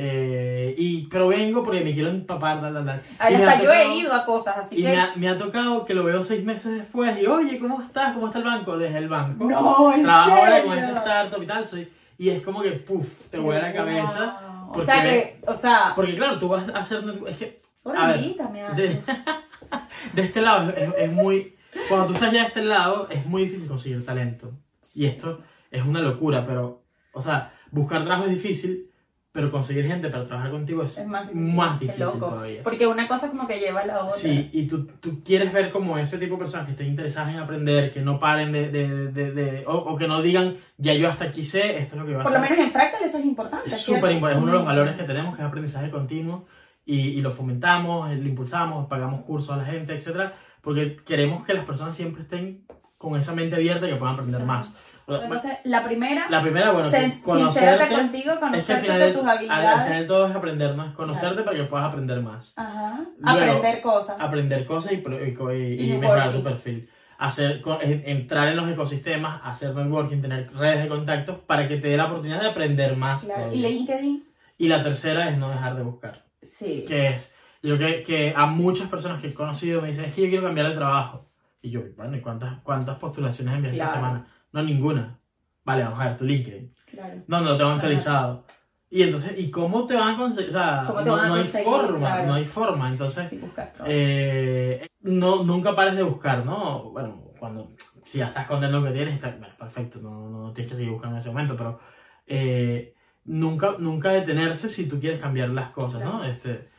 eh, 0.01 0.75
y, 0.79 1.07
pero 1.07 1.29
vengo 1.29 1.65
porque 1.65 1.81
me 1.81 1.93
quiero 1.93 2.09
empapar, 2.11 2.61
tal, 2.61 2.73
tal, 2.75 2.85
tal. 2.87 3.03
Ahí 3.19 3.35
hasta 3.35 3.63
yo 3.63 3.73
he 3.73 3.79
tocado- 3.85 3.95
ido 3.99 4.13
a 4.15 4.25
cosas, 4.25 4.57
así 4.59 4.77
Y 4.77 4.83
que... 4.83 4.89
me 4.91 4.97
ha, 4.97 5.13
me 5.17 5.29
ha 5.29 5.37
tocado 5.39 5.85
que 5.85 5.95
lo 5.95 6.05
veo 6.05 6.23
seis 6.23 6.45
meses 6.45 6.73
después 6.73 7.19
y, 7.21 7.27
oye, 7.27 7.59
¿cómo 7.59 7.81
estás? 7.83 8.13
¿Cómo 8.15 8.27
está 8.27 8.39
el 8.39 8.45
banco? 8.45 8.77
Desde 8.79 8.99
el 8.99 9.09
banco. 9.09 9.45
No, 9.45 9.93
en 9.93 10.03
Trabajo 10.05 10.31
ahora 10.37 10.63
con 10.63 10.79
esta 10.79 10.99
startup 10.99 11.43
y 11.43 11.47
tal, 11.47 11.65
soy, 11.65 11.89
y 12.19 12.29
es 12.31 12.43
como 12.43 12.61
que, 12.63 12.73
puff, 12.73 13.29
te 13.31 13.39
vuela 13.39 13.69
la 13.69 13.73
cabeza. 13.73 14.65
Wow. 14.67 14.79
O 14.79 14.83
sea 14.83 15.03
que, 15.03 15.41
o 15.47 15.55
sea, 15.55 15.93
Porque 15.97 16.15
claro, 16.15 16.39
tú 16.39 16.49
vas 16.49 16.69
a 16.69 16.79
hacer, 16.81 17.03
es 17.27 17.37
que 17.39 17.61
ahora 17.85 18.05
a 18.05 18.09
ver, 18.13 18.21
invítame 18.23 18.63
a- 18.63 18.71
de, 18.73 19.01
de 20.13 20.23
este 20.23 20.41
lado 20.43 20.71
es, 20.71 20.91
es 20.99 21.13
muy. 21.13 21.57
Cuando 21.89 22.07
tú 22.09 22.15
estás 22.15 22.33
ya 22.33 22.41
de 22.43 22.47
este 22.49 22.63
lado, 22.65 23.09
es 23.11 23.25
muy 23.27 23.45
difícil 23.45 23.69
conseguir 23.69 24.05
talento. 24.05 24.53
Y 24.95 25.07
esto 25.07 25.43
es 25.71 25.83
una 25.83 26.01
locura, 26.01 26.45
pero, 26.47 26.83
o 27.13 27.21
sea, 27.21 27.53
buscar 27.71 28.05
trabajo 28.05 28.25
es 28.25 28.31
difícil, 28.31 28.91
pero 29.33 29.51
conseguir 29.51 29.87
gente 29.87 30.09
para 30.09 30.25
trabajar 30.27 30.51
contigo 30.51 30.83
es, 30.83 30.97
Es 30.99 31.07
más 31.07 31.29
difícil. 31.29 31.55
más 31.55 31.79
difícil 31.79 32.05
loco. 32.05 32.19
todavía. 32.31 32.63
Porque 32.63 32.87
una 32.87 33.07
cosa 33.07 33.29
como 33.29 33.47
que 33.47 33.61
lleva 33.61 33.81
a 33.81 33.87
la 33.87 34.03
otra. 34.05 34.17
Sí, 34.17 34.49
y 34.53 34.67
tú, 34.67 34.87
tú 35.01 35.23
quieres 35.23 35.53
ver 35.53 35.71
como 35.71 35.99
ese 35.99 36.19
tipo 36.19 36.35
de 36.35 36.39
personas 36.41 36.67
que 36.67 36.73
estén 36.73 36.87
interesadas 36.89 37.35
en 37.35 37.39
aprender, 37.41 37.93
que 37.93 38.01
no 38.01 38.19
paren 38.19 38.51
de, 38.53 38.71
de, 38.71 39.09
de, 39.13 39.31
de- 39.33 39.65
o, 39.67 39.75
o 39.77 39.97
que 39.99 40.09
no 40.09 40.23
digan, 40.23 40.57
ya 40.79 40.95
yo 40.95 41.09
hasta 41.09 41.27
aquí 41.27 41.45
sé, 41.45 41.79
esto 41.79 41.95
es 41.95 42.01
lo 42.01 42.07
que 42.07 42.13
voy 42.13 42.21
a 42.21 42.25
Por 42.25 42.33
lo 42.33 42.41
menos 42.41 42.59
en 42.59 42.71
Fractal 42.73 43.03
eso 43.05 43.19
es 43.19 43.25
importante. 43.27 43.69
Es 43.69 43.79
súper 43.81 44.13
importante, 44.13 44.39
es 44.39 44.43
uno 44.43 44.53
de 44.53 44.59
los 44.59 44.67
valores 44.67 44.97
que 44.97 45.05
tenemos, 45.05 45.37
que 45.37 45.43
es 45.43 45.49
aprendizaje 45.49 45.91
continuo, 45.91 46.47
y, 46.87 46.99
y 47.01 47.21
lo 47.21 47.31
fomentamos, 47.31 48.11
eh, 48.11 48.17
lo 48.17 48.27
impulsamos, 48.29 48.87
pagamos 48.89 49.21
cursos 49.27 49.51
a 49.51 49.59
la 49.59 49.67
gente, 49.67 49.95
etcétera, 49.95 50.33
porque 50.63 50.97
queremos 51.05 51.45
que 51.45 51.53
las 51.53 51.65
personas 51.67 51.95
siempre 51.95 52.23
estén 52.23 52.65
con 52.97 53.17
esa 53.17 53.35
mente 53.35 53.55
abierta 53.57 53.87
y 53.87 53.91
que 53.91 53.97
puedan 53.97 54.15
aprender 54.15 54.41
Claro. 54.41 54.47
más. 54.53 54.75
Entonces, 55.09 55.53
la 55.65 55.85
primera, 55.85 56.27
La 56.29 56.43
primera, 56.43 56.71
bueno, 56.73 56.91
sincérate 56.91 57.23
conocerte, 57.23 57.89
contigo, 57.95 58.33
conocerte 58.41 58.83
final, 58.83 58.99
de 59.01 59.13
tus 59.13 59.23
al- 59.23 59.29
al 59.29 59.37
habilidades. 59.39 59.85
final 59.87 60.07
todo 60.07 60.27
es 60.29 60.37
aprender. 60.37 60.71
Es 60.79 60.95
conocerte 60.95 61.43
para 61.43 61.57
que 61.57 61.65
puedas 61.65 61.87
aprender 61.89 62.21
más. 62.21 62.53
Ajá. 62.57 63.01
Luego, 63.19 63.41
Aprender 63.41 63.81
cosas. 63.81 64.17
aprender 64.21 64.67
cosas 64.67 64.93
y, 64.93 64.97
y 64.97 65.83
y- 65.83 65.93
y 65.95 65.99
mejorar 65.99 66.33
tu 66.33 66.43
perfil. 66.43 66.89
Hacer, 67.19 67.63
entrar 67.83 68.47
en 68.49 68.57
los 68.57 68.69
ecosistemas, 68.69 69.41
hacer 69.45 69.75
networking, 69.75 70.21
tener 70.21 70.53
redes 70.55 70.83
de 70.85 70.89
contactos 70.89 71.39
para 71.47 71.67
que 71.67 71.79
te 71.79 71.89
dé 71.89 71.97
la 71.97 72.05
oportunidad 72.07 72.41
de 72.41 72.49
aprender 72.49 72.97
más. 72.97 73.25
Claro. 73.25 73.53
Y 73.53 73.61
LinkedIn, 73.61 74.25
Y 74.59 74.69
la 74.69 74.83
tercera 74.83 75.29
es 75.29 75.37
no 75.39 75.51
dejar 75.51 75.75
de 75.77 75.83
buscar. 75.83 76.25
sí. 76.43 76.85
Que 76.87 77.09
es, 77.09 77.35
yo 77.63 77.77
creo 77.77 77.89
que, 77.89 78.03
que 78.05 78.35
a 78.37 78.47
muchas 78.47 78.89
personas 78.89 79.21
que 79.21 79.29
he 79.29 79.35
conocido 79.35 79.83
me 79.83 79.89
dicen, 79.89 80.05
es 80.05 80.15
que 80.15 80.23
yo 80.23 80.29
quiero 80.29 80.45
cambiar 80.45 80.69
de 80.69 80.75
trabajo. 80.77 81.27
Y 81.61 81.71
yo, 81.71 81.81
bueno, 81.97 82.17
¿y 82.17 82.21
cuántas, 82.21 82.61
cuántas 82.61 82.97
postulaciones 82.99 83.57
esta 83.65 83.75
Claro. 83.75 83.91
semana? 83.93 84.27
No, 84.53 84.63
ninguna. 84.63 85.19
Vale, 85.65 85.85
vamos 85.85 86.01
a 86.01 86.05
ver 86.09 86.19
tu 86.19 86.25
LinkedIn. 86.25 86.75
Claro. 86.91 87.23
No, 87.27 87.41
no 87.41 87.51
lo 87.51 87.57
tengo 87.57 87.71
actualizado. 87.71 88.47
Y 88.91 89.03
entonces, 89.03 89.39
¿y 89.39 89.51
cómo 89.51 89.87
te 89.87 89.95
van 89.95 90.15
a 90.15 90.17
conseguir? 90.17 90.49
O 90.49 90.53
sea, 90.53 90.85
¿Cómo 90.87 91.03
te 91.03 91.11
no, 91.11 91.17
hay 91.35 91.45
forma, 91.45 91.99
Claro. 91.99 92.27
no 92.27 92.35
hay 92.35 92.45
forma. 92.47 92.89
Entonces, 92.89 93.29
Sí, 93.29 93.41
eh, 93.85 94.89
no, 95.03 95.43
nunca 95.45 95.75
pares 95.77 95.95
de 95.97 96.03
buscar, 96.03 96.45
¿no? 96.47 96.91
Bueno, 96.91 97.23
cuando, 97.39 97.73
si 98.05 98.19
ya 98.19 98.29
estás 98.29 98.47
contento 98.47 98.79
con 98.79 98.85
lo 98.87 98.91
que 98.91 98.97
tienes, 98.97 99.15
está, 99.17 99.31
bueno, 99.31 99.55
perfecto, 99.59 99.99
no, 100.01 100.31
no 100.31 100.53
tienes 100.53 100.71
que 100.71 100.77
seguir 100.77 100.93
buscando 100.93 101.17
en 101.17 101.21
ese 101.21 101.29
momento, 101.29 101.55
pero 101.55 101.79
eh, 102.27 102.95
nunca, 103.25 103.75
nunca 103.79 104.11
detenerse 104.11 104.71
si 104.71 104.89
tú 104.89 104.99
quieres 104.99 105.21
cambiar 105.21 105.51
las 105.51 105.69
cosas, 105.71 106.03
¿no? 106.03 106.25
Este, 106.25 106.71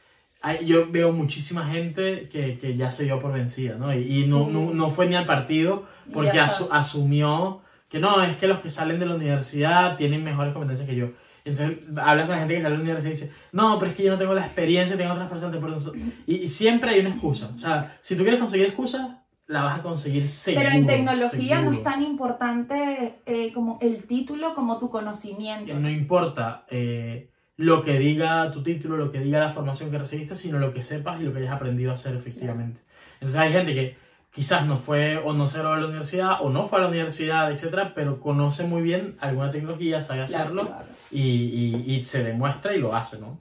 hay- 0.42 0.66
yo 0.66 0.90
veo 0.92 1.12
muchísima 1.12 1.66
gente 1.66 2.30
que, 2.30 2.58
que 2.58 2.76
ya 2.78 2.92
se 2.92 3.04
dio 3.04 3.20
por 3.20 3.34
vencida, 3.34 3.76
¿no? 3.76 3.94
Y, 3.94 4.24
y 4.24 4.28
no, 4.28 4.46
Sí. 4.46 4.52
no, 4.52 4.74
no 4.74 4.90
fue 4.90 5.08
ni 5.08 5.16
al 5.16 5.26
partido 5.26 5.86
porque 6.14 6.40
asu- 6.42 6.68
asumió 6.72 7.62
que 7.90 8.00
no, 8.00 8.22
es 8.24 8.38
que 8.38 8.48
los 8.48 8.60
que 8.60 8.70
salen 8.70 9.00
de 9.00 9.06
la 9.06 9.16
universidad 9.16 9.98
tienen 9.98 10.24
mejores 10.24 10.54
competencias 10.54 10.88
que 10.88 10.96
yo. 10.96 11.08
Entonces 11.46 11.80
hablas 11.98 12.26
con 12.28 12.36
la 12.36 12.40
gente 12.40 12.56
que 12.56 12.62
sale 12.62 12.72
de 12.74 12.78
la 12.78 12.84
universidad 12.84 13.10
y 13.12 13.16
dice, 13.16 13.34
no, 13.52 13.80
pero 13.80 13.92
es 13.92 13.98
que 13.98 14.04
yo 14.04 14.12
no 14.12 14.18
tengo 14.18 14.34
la 14.36 14.46
experiencia, 14.46 14.96
tengo 14.98 15.14
otras 15.14 15.30
personas 15.30 15.56
que 15.56 15.62
por 15.62 15.74
eso-". 15.76 15.94
Y, 16.28 16.36
y 16.36 16.48
siempre 16.48 16.92
hay 16.92 17.00
una 17.00 17.10
excusa. 17.10 17.52
O 17.56 17.60
sea, 17.60 17.98
si 18.02 18.16
tú 18.16 18.22
quieres 18.22 18.40
conseguir 18.40 18.68
excusas, 18.68 19.10
la 19.48 19.64
vas 19.64 19.80
a 19.80 19.82
conseguir 19.82 20.28
seguro. 20.28 20.64
Pero 20.64 20.78
en 20.78 20.86
tecnología 20.86 21.56
no 21.56 21.72
seguro. 21.72 21.78
es 21.78 21.84
tan 21.84 22.02
importante 22.04 23.16
eh, 23.26 23.52
como 23.52 23.80
el 23.82 24.04
título 24.04 24.54
como 24.54 24.78
tu 24.78 24.92
conocimiento. 24.92 25.74
No 25.74 25.90
importa 25.90 26.66
eh, 26.70 27.32
lo 27.60 27.84
que 27.84 28.00
diga 28.00 28.52
tu 28.54 28.64
título, 28.64 28.96
lo 28.96 29.12
que 29.12 29.20
diga 29.20 29.40
la 29.40 29.50
formación 29.50 29.92
que 29.92 29.98
recibiste, 29.98 30.34
sino 30.36 30.60
lo 30.60 30.74
que 30.74 30.82
sepas 30.82 31.20
y 31.20 31.24
lo 31.26 31.34
que 31.34 31.40
hayas 31.40 31.52
aprendido 31.54 31.92
a 31.92 31.96
hacer 31.96 32.16
efectivamente. 32.16 32.80
Entonces 33.16 33.38
hay 33.38 33.52
gente 33.52 33.74
que 33.74 33.98
quizás 34.34 34.66
no 34.66 34.78
fue 34.78 35.18
o 35.18 35.34
no 35.34 35.46
se 35.48 35.58
graduó 35.60 35.76
de 35.76 35.82
la 35.82 35.88
universidad 35.88 36.42
o 36.42 36.50
no 36.50 36.68
fue 36.68 36.80
a 36.80 36.84
la 36.84 36.88
universidad, 36.88 37.52
etcétera, 37.52 37.92
pero 37.94 38.22
conoce 38.22 38.64
muy 38.64 38.82
bien 38.82 39.18
alguna 39.20 39.52
tecnología, 39.52 40.02
sabe 40.02 40.26
Claro, 40.26 40.44
hacerlo 40.44 40.66
claro. 40.68 40.86
y, 41.12 41.22
y- 41.22 41.96
y 41.96 42.04
se 42.06 42.24
demuestra 42.24 42.74
y 42.74 42.80
lo 42.80 42.96
hace, 42.96 43.20
¿no? 43.20 43.38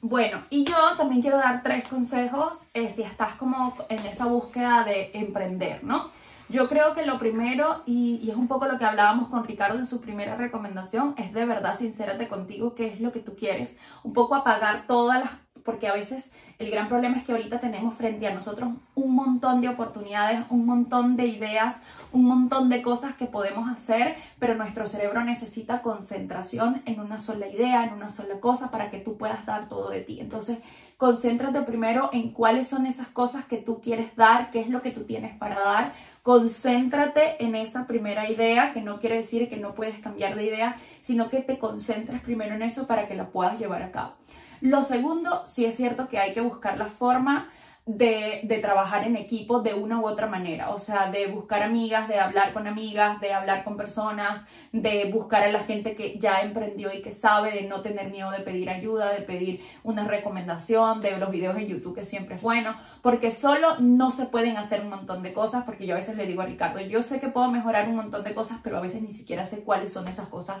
Bueno, 0.00 0.38
y 0.50 0.64
yo 0.64 0.76
también 0.96 1.20
quiero 1.22 1.36
dar 1.38 1.62
tres 1.62 1.86
consejos 1.88 2.62
eh, 2.74 2.88
si 2.90 3.02
estás 3.02 3.32
como 3.34 3.74
en 3.88 4.04
esa 4.06 4.26
búsqueda 4.26 4.84
de 4.84 5.10
emprender, 5.14 5.82
¿no? 5.84 6.10
Yo 6.48 6.68
creo 6.68 6.94
que 6.94 7.06
lo 7.06 7.18
primero, 7.18 7.82
y, 7.86 8.20
y 8.22 8.30
es 8.30 8.36
un 8.36 8.48
poco 8.48 8.66
lo 8.66 8.78
que 8.78 8.84
hablábamos 8.84 9.28
con 9.28 9.44
Ricardo 9.44 9.78
en 9.78 9.86
su 9.86 10.00
primera 10.00 10.36
recomendación, 10.36 11.14
es 11.16 11.32
de 11.32 11.46
verdad 11.46 11.76
sincérate 11.76 12.28
contigo 12.28 12.74
qué 12.74 12.86
es 12.86 13.00
lo 13.00 13.12
que 13.12 13.20
tú 13.20 13.34
quieres, 13.34 13.78
un 14.02 14.12
poco 14.12 14.34
apagar 14.34 14.86
todas 14.86 15.20
las, 15.20 15.30
porque 15.64 15.88
a 15.88 15.94
veces 15.94 16.32
el 16.58 16.70
gran 16.70 16.88
problema 16.88 17.16
es 17.16 17.24
que 17.24 17.32
ahorita 17.32 17.58
tenemos 17.58 17.94
frente 17.94 18.26
a 18.26 18.34
nosotros 18.34 18.70
un 18.94 19.14
montón 19.14 19.60
de 19.60 19.68
oportunidades, 19.68 20.44
un 20.50 20.66
montón 20.66 21.16
de 21.16 21.26
ideas, 21.26 21.76
un 22.12 22.24
montón 22.24 22.68
de 22.68 22.82
cosas 22.82 23.14
que 23.16 23.26
podemos 23.26 23.68
hacer, 23.68 24.16
pero 24.38 24.54
nuestro 24.54 24.86
cerebro 24.86 25.24
necesita 25.24 25.82
concentración 25.82 26.82
en 26.84 27.00
una 27.00 27.18
sola 27.18 27.48
idea, 27.48 27.84
en 27.84 27.94
una 27.94 28.10
sola 28.10 28.38
cosa, 28.40 28.70
para 28.70 28.90
que 28.90 28.98
tú 28.98 29.16
puedas 29.16 29.46
dar 29.46 29.68
todo 29.68 29.90
de 29.90 30.02
ti. 30.02 30.20
Entonces, 30.20 30.58
concéntrate 30.96 31.60
primero 31.62 32.10
en 32.12 32.32
cuáles 32.32 32.68
son 32.68 32.86
esas 32.86 33.08
cosas 33.08 33.46
que 33.46 33.56
tú 33.56 33.80
quieres 33.80 34.14
dar, 34.14 34.50
qué 34.50 34.60
es 34.60 34.68
lo 34.68 34.82
que 34.82 34.90
tú 34.90 35.04
tienes 35.04 35.36
para 35.36 35.58
dar. 35.58 35.92
Concéntrate 36.24 37.44
en 37.44 37.54
esa 37.54 37.86
primera 37.86 38.30
idea, 38.30 38.72
que 38.72 38.80
no 38.80 38.98
quiere 38.98 39.16
decir 39.16 39.46
que 39.50 39.58
no 39.58 39.74
puedes 39.74 39.98
cambiar 39.98 40.36
de 40.36 40.46
idea, 40.46 40.80
sino 41.02 41.28
que 41.28 41.42
te 41.42 41.58
concentres 41.58 42.22
primero 42.22 42.54
en 42.54 42.62
eso 42.62 42.86
para 42.86 43.06
que 43.06 43.14
la 43.14 43.28
puedas 43.28 43.58
llevar 43.58 43.82
a 43.82 43.90
cabo. 43.90 44.14
Lo 44.62 44.82
segundo, 44.82 45.42
sí 45.44 45.66
es 45.66 45.74
cierto 45.74 46.08
que 46.08 46.18
hay 46.18 46.32
que 46.32 46.40
buscar 46.40 46.78
la 46.78 46.88
forma 46.88 47.50
de, 47.86 48.40
de, 48.44 48.58
trabajar 48.60 49.06
en 49.06 49.14
equipo 49.14 49.60
de 49.60 49.74
una 49.74 50.00
u 50.00 50.06
otra 50.06 50.26
manera, 50.26 50.70
o 50.70 50.78
sea, 50.78 51.10
de 51.10 51.26
buscar 51.26 51.62
amigas, 51.62 52.08
de 52.08 52.18
hablar 52.18 52.54
con 52.54 52.66
amigas, 52.66 53.20
de 53.20 53.34
hablar 53.34 53.62
con 53.62 53.76
personas, 53.76 54.46
de 54.72 55.10
buscar 55.12 55.42
a 55.42 55.52
la 55.52 55.60
gente 55.60 55.94
que 55.94 56.18
ya 56.18 56.40
emprendió 56.40 56.94
y 56.94 57.02
que 57.02 57.12
sabe, 57.12 57.52
de 57.52 57.62
no 57.68 57.82
tener 57.82 58.10
miedo 58.10 58.30
de 58.30 58.40
pedir 58.40 58.70
ayuda, 58.70 59.12
de 59.12 59.20
pedir 59.20 59.60
una 59.82 60.04
recomendación, 60.04 61.02
de 61.02 61.18
los 61.18 61.30
videos 61.30 61.58
en 61.58 61.68
YouTube, 61.68 61.94
que 61.94 62.04
siempre 62.04 62.36
es 62.36 62.42
bueno, 62.42 62.74
porque 63.02 63.30
solo 63.30 63.78
no 63.80 64.10
se 64.10 64.26
pueden 64.26 64.56
hacer 64.56 64.80
un 64.80 64.88
montón 64.88 65.22
de 65.22 65.34
cosas, 65.34 65.64
porque 65.64 65.86
yo 65.86 65.92
a 65.92 65.98
veces 65.98 66.16
le 66.16 66.26
digo 66.26 66.40
a 66.40 66.46
Ricardo, 66.46 66.80
yo 66.80 67.02
sé 67.02 67.20
que 67.20 67.28
puedo 67.28 67.50
mejorar 67.50 67.86
un 67.88 67.96
montón 67.96 68.24
de 68.24 68.34
cosas, 68.34 68.60
pero 68.62 68.78
a 68.78 68.80
veces 68.80 69.02
ni 69.02 69.10
siquiera 69.10 69.44
sé 69.44 69.62
cuáles 69.62 69.92
son 69.92 70.08
esas 70.08 70.28
cosas 70.28 70.56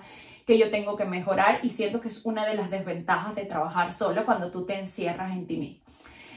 que 0.46 0.58
yo 0.58 0.70
tengo 0.70 0.96
que 0.98 1.06
mejorar 1.06 1.60
y 1.62 1.70
siento 1.70 2.02
que 2.02 2.08
es 2.08 2.26
una 2.26 2.44
de 2.44 2.54
las 2.54 2.70
desventajas 2.70 3.34
de 3.34 3.46
trabajar 3.46 3.94
solo 3.94 4.26
cuando 4.26 4.50
tú 4.50 4.66
te 4.66 4.78
encierras 4.78 5.32
en 5.32 5.46
ti 5.46 5.56
mismo. 5.56 5.83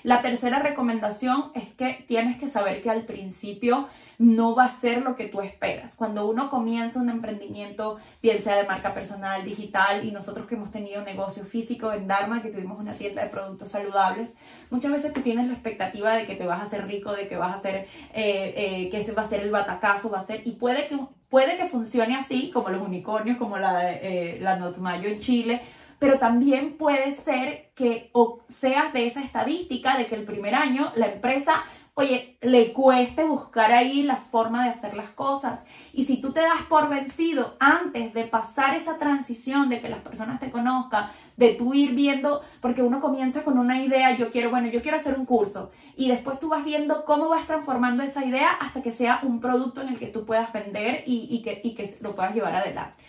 La 0.03 0.21
tercera 0.21 0.59
recomendación 0.59 1.51
es 1.53 1.73
que 1.73 2.05
tienes 2.07 2.37
que 2.37 2.47
saber 2.47 2.81
que 2.81 2.89
al 2.89 3.03
principio 3.03 3.87
no 4.19 4.55
va 4.55 4.65
a 4.65 4.69
ser 4.69 5.03
lo 5.03 5.15
que 5.15 5.27
tú 5.27 5.41
esperas. 5.41 5.95
Cuando 5.95 6.27
uno 6.27 6.49
comienza 6.49 6.99
un 6.99 7.09
emprendimiento, 7.09 7.97
piensa 8.19 8.55
de 8.55 8.63
marca 8.63 8.93
personal, 8.93 9.43
digital, 9.43 10.05
y 10.05 10.11
nosotros 10.11 10.47
que 10.47 10.55
hemos 10.55 10.71
tenido 10.71 11.03
negocio 11.03 11.43
físico 11.43 11.91
en 11.91 12.07
Dharma, 12.07 12.41
que 12.41 12.49
tuvimos 12.49 12.79
una 12.79 12.93
tienda 12.93 13.23
de 13.23 13.29
productos 13.29 13.71
saludables, 13.71 14.35
muchas 14.69 14.91
veces 14.91 15.13
tú 15.13 15.21
tienes 15.21 15.47
la 15.47 15.53
expectativa 15.53 16.13
de 16.15 16.25
que 16.25 16.35
te 16.35 16.45
vas 16.45 16.59
a 16.59 16.63
hacer 16.63 16.87
rico, 16.87 17.13
de 17.13 17.27
que 17.27 17.37
vas 17.37 17.51
a 17.51 17.59
hacer, 17.59 17.87
eh, 18.13 18.53
eh, 18.55 18.89
que 18.89 18.97
ese 18.97 19.13
va 19.13 19.21
a 19.21 19.25
ser 19.25 19.41
el 19.41 19.51
batacazo, 19.51 20.09
va 20.09 20.17
a 20.17 20.21
ser, 20.21 20.41
y 20.45 20.53
puede 20.53 20.87
que, 20.87 20.97
puede 21.29 21.57
que 21.57 21.65
funcione 21.65 22.15
así, 22.15 22.49
como 22.51 22.69
los 22.69 22.81
unicornios, 22.81 23.37
como 23.37 23.57
la, 23.57 23.93
eh, 23.93 24.39
la 24.41 24.55
Notmayo 24.55 25.09
en 25.09 25.19
Chile, 25.19 25.61
pero 25.99 26.19
también 26.19 26.77
puede 26.77 27.11
ser 27.11 27.71
que 27.75 28.09
o 28.13 28.39
seas 28.47 28.93
de 28.93 29.05
esa 29.05 29.21
estadística 29.21 29.97
de 29.97 30.07
que 30.07 30.15
el 30.15 30.25
primer 30.25 30.55
año 30.55 30.91
la 30.95 31.07
empresa, 31.07 31.63
oye, 31.95 32.37
le 32.41 32.73
cueste 32.73 33.23
buscar 33.23 33.71
ahí 33.71 34.03
la 34.03 34.17
forma 34.17 34.63
de 34.63 34.69
hacer 34.69 34.93
las 34.93 35.09
cosas. 35.09 35.65
Y 35.93 36.03
si 36.03 36.21
tú 36.21 36.31
te 36.31 36.41
das 36.41 36.61
por 36.69 36.89
vencido 36.89 37.55
antes 37.59 38.13
de 38.13 38.25
pasar 38.25 38.75
esa 38.75 38.99
transición, 38.99 39.69
de 39.69 39.81
que 39.81 39.89
las 39.89 40.01
personas 40.01 40.39
te 40.39 40.51
conozcan, 40.51 41.09
de 41.35 41.53
tú 41.53 41.73
ir 41.73 41.95
viendo, 41.95 42.41
porque 42.61 42.83
uno 42.83 42.99
comienza 42.99 43.43
con 43.43 43.57
una 43.57 43.81
idea, 43.81 44.15
yo 44.15 44.29
quiero, 44.29 44.51
bueno, 44.51 44.67
yo 44.67 44.81
quiero 44.83 44.97
hacer 44.97 45.17
un 45.17 45.25
curso, 45.25 45.71
y 45.95 46.09
después 46.09 46.37
tú 46.39 46.49
vas 46.49 46.63
viendo 46.63 47.03
cómo 47.05 47.29
vas 47.29 47.47
transformando 47.47 48.03
esa 48.03 48.23
idea 48.23 48.51
hasta 48.51 48.83
que 48.83 48.91
sea 48.91 49.21
un 49.23 49.39
producto 49.39 49.81
en 49.81 49.89
el 49.89 49.97
que 49.97 50.07
tú 50.07 50.25
puedas 50.25 50.53
vender 50.53 51.03
y, 51.07 51.27
y 51.31 51.41
que, 51.41 51.61
y 51.63 51.73
que 51.73 51.89
lo 52.01 52.15
puedas 52.15 52.35
llevar 52.35 52.55
adelante. 52.55 53.06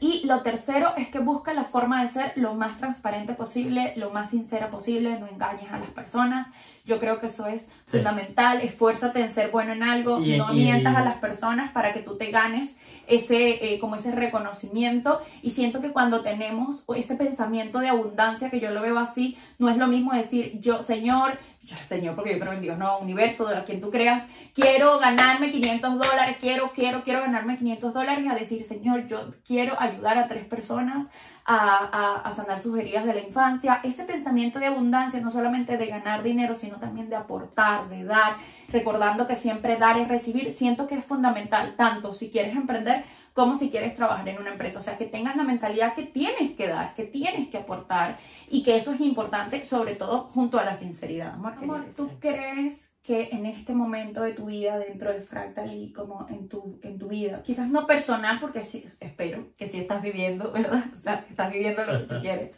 Y 0.00 0.26
lo 0.26 0.42
tercero 0.42 0.92
es 0.96 1.08
que 1.08 1.18
busca 1.18 1.52
la 1.52 1.64
forma 1.64 2.00
de 2.00 2.08
ser 2.08 2.32
lo 2.36 2.54
más 2.54 2.76
transparente 2.76 3.34
posible, 3.34 3.92
lo 3.96 4.10
más 4.10 4.30
sincera 4.30 4.70
posible, 4.70 5.18
no 5.18 5.26
engañes 5.26 5.70
a 5.72 5.78
las 5.78 5.90
personas. 5.90 6.48
Yo 6.84 6.98
creo 6.98 7.20
que 7.20 7.26
eso 7.26 7.46
es 7.46 7.62
sí. 7.62 7.98
fundamental. 7.98 8.60
Esfuérzate 8.60 9.20
en 9.20 9.28
ser 9.28 9.50
bueno 9.50 9.72
en 9.72 9.82
algo, 9.82 10.20
y, 10.20 10.38
no 10.38 10.52
y, 10.52 10.56
mientas 10.56 10.96
a 10.96 11.04
las 11.04 11.18
personas 11.18 11.72
para 11.72 11.92
que 11.92 12.00
tú 12.00 12.16
te 12.16 12.30
ganes 12.30 12.78
ese, 13.06 13.74
eh, 13.74 13.78
como 13.78 13.96
ese 13.96 14.12
reconocimiento. 14.12 15.20
Y 15.42 15.50
siento 15.50 15.80
que 15.80 15.90
cuando 15.90 16.22
tenemos 16.22 16.84
este 16.96 17.14
pensamiento 17.14 17.80
de 17.80 17.88
abundancia, 17.88 18.50
que 18.50 18.60
yo 18.60 18.70
lo 18.70 18.82
veo 18.82 18.98
así, 18.98 19.36
no 19.58 19.68
es 19.68 19.76
lo 19.76 19.86
mismo 19.86 20.12
decir 20.12 20.58
yo, 20.60 20.80
Señor, 20.80 21.38
Señor, 21.76 22.14
porque 22.14 22.32
yo 22.32 22.40
creo 22.40 22.52
en 22.52 22.62
Dios, 22.62 22.78
no, 22.78 22.98
universo, 22.98 23.46
de 23.46 23.62
quien 23.64 23.80
tú 23.80 23.90
creas, 23.90 24.24
quiero 24.54 24.98
ganarme 24.98 25.50
500 25.50 25.98
dólares, 25.98 26.36
quiero, 26.40 26.72
quiero, 26.72 27.02
quiero 27.02 27.20
ganarme 27.20 27.58
500 27.58 27.94
dólares, 27.94 28.26
a 28.30 28.34
decir, 28.34 28.64
Señor, 28.64 29.06
yo 29.06 29.32
quiero 29.46 29.80
ayudar 29.80 30.18
a 30.18 30.28
tres 30.28 30.46
personas 30.46 31.08
a, 31.44 31.56
a, 31.56 32.20
a, 32.20 32.30
sanar 32.30 32.58
sus 32.58 32.78
heridas 32.78 33.06
de 33.06 33.14
la 33.14 33.20
infancia. 33.20 33.80
Ese 33.82 34.04
pensamiento 34.04 34.58
de 34.58 34.66
abundancia, 34.66 35.20
no 35.20 35.30
solamente 35.30 35.78
de 35.78 35.86
ganar 35.86 36.22
dinero, 36.22 36.54
sino 36.54 36.76
también 36.76 37.08
de 37.08 37.16
aportar, 37.16 37.88
de 37.88 38.04
dar, 38.04 38.36
recordando 38.70 39.26
que 39.26 39.34
siempre 39.34 39.76
dar 39.76 39.98
es 39.98 40.08
recibir, 40.08 40.50
siento 40.50 40.86
que 40.86 40.96
es 40.96 41.04
fundamental, 41.04 41.74
tanto 41.76 42.12
si 42.12 42.30
quieres 42.30 42.54
emprender 42.54 43.04
como 43.38 43.54
si 43.54 43.70
quieres 43.70 43.94
trabajar 43.94 44.28
en 44.28 44.38
una 44.38 44.50
empresa. 44.50 44.80
O 44.80 44.82
sea, 44.82 44.98
que 44.98 45.04
tengas 45.04 45.36
la 45.36 45.44
mentalidad 45.44 45.94
que 45.94 46.02
tienes 46.02 46.56
que 46.56 46.66
dar, 46.66 46.96
que 46.96 47.04
tienes 47.04 47.46
que 47.46 47.58
aportar 47.58 48.18
y 48.50 48.64
que 48.64 48.74
eso 48.74 48.92
es 48.92 49.00
importante, 49.00 49.62
sobre 49.62 49.94
todo 49.94 50.22
junto 50.24 50.58
a 50.58 50.64
la 50.64 50.74
sinceridad. 50.74 51.34
Amor, 51.34 51.52
Amor 51.52 51.86
¿tú 51.96 52.10
crees 52.18 52.90
que 53.00 53.28
en 53.30 53.46
este 53.46 53.74
momento 53.74 54.22
de 54.22 54.32
tu 54.32 54.46
vida 54.46 54.76
dentro 54.80 55.12
de 55.12 55.20
Fractal 55.20 55.72
y 55.72 55.92
como 55.92 56.26
en 56.28 56.48
tu, 56.48 56.80
en 56.82 56.98
tu 56.98 57.06
vida, 57.06 57.40
quizás 57.44 57.70
no 57.70 57.86
personal, 57.86 58.40
porque 58.40 58.64
sí, 58.64 58.84
espero 58.98 59.46
que 59.56 59.66
sí 59.66 59.78
estás 59.78 60.02
viviendo, 60.02 60.50
¿verdad? 60.50 60.86
O 60.92 60.96
sea, 60.96 61.24
estás 61.30 61.52
viviendo 61.52 61.84
lo 61.84 61.92
que 61.92 62.14
tú 62.14 62.14
quieres, 62.20 62.56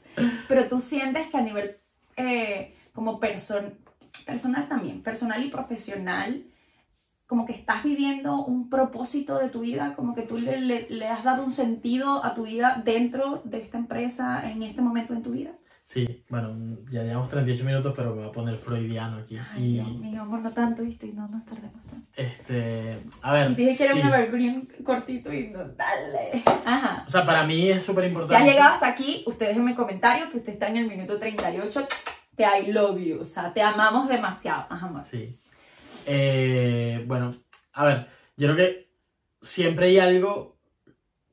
pero 0.49 0.67
tú 0.67 0.81
sientes 0.81 1.29
que 1.29 1.37
a 1.37 1.43
nivel 1.43 1.77
eh, 2.17 2.75
como 2.95 3.21
person 3.21 3.75
personal 4.25 4.67
también, 4.67 5.03
personal 5.03 5.45
y 5.45 5.51
profesional, 5.51 6.43
como 7.31 7.47
que 7.47 7.53
estás 7.53 7.85
viviendo 7.85 8.45
un 8.45 8.69
propósito 8.69 9.39
de 9.39 9.51
tu 9.51 9.61
vida, 9.61 9.95
como 9.95 10.17
que 10.17 10.23
tú 10.23 10.37
le, 10.37 10.89
le, 10.91 11.07
has 11.07 11.23
dado 11.23 11.45
un 11.45 11.53
sentido 11.53 12.25
a 12.25 12.35
tu 12.35 12.43
vida 12.43 12.83
dentro 12.85 13.41
de 13.45 13.59
esta 13.59 13.79
empresa 13.79 14.51
en 14.51 14.65
este 14.65 14.83
momento 14.83 15.15
en 15.15 15.23
tu 15.23 15.31
vida. 15.31 15.53
Sí, 15.85 16.25
bueno, 16.29 16.79
ya 16.91 17.05
llevamos 17.05 17.29
38 17.29 17.65
minutos, 17.65 17.95
pero 17.95 18.17
me 18.17 18.23
voy 18.23 18.31
a 18.31 18.33
poner 18.33 18.57
freudiano 18.59 19.19
aquí. 19.19 19.39
Ay, 19.39 19.65
y... 19.65 19.73
Dios 19.75 19.97
mío, 20.01 20.23
amor, 20.23 20.41
no 20.41 20.51
tanto, 20.51 20.83
¿viste? 20.83 21.07
Y 21.07 21.13
no 21.13 21.29
nos 21.29 21.45
tardemos 21.45 21.81
tanto. 21.85 22.09
Este, 22.17 22.99
a 23.23 23.33
ver. 23.33 23.53
Y 23.53 23.55
dije 23.55 23.77
que 23.77 23.85
era 23.85 23.95
un 23.95 24.13
evergreen 24.13 24.69
cortito 24.83 25.33
y 25.33 25.51
no, 25.51 25.61
dale. 25.61 26.43
Ajá. 26.65 27.05
O 27.07 27.11
sea, 27.11 27.25
para 27.25 27.47
mí 27.47 27.71
es 27.71 27.85
súper 27.85 28.07
importante. 28.07 28.43
Si 28.43 28.49
has 28.49 28.55
llegado 28.55 28.75
hasta 28.75 28.89
aquí, 28.89 29.23
ustedes 29.25 29.51
déjenme 29.51 29.77
comentario 29.77 30.29
que 30.33 30.39
usted 30.39 30.55
está 30.55 30.67
en 30.67 30.79
el 30.79 30.89
minuto 30.89 31.17
38. 31.17 31.87
Te 32.35 32.43
I 32.43 32.73
love 32.73 32.99
you, 32.99 33.21
o 33.21 33.25
sea, 33.25 33.53
te 33.53 33.63
amamos 33.63 34.09
demasiado. 34.09 34.67
Ajá, 34.69 34.89
amor. 34.89 35.05
Sí. 35.05 35.39
Eh, 36.07 36.80
bueno, 37.11 37.35
a 37.73 37.85
ver, 37.85 38.07
yo 38.37 38.47
creo 38.47 38.57
que 38.57 38.89
siempre 39.43 39.87
hay 39.87 39.99
algo, 39.99 40.57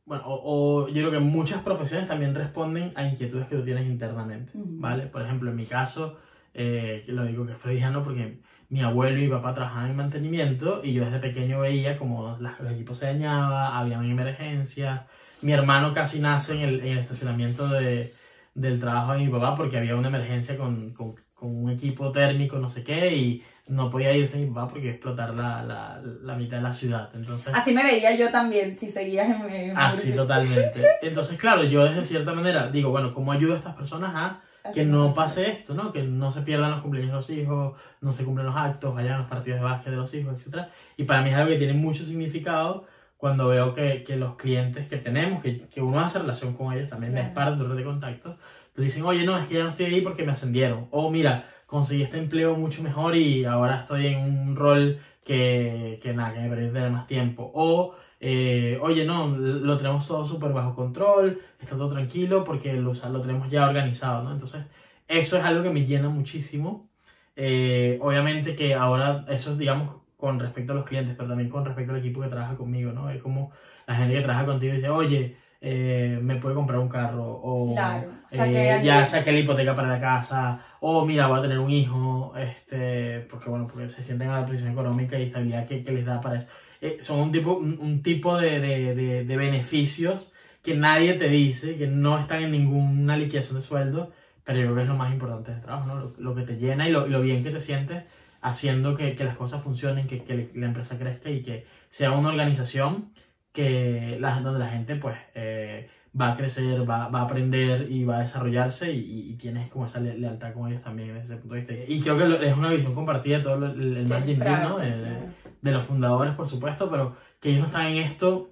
bueno, 0.06 0.24
o, 0.26 0.88
yo 0.88 0.94
creo 0.94 1.12
que 1.12 1.20
muchas 1.20 1.62
profesiones 1.62 2.08
también 2.08 2.34
responden 2.34 2.94
a 2.96 3.06
inquietudes 3.06 3.48
que 3.48 3.56
tú 3.56 3.64
tienes 3.64 3.86
internamente, 3.86 4.52
¿vale? 4.56 5.06
Por 5.06 5.22
ejemplo, 5.22 5.52
en 5.52 5.56
mi 5.56 5.66
caso, 5.66 6.18
eh, 6.56 7.04
lo 7.08 7.26
digo 7.26 7.46
que 7.46 7.54
fue 7.54 7.74
freudiano 7.74 8.04
porque 8.04 8.40
mi 8.70 8.82
abuelo 8.82 9.20
y 9.20 9.26
mi 9.26 9.30
papá 9.30 9.54
trabajaban 9.54 9.92
en 9.92 9.98
mantenimiento 9.98 10.82
y 10.84 10.94
yo 10.94 11.06
desde 11.06 11.20
pequeño 11.20 11.60
veía 11.60 12.00
como 12.00 12.38
los 12.40 12.72
equipos 12.72 12.98
se 12.98 13.06
dañaban, 13.06 13.76
había 13.76 14.00
una 14.00 14.12
emergencia. 14.12 15.06
Mi 15.44 15.52
hermano 15.52 15.94
casi 15.94 16.20
nace 16.20 16.56
en 16.56 16.62
el, 16.62 16.80
en 16.80 16.88
el 16.94 16.98
estacionamiento 16.98 17.68
de, 17.70 18.12
del 18.56 18.80
trabajo 18.80 19.14
de 19.14 19.20
mi 19.20 19.28
papá 19.28 19.56
porque 19.56 19.78
había 19.78 19.96
una 19.96 20.08
emergencia 20.08 20.58
con, 20.58 20.94
con, 20.94 21.16
con 21.38 21.56
un 21.56 21.70
equipo 21.70 22.12
térmico, 22.12 22.58
no 22.58 22.68
sé 22.68 22.84
qué, 22.84 23.16
y 23.16 23.44
no 23.68 23.92
podía 23.92 24.12
irse 24.14 24.40
mi 24.40 24.48
papá 24.48 24.70
porque 24.70 24.90
explotar 24.90 25.36
la, 25.36 25.62
la, 25.62 26.02
la, 26.24 26.36
mitad 26.36 26.58
de 26.58 26.64
la 26.64 26.74
ciudad. 26.74 27.10
Entonces, 27.14 27.54
así 27.54 27.74
me 27.74 27.84
veía 27.84 28.16
yo 28.16 28.32
también 28.32 28.74
si 28.74 28.88
seguías 28.88 29.30
en 29.30 29.46
mi... 29.46 29.72
Así, 29.76 30.16
totalmente. 30.16 30.84
Entonces, 31.02 31.38
claro, 31.38 31.64
yo 31.64 31.84
de 31.84 32.04
cierta 32.04 32.34
manera 32.34 32.72
digo, 32.72 32.90
bueno, 32.90 33.14
¿cómo 33.14 33.32
ayudo 33.32 33.54
a 33.54 33.58
estas 33.58 33.76
personas 33.76 34.12
a 34.16 34.42
que 34.74 34.84
no 34.84 35.14
pase 35.14 35.50
esto, 35.52 35.74
¿no? 35.74 35.94
Que 35.94 36.04
no 36.04 36.32
se 36.32 36.42
pierdan 36.42 36.72
los 36.72 36.82
cumpleaños 36.82 37.12
de 37.12 37.16
los 37.16 37.30
hijos, 37.30 37.80
no 38.02 38.12
se 38.12 38.26
cumplen 38.26 38.48
los 38.48 38.56
actos, 38.56 38.96
vayan 38.96 39.20
los 39.20 39.30
partidos 39.30 39.60
de 39.60 39.66
básquet 39.66 39.92
de 39.92 39.98
los 39.98 40.14
hijos, 40.14 40.36
etc. 40.36 40.66
Y 40.98 41.04
para 41.04 41.22
mí 41.22 41.30
es 41.30 41.36
algo 41.36 41.50
que 41.50 41.58
tiene 41.58 41.74
mucho 41.74 42.04
significado 42.04 42.86
cuando 43.18 43.48
veo 43.48 43.74
que, 43.74 44.04
que 44.04 44.16
los 44.16 44.36
clientes 44.36 44.88
que 44.88 44.98
tenemos, 44.98 45.42
que, 45.42 45.68
que, 45.68 45.82
uno 45.82 46.00
hace 46.00 46.20
relación 46.20 46.54
con 46.54 46.74
ellos, 46.74 46.90
también 46.90 47.18
es 47.18 47.30
parte 47.30 47.62
de 47.62 47.68
red 47.68 47.78
de 47.78 47.84
contactos, 47.84 48.36
te 48.78 48.84
dicen, 48.84 49.06
oye, 49.06 49.26
no, 49.26 49.36
es 49.36 49.48
que 49.48 49.56
ya 49.56 49.64
no 49.64 49.70
estoy 49.72 49.88
ahí 49.88 50.02
porque 50.02 50.24
me 50.24 50.34
ascendieron. 50.34 50.88
O 50.92 51.10
mira, 51.10 51.50
conseguí 51.66 52.04
este 52.04 52.20
empleo 52.20 52.56
mucho 52.56 52.84
mejor 52.84 53.16
y 53.16 53.44
ahora 53.44 53.80
estoy 53.80 54.06
en 54.06 54.20
un 54.20 54.56
rol 54.56 55.00
que, 55.26 56.00
que 56.00 56.14
nada, 56.14 56.36
que 56.36 56.42
me 56.42 56.50
permite 56.50 56.74
tener 56.74 56.92
más 56.92 57.08
tiempo. 57.08 57.50
O, 57.56 57.96
eh, 58.20 58.78
oye, 58.80 59.04
no, 59.04 59.30
lo 59.36 59.78
tenemos 59.78 60.08
todo 60.08 60.28
súper 60.28 60.54
bajo 60.54 60.76
control, 60.76 61.42
está 61.60 61.76
todo 61.76 61.90
tranquilo 61.90 62.44
porque 62.44 62.74
lo, 62.74 62.94
lo 62.94 63.22
tenemos 63.22 63.50
ya 63.50 63.68
organizado, 63.68 64.24
¿no? 64.24 64.32
Entonces, 64.32 64.64
eso 65.08 65.38
es 65.38 65.44
algo 65.44 65.64
que 65.64 65.72
me 65.72 65.88
llena 65.88 66.10
muchísimo. 66.10 66.88
Eh, 67.36 67.98
obviamente 68.00 68.56
que 68.56 68.76
ahora, 68.76 69.26
eso 69.28 69.54
es, 69.54 69.58
digamos, 69.58 69.90
con 70.18 70.40
respecto 70.40 70.74
a 70.74 70.76
los 70.76 70.86
clientes, 70.86 71.16
pero 71.18 71.30
también 71.30 71.50
con 71.50 71.66
respecto 71.66 71.94
al 71.94 72.00
equipo 72.00 72.22
que 72.22 72.28
trabaja 72.28 72.56
conmigo, 72.56 72.92
¿no? 72.92 73.10
Es 73.10 73.24
como 73.24 73.52
la 73.88 73.96
gente 73.96 74.14
que 74.14 74.22
trabaja 74.22 74.46
contigo 74.46 74.76
dice, 74.76 74.90
oye, 74.90 75.36
eh, 75.60 76.20
me 76.22 76.36
puede 76.36 76.54
comprar 76.54 76.78
un 76.78 76.88
carro 76.88 77.24
o 77.24 77.72
eh, 77.72 78.80
ya 78.84 79.06
saqué 79.06 79.32
la 79.32 79.40
hipoteca 79.40 79.76
para 79.76 79.88
la 79.88 80.00
casa 80.00 80.62
o 80.82 81.04
mira 81.04 81.26
voy 81.26 81.40
a 81.40 81.42
tener 81.42 81.58
un 81.58 81.72
hijo 81.72 82.34
este 82.38 83.22
porque 83.22 83.50
bueno 83.50 83.66
porque 83.68 83.90
se 83.90 84.04
sienten 84.04 84.30
a 84.30 84.42
la 84.42 84.46
posición 84.46 84.72
económica 84.72 85.18
y 85.18 85.24
estabilidad 85.24 85.68
que, 85.68 85.84
que 85.84 85.92
les 85.92 86.06
da 86.06 86.22
para 86.22 86.38
eso 86.38 86.50
eh, 86.80 86.98
son 87.00 87.22
un 87.22 87.32
tipo 87.32 87.56
un, 87.56 88.04
tipo 88.04 88.38
de, 88.38 88.60
de, 88.60 89.26
de, 89.26 89.38
beneficios 89.38 90.32
que 90.62 90.76
nadie 90.76 91.16
te 91.16 91.28
dice 91.28 91.76
que 91.76 91.88
no 91.88 92.20
están 92.20 92.44
en 92.44 92.52
ninguna 92.52 93.18
liquidación 93.18 93.56
de 93.56 93.64
sueldo 93.64 94.12
pero 94.44 94.60
yo 94.60 94.66
creo 94.66 94.76
que 94.76 94.82
es 94.84 94.88
lo 94.88 94.96
más 94.96 95.12
importante 95.12 95.54
del 95.54 95.62
trabajo 95.62 95.88
¿no? 95.88 96.14
lo, 96.20 96.36
que 96.36 96.44
te 96.44 96.58
llena 96.58 96.88
y 96.88 96.92
lo, 96.92 97.08
lo, 97.08 97.20
bien 97.22 97.44
que 97.44 97.50
te 97.50 97.62
sientes 97.62 98.04
haciendo 98.42 98.96
que, 98.96 99.16
que 99.16 99.24
las 99.24 99.36
cosas 99.36 99.64
funcionen 99.64 100.06
que, 100.06 100.24
que 100.24 100.52
la 100.54 100.68
empresa 100.68 101.00
crezca 101.00 101.32
y 101.32 101.42
que 101.42 101.66
sea 101.90 102.12
una 102.12 102.30
organización 102.30 103.10
que 103.58 104.18
la, 104.20 104.40
donde 104.40 104.60
la 104.60 104.70
gente 104.70 104.98
pues 104.98 105.18
eh, 105.34 105.90
va 106.20 106.34
a 106.34 106.38
crecer, 106.38 106.88
va, 106.88 107.08
va, 107.08 107.22
a 107.22 107.24
aprender 107.24 107.92
y 107.92 108.04
va 108.04 108.18
a 108.18 108.20
desarrollarse 108.20 108.94
y, 108.94 109.34
tienes 109.34 109.68
como 109.72 109.88
esa 109.88 110.00
lealtad 110.00 110.54
con 110.54 110.70
ellos 110.70 110.84
también 110.84 111.16
desde 111.16 111.34
ese 111.34 111.38
punto 111.38 111.56
de 111.56 111.62
vista. 111.62 111.74
Y 111.88 112.00
creo 112.02 112.18
que 112.18 112.48
es 112.48 112.56
una 112.56 112.70
visión 112.70 112.94
compartida 112.94 113.40
de 113.40 113.44
todo 113.44 113.66
el, 113.66 113.98
el 113.98 114.08
marketing 114.08 114.40
¿no? 114.62 114.78
de, 114.78 115.72
los 115.72 115.84
fundadores, 115.84 116.36
por 116.36 116.48
supuesto, 116.48 116.88
pero 116.90 117.16
que 117.40 117.50
ellos 117.50 117.62
no 117.62 117.66
están 117.68 117.88
en 117.88 117.98
esto 117.98 118.52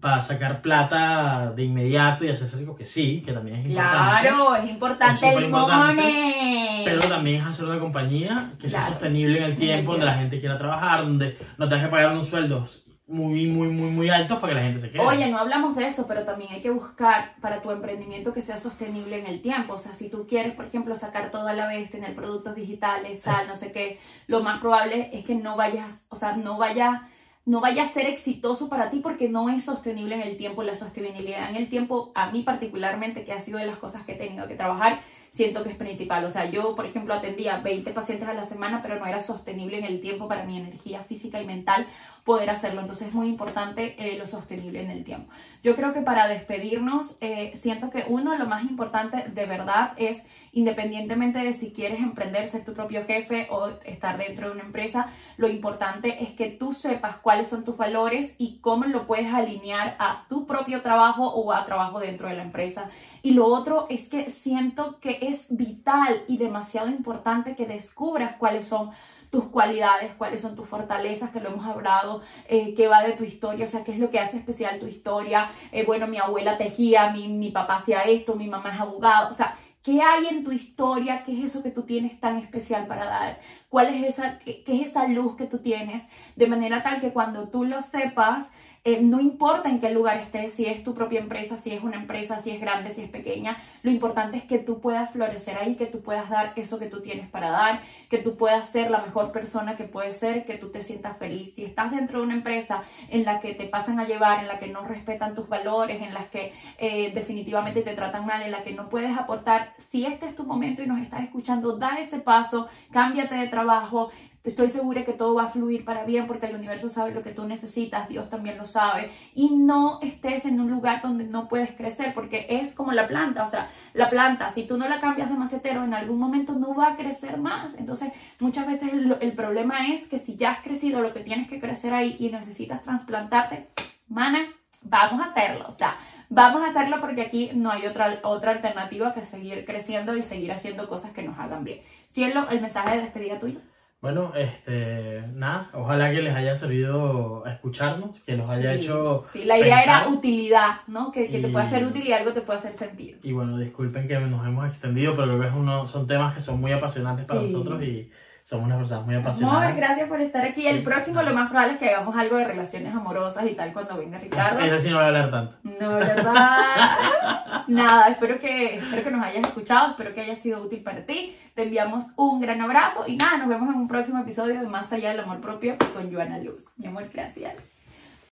para 0.00 0.22
sacar 0.22 0.62
plata 0.62 1.52
de 1.54 1.64
inmediato 1.64 2.24
y 2.24 2.30
hacerse 2.30 2.56
rico, 2.56 2.74
que 2.74 2.86
sí, 2.86 3.20
que 3.20 3.32
también 3.32 3.58
es 3.58 3.66
importante. 3.66 4.28
Claro, 4.28 4.56
es 4.56 4.70
importante 4.70 5.34
el 5.34 5.48
money. 5.50 6.82
Pero 6.82 7.00
también 7.02 7.42
es 7.42 7.46
hacer 7.46 7.66
una 7.66 7.78
compañía 7.78 8.52
que 8.58 8.70
sea 8.70 8.86
sostenible 8.86 9.36
en 9.36 9.44
el 9.44 9.56
tiempo, 9.56 9.92
donde 9.92 10.06
la 10.06 10.14
gente 10.14 10.40
quiera 10.40 10.56
trabajar, 10.56 11.04
donde 11.04 11.36
no 11.58 11.68
tengas 11.68 11.86
que 11.86 11.90
pagar 11.90 12.12
unos 12.12 12.28
sueldos 12.28 12.83
muy, 13.06 13.46
muy, 13.46 13.68
muy, 13.68 13.90
muy 13.90 14.08
altos 14.08 14.38
para 14.38 14.52
que 14.52 14.58
la 14.60 14.64
gente 14.64 14.80
se 14.80 14.90
quede. 14.90 15.02
Oye, 15.02 15.30
no 15.30 15.38
hablamos 15.38 15.76
de 15.76 15.86
eso, 15.86 16.06
pero 16.06 16.24
también 16.24 16.52
hay 16.52 16.62
que 16.62 16.70
buscar 16.70 17.34
para 17.40 17.60
tu 17.60 17.70
emprendimiento 17.70 18.32
que 18.32 18.40
sea 18.40 18.56
sostenible 18.56 19.18
en 19.18 19.26
el 19.26 19.42
tiempo. 19.42 19.74
O 19.74 19.78
sea, 19.78 19.92
si 19.92 20.08
tú 20.08 20.26
quieres, 20.26 20.54
por 20.54 20.64
ejemplo, 20.64 20.94
sacar 20.94 21.30
todo 21.30 21.48
a 21.48 21.52
la 21.52 21.66
vez, 21.66 21.90
tener 21.90 22.14
productos 22.14 22.54
digitales, 22.54 23.22
tal, 23.22 23.46
no 23.46 23.54
sé 23.54 23.72
qué, 23.72 23.98
lo 24.26 24.42
más 24.42 24.60
probable 24.60 25.10
es 25.12 25.24
que 25.24 25.34
no 25.34 25.56
vayas, 25.56 26.06
o 26.08 26.16
sea, 26.16 26.36
no 26.36 26.56
vaya 26.56 27.08
no 27.46 27.60
vaya 27.60 27.82
a 27.82 27.86
ser 27.86 28.06
exitoso 28.06 28.70
para 28.70 28.90
ti 28.90 29.00
porque 29.00 29.28
no 29.28 29.50
es 29.50 29.64
sostenible 29.64 30.14
en 30.14 30.22
el 30.22 30.36
tiempo. 30.36 30.62
La 30.62 30.74
sostenibilidad 30.74 31.50
en 31.50 31.56
el 31.56 31.68
tiempo, 31.68 32.10
a 32.14 32.30
mí 32.30 32.42
particularmente, 32.42 33.24
que 33.24 33.32
ha 33.32 33.40
sido 33.40 33.58
de 33.58 33.66
las 33.66 33.76
cosas 33.76 34.04
que 34.04 34.12
he 34.12 34.16
tenido 34.16 34.48
que 34.48 34.54
trabajar, 34.54 35.02
siento 35.34 35.64
que 35.64 35.70
es 35.70 35.76
principal. 35.76 36.24
O 36.24 36.30
sea, 36.30 36.48
yo, 36.48 36.76
por 36.76 36.86
ejemplo, 36.86 37.12
atendía 37.12 37.56
20 37.56 37.90
pacientes 37.90 38.28
a 38.28 38.34
la 38.34 38.44
semana, 38.44 38.80
pero 38.82 39.00
no 39.00 39.06
era 39.06 39.18
sostenible 39.18 39.80
en 39.80 39.84
el 39.84 40.00
tiempo 40.00 40.28
para 40.28 40.44
mi 40.44 40.56
energía 40.56 41.02
física 41.02 41.42
y 41.42 41.44
mental 41.44 41.88
poder 42.22 42.50
hacerlo. 42.50 42.82
Entonces 42.82 43.08
es 43.08 43.14
muy 43.14 43.26
importante 43.26 43.96
eh, 43.98 44.16
lo 44.16 44.26
sostenible 44.26 44.80
en 44.80 44.92
el 44.92 45.02
tiempo. 45.02 45.32
Yo 45.64 45.74
creo 45.74 45.92
que 45.92 46.02
para 46.02 46.28
despedirnos, 46.28 47.18
eh, 47.20 47.50
siento 47.56 47.90
que 47.90 48.04
uno, 48.06 48.38
lo 48.38 48.46
más 48.46 48.62
importante 48.62 49.24
de 49.28 49.46
verdad 49.46 49.94
es, 49.96 50.24
independientemente 50.52 51.40
de 51.40 51.52
si 51.52 51.72
quieres 51.72 51.98
emprender, 51.98 52.46
ser 52.46 52.64
tu 52.64 52.72
propio 52.72 53.04
jefe 53.04 53.48
o 53.50 53.70
estar 53.84 54.16
dentro 54.18 54.46
de 54.46 54.54
una 54.54 54.62
empresa, 54.62 55.10
lo 55.36 55.48
importante 55.48 56.22
es 56.22 56.30
que 56.30 56.48
tú 56.48 56.72
sepas 56.72 57.16
cuáles 57.16 57.48
son 57.48 57.64
tus 57.64 57.76
valores 57.76 58.36
y 58.38 58.58
cómo 58.60 58.84
lo 58.84 59.08
puedes 59.08 59.34
alinear 59.34 59.96
a 59.98 60.26
tu 60.28 60.46
propio 60.46 60.80
trabajo 60.80 61.26
o 61.26 61.52
a 61.52 61.64
trabajo 61.64 61.98
dentro 61.98 62.28
de 62.28 62.36
la 62.36 62.44
empresa. 62.44 62.88
Y 63.24 63.30
lo 63.30 63.46
otro 63.46 63.86
es 63.88 64.10
que 64.10 64.28
siento 64.28 65.00
que 65.00 65.18
es 65.22 65.46
vital 65.48 66.24
y 66.28 66.36
demasiado 66.36 66.88
importante 66.88 67.56
que 67.56 67.64
descubras 67.64 68.36
cuáles 68.36 68.68
son 68.68 68.90
tus 69.30 69.44
cualidades, 69.44 70.12
cuáles 70.18 70.42
son 70.42 70.54
tus 70.54 70.68
fortalezas, 70.68 71.30
que 71.30 71.40
lo 71.40 71.48
hemos 71.48 71.64
hablado, 71.64 72.20
eh, 72.48 72.74
qué 72.76 72.86
va 72.86 73.02
de 73.02 73.12
tu 73.12 73.24
historia, 73.24 73.64
o 73.64 73.68
sea, 73.68 73.82
qué 73.82 73.92
es 73.92 73.98
lo 73.98 74.10
que 74.10 74.20
hace 74.20 74.36
especial 74.36 74.78
tu 74.78 74.86
historia. 74.86 75.50
Eh, 75.72 75.86
bueno, 75.86 76.06
mi 76.06 76.18
abuela 76.18 76.58
tejía, 76.58 77.12
mi, 77.12 77.28
mi 77.28 77.50
papá 77.50 77.76
hacía 77.76 78.02
esto, 78.02 78.34
mi 78.34 78.46
mamá 78.46 78.74
es 78.74 78.80
abogado, 78.80 79.30
o 79.30 79.34
sea, 79.34 79.56
¿Qué 79.82 80.00
hay 80.00 80.28
en 80.28 80.44
tu 80.44 80.50
historia? 80.50 81.22
¿Qué 81.24 81.38
es 81.38 81.44
eso 81.44 81.62
que 81.62 81.70
tú 81.70 81.82
tienes 81.82 82.18
tan 82.18 82.38
especial 82.38 82.86
para 82.86 83.04
dar? 83.04 83.40
¿Cuál 83.68 83.88
es 83.88 84.02
esa, 84.02 84.38
qué, 84.38 84.64
qué 84.64 84.80
es 84.80 84.88
esa 84.88 85.06
luz 85.08 85.36
que 85.36 85.44
tú 85.44 85.58
tienes? 85.58 86.08
De 86.36 86.46
manera 86.46 86.82
tal 86.82 87.02
que 87.02 87.12
cuando 87.12 87.50
tú 87.50 87.64
lo 87.64 87.82
sepas, 87.82 88.50
eh, 88.86 89.00
no 89.00 89.18
importa 89.18 89.70
en 89.70 89.80
qué 89.80 89.88
lugar 89.88 90.18
estés, 90.18 90.52
si 90.52 90.66
es 90.66 90.84
tu 90.84 90.92
propia 90.92 91.18
empresa, 91.18 91.56
si 91.56 91.72
es 91.72 91.82
una 91.82 91.96
empresa, 91.96 92.38
si 92.38 92.50
es 92.50 92.60
grande, 92.60 92.90
si 92.90 93.00
es 93.00 93.08
pequeña, 93.08 93.56
lo 93.82 93.90
importante 93.90 94.36
es 94.36 94.44
que 94.44 94.58
tú 94.58 94.80
puedas 94.80 95.10
florecer 95.10 95.56
ahí, 95.56 95.74
que 95.74 95.86
tú 95.86 96.02
puedas 96.02 96.28
dar 96.28 96.52
eso 96.56 96.78
que 96.78 96.88
tú 96.88 97.00
tienes 97.00 97.30
para 97.30 97.50
dar, 97.50 97.80
que 98.10 98.18
tú 98.18 98.36
puedas 98.36 98.68
ser 98.68 98.90
la 98.90 98.98
mejor 98.98 99.32
persona 99.32 99.74
que 99.76 99.84
puedes 99.84 100.18
ser, 100.20 100.44
que 100.44 100.58
tú 100.58 100.70
te 100.70 100.82
sientas 100.82 101.16
feliz. 101.16 101.54
Si 101.54 101.64
estás 101.64 101.92
dentro 101.92 102.18
de 102.18 102.26
una 102.26 102.34
empresa 102.34 102.84
en 103.08 103.24
la 103.24 103.40
que 103.40 103.54
te 103.54 103.64
pasan 103.64 104.00
a 104.00 104.04
llevar, 104.04 104.40
en 104.40 104.48
la 104.48 104.58
que 104.58 104.66
no 104.66 104.82
respetan 104.82 105.34
tus 105.34 105.48
valores, 105.48 106.02
en 106.02 106.12
las 106.12 106.26
que 106.26 106.52
eh, 106.76 107.10
definitivamente 107.14 107.80
te 107.80 107.94
tratan 107.94 108.26
mal, 108.26 108.42
en 108.42 108.50
la 108.50 108.64
que 108.64 108.72
no 108.72 108.90
puedes 108.90 109.16
aportar, 109.16 109.72
si 109.78 110.04
este 110.04 110.26
es 110.26 110.36
tu 110.36 110.44
momento 110.44 110.82
y 110.82 110.86
nos 110.86 111.00
estás 111.00 111.22
escuchando, 111.22 111.78
da 111.78 111.98
ese 111.98 112.18
paso, 112.18 112.68
cámbiate 112.90 113.34
de 113.34 113.48
trabajo, 113.48 114.10
estoy 114.44 114.68
segura 114.68 115.04
que 115.04 115.14
todo 115.14 115.34
va 115.34 115.44
a 115.44 115.48
fluir 115.48 115.84
para 115.84 116.04
bien 116.04 116.26
porque 116.26 116.46
el 116.46 116.54
universo 116.54 116.90
sabe 116.90 117.12
lo 117.12 117.22
que 117.22 117.32
tú 117.32 117.46
necesitas, 117.46 118.08
Dios 118.08 118.28
también 118.28 118.58
lo 118.58 118.66
sabe. 118.66 119.10
Y 119.34 119.56
no 119.56 119.98
estés 120.02 120.44
en 120.44 120.60
un 120.60 120.70
lugar 120.70 121.00
donde 121.02 121.24
no 121.24 121.48
puedes 121.48 121.74
crecer 121.74 122.12
porque 122.14 122.46
es 122.50 122.74
como 122.74 122.92
la 122.92 123.08
planta, 123.08 123.42
o 123.42 123.46
sea, 123.46 123.70
la 123.94 124.10
planta, 124.10 124.50
si 124.50 124.66
tú 124.66 124.76
no 124.76 124.86
la 124.86 125.00
cambias 125.00 125.30
de 125.30 125.36
macetero, 125.36 125.82
en 125.82 125.94
algún 125.94 126.18
momento 126.18 126.52
no 126.52 126.74
va 126.74 126.90
a 126.90 126.96
crecer 126.96 127.38
más. 127.38 127.78
Entonces, 127.78 128.12
muchas 128.38 128.66
veces 128.66 128.92
el, 128.92 129.32
problema 129.32 129.88
es 129.88 130.06
que 130.08 130.18
si 130.18 130.36
ya 130.36 130.50
has 130.52 130.60
crecido 130.60 131.00
lo 131.00 131.12
que 131.12 131.20
tienes 131.20 131.48
que 131.48 131.58
crecer 131.58 131.94
ahí 131.94 132.16
y 132.18 132.30
necesitas 132.30 132.82
trasplantarte, 132.82 133.68
mana, 134.08 134.46
vamos 134.82 135.22
a 135.22 135.24
hacerlo. 135.24 135.64
O 135.66 135.70
sea, 135.70 135.96
vamos 136.28 136.62
a 136.62 136.66
hacerlo 136.66 137.00
porque 137.00 137.22
aquí 137.22 137.50
no 137.54 137.70
hay 137.70 137.86
otra, 137.86 138.20
otra 138.22 138.52
alternativa 138.52 139.14
que 139.14 139.22
seguir 139.22 139.64
creciendo 139.64 140.14
y 140.14 140.22
seguir 140.22 140.52
haciendo 140.52 140.86
cosas 140.86 141.12
que 141.12 141.22
nos 141.22 141.38
hagan 141.38 141.64
bien. 141.64 141.80
Cielo, 142.06 142.46
el 142.50 142.60
mensaje 142.60 142.96
de 142.96 143.02
despedida 143.04 143.38
tuyo. 143.38 143.60
Bueno, 144.04 144.32
este, 144.36 145.22
nada, 145.34 145.70
ojalá 145.72 146.10
que 146.12 146.20
les 146.20 146.36
haya 146.36 146.54
servido 146.54 147.42
escucharnos, 147.46 148.20
que 148.20 148.36
los 148.36 148.50
haya 148.50 148.74
Sí, 148.74 148.80
hecho. 148.80 149.24
Sí, 149.32 149.44
la 149.44 149.56
idea 149.56 149.76
pensar. 149.76 150.02
era 150.02 150.14
utilidad, 150.14 150.70
¿no? 150.88 151.10
Que, 151.10 151.26
que 151.30 151.38
te 151.38 151.48
pueda 151.48 151.64
ser 151.64 151.86
útil 151.86 152.06
y 152.06 152.12
algo 152.12 152.34
te 152.34 152.42
pueda 152.42 152.58
hacer 152.58 152.74
sentido. 152.74 153.18
Y 153.22 153.32
bueno, 153.32 153.56
disculpen 153.56 154.06
que 154.06 154.18
nos 154.20 154.46
hemos 154.46 154.68
extendido, 154.68 155.14
pero 155.16 155.28
creo 155.28 155.40
que 155.40 155.46
es 155.46 155.54
uno, 155.54 155.86
son 155.86 156.06
temas 156.06 156.34
que 156.34 156.42
son 156.42 156.60
muy 156.60 156.72
apasionantes 156.72 157.24
para 157.24 157.40
nosotros 157.40 157.82
y 157.82 158.10
somos 158.44 158.66
unas 158.66 158.76
personas 158.78 159.06
muy 159.06 159.14
Amor, 159.14 159.28
apasionadas. 159.28 159.76
gracias 159.76 160.08
por 160.08 160.20
estar 160.20 160.44
aquí. 160.44 160.66
El 160.66 160.78
Sí. 160.78 160.82
próximo 160.84 161.22
lo 161.22 161.32
más 161.34 161.48
probable 161.48 161.72
es 161.72 161.78
que 161.78 161.88
hagamos 161.88 162.14
algo 162.16 162.36
de 162.36 162.44
relaciones 162.44 162.94
amorosas 162.94 163.46
y 163.46 163.54
tal 163.54 163.72
cuando 163.72 163.96
venga 163.96 164.18
Ricardo. 164.18 164.60
Ese 164.60 164.78
sí 164.78 164.90
no 164.90 164.96
voy 164.96 165.04
a 165.04 165.08
hablar 165.08 165.30
tanto. 165.30 165.56
No, 165.62 165.94
¿verdad? 165.94 166.96
Nada, 167.68 168.08
espero 168.08 168.38
que, 168.38 168.76
espero 168.76 169.02
que 169.02 169.10
nos 169.10 169.24
hayas 169.24 169.46
escuchado, 169.48 169.92
espero 169.92 170.14
que 170.14 170.20
haya 170.20 170.36
sido 170.36 170.62
útil 170.62 170.82
para 170.82 171.06
ti. 171.06 171.34
Te 171.54 171.62
enviamos 171.62 172.12
un 172.16 172.40
gran 172.40 172.60
abrazo 172.60 173.04
y 173.06 173.16
nada, 173.16 173.38
nos 173.38 173.48
vemos 173.48 173.68
en 173.70 173.76
un 173.80 173.88
próximo 173.88 174.20
episodio 174.20 174.60
de 174.60 174.66
Más 174.66 174.92
allá 174.92 175.10
del 175.10 175.20
amor 175.20 175.40
propio 175.40 175.76
con 175.94 176.12
Joana 176.12 176.38
Luz. 176.38 176.66
Mi 176.76 176.86
amor, 176.88 177.08
gracias. 177.12 177.73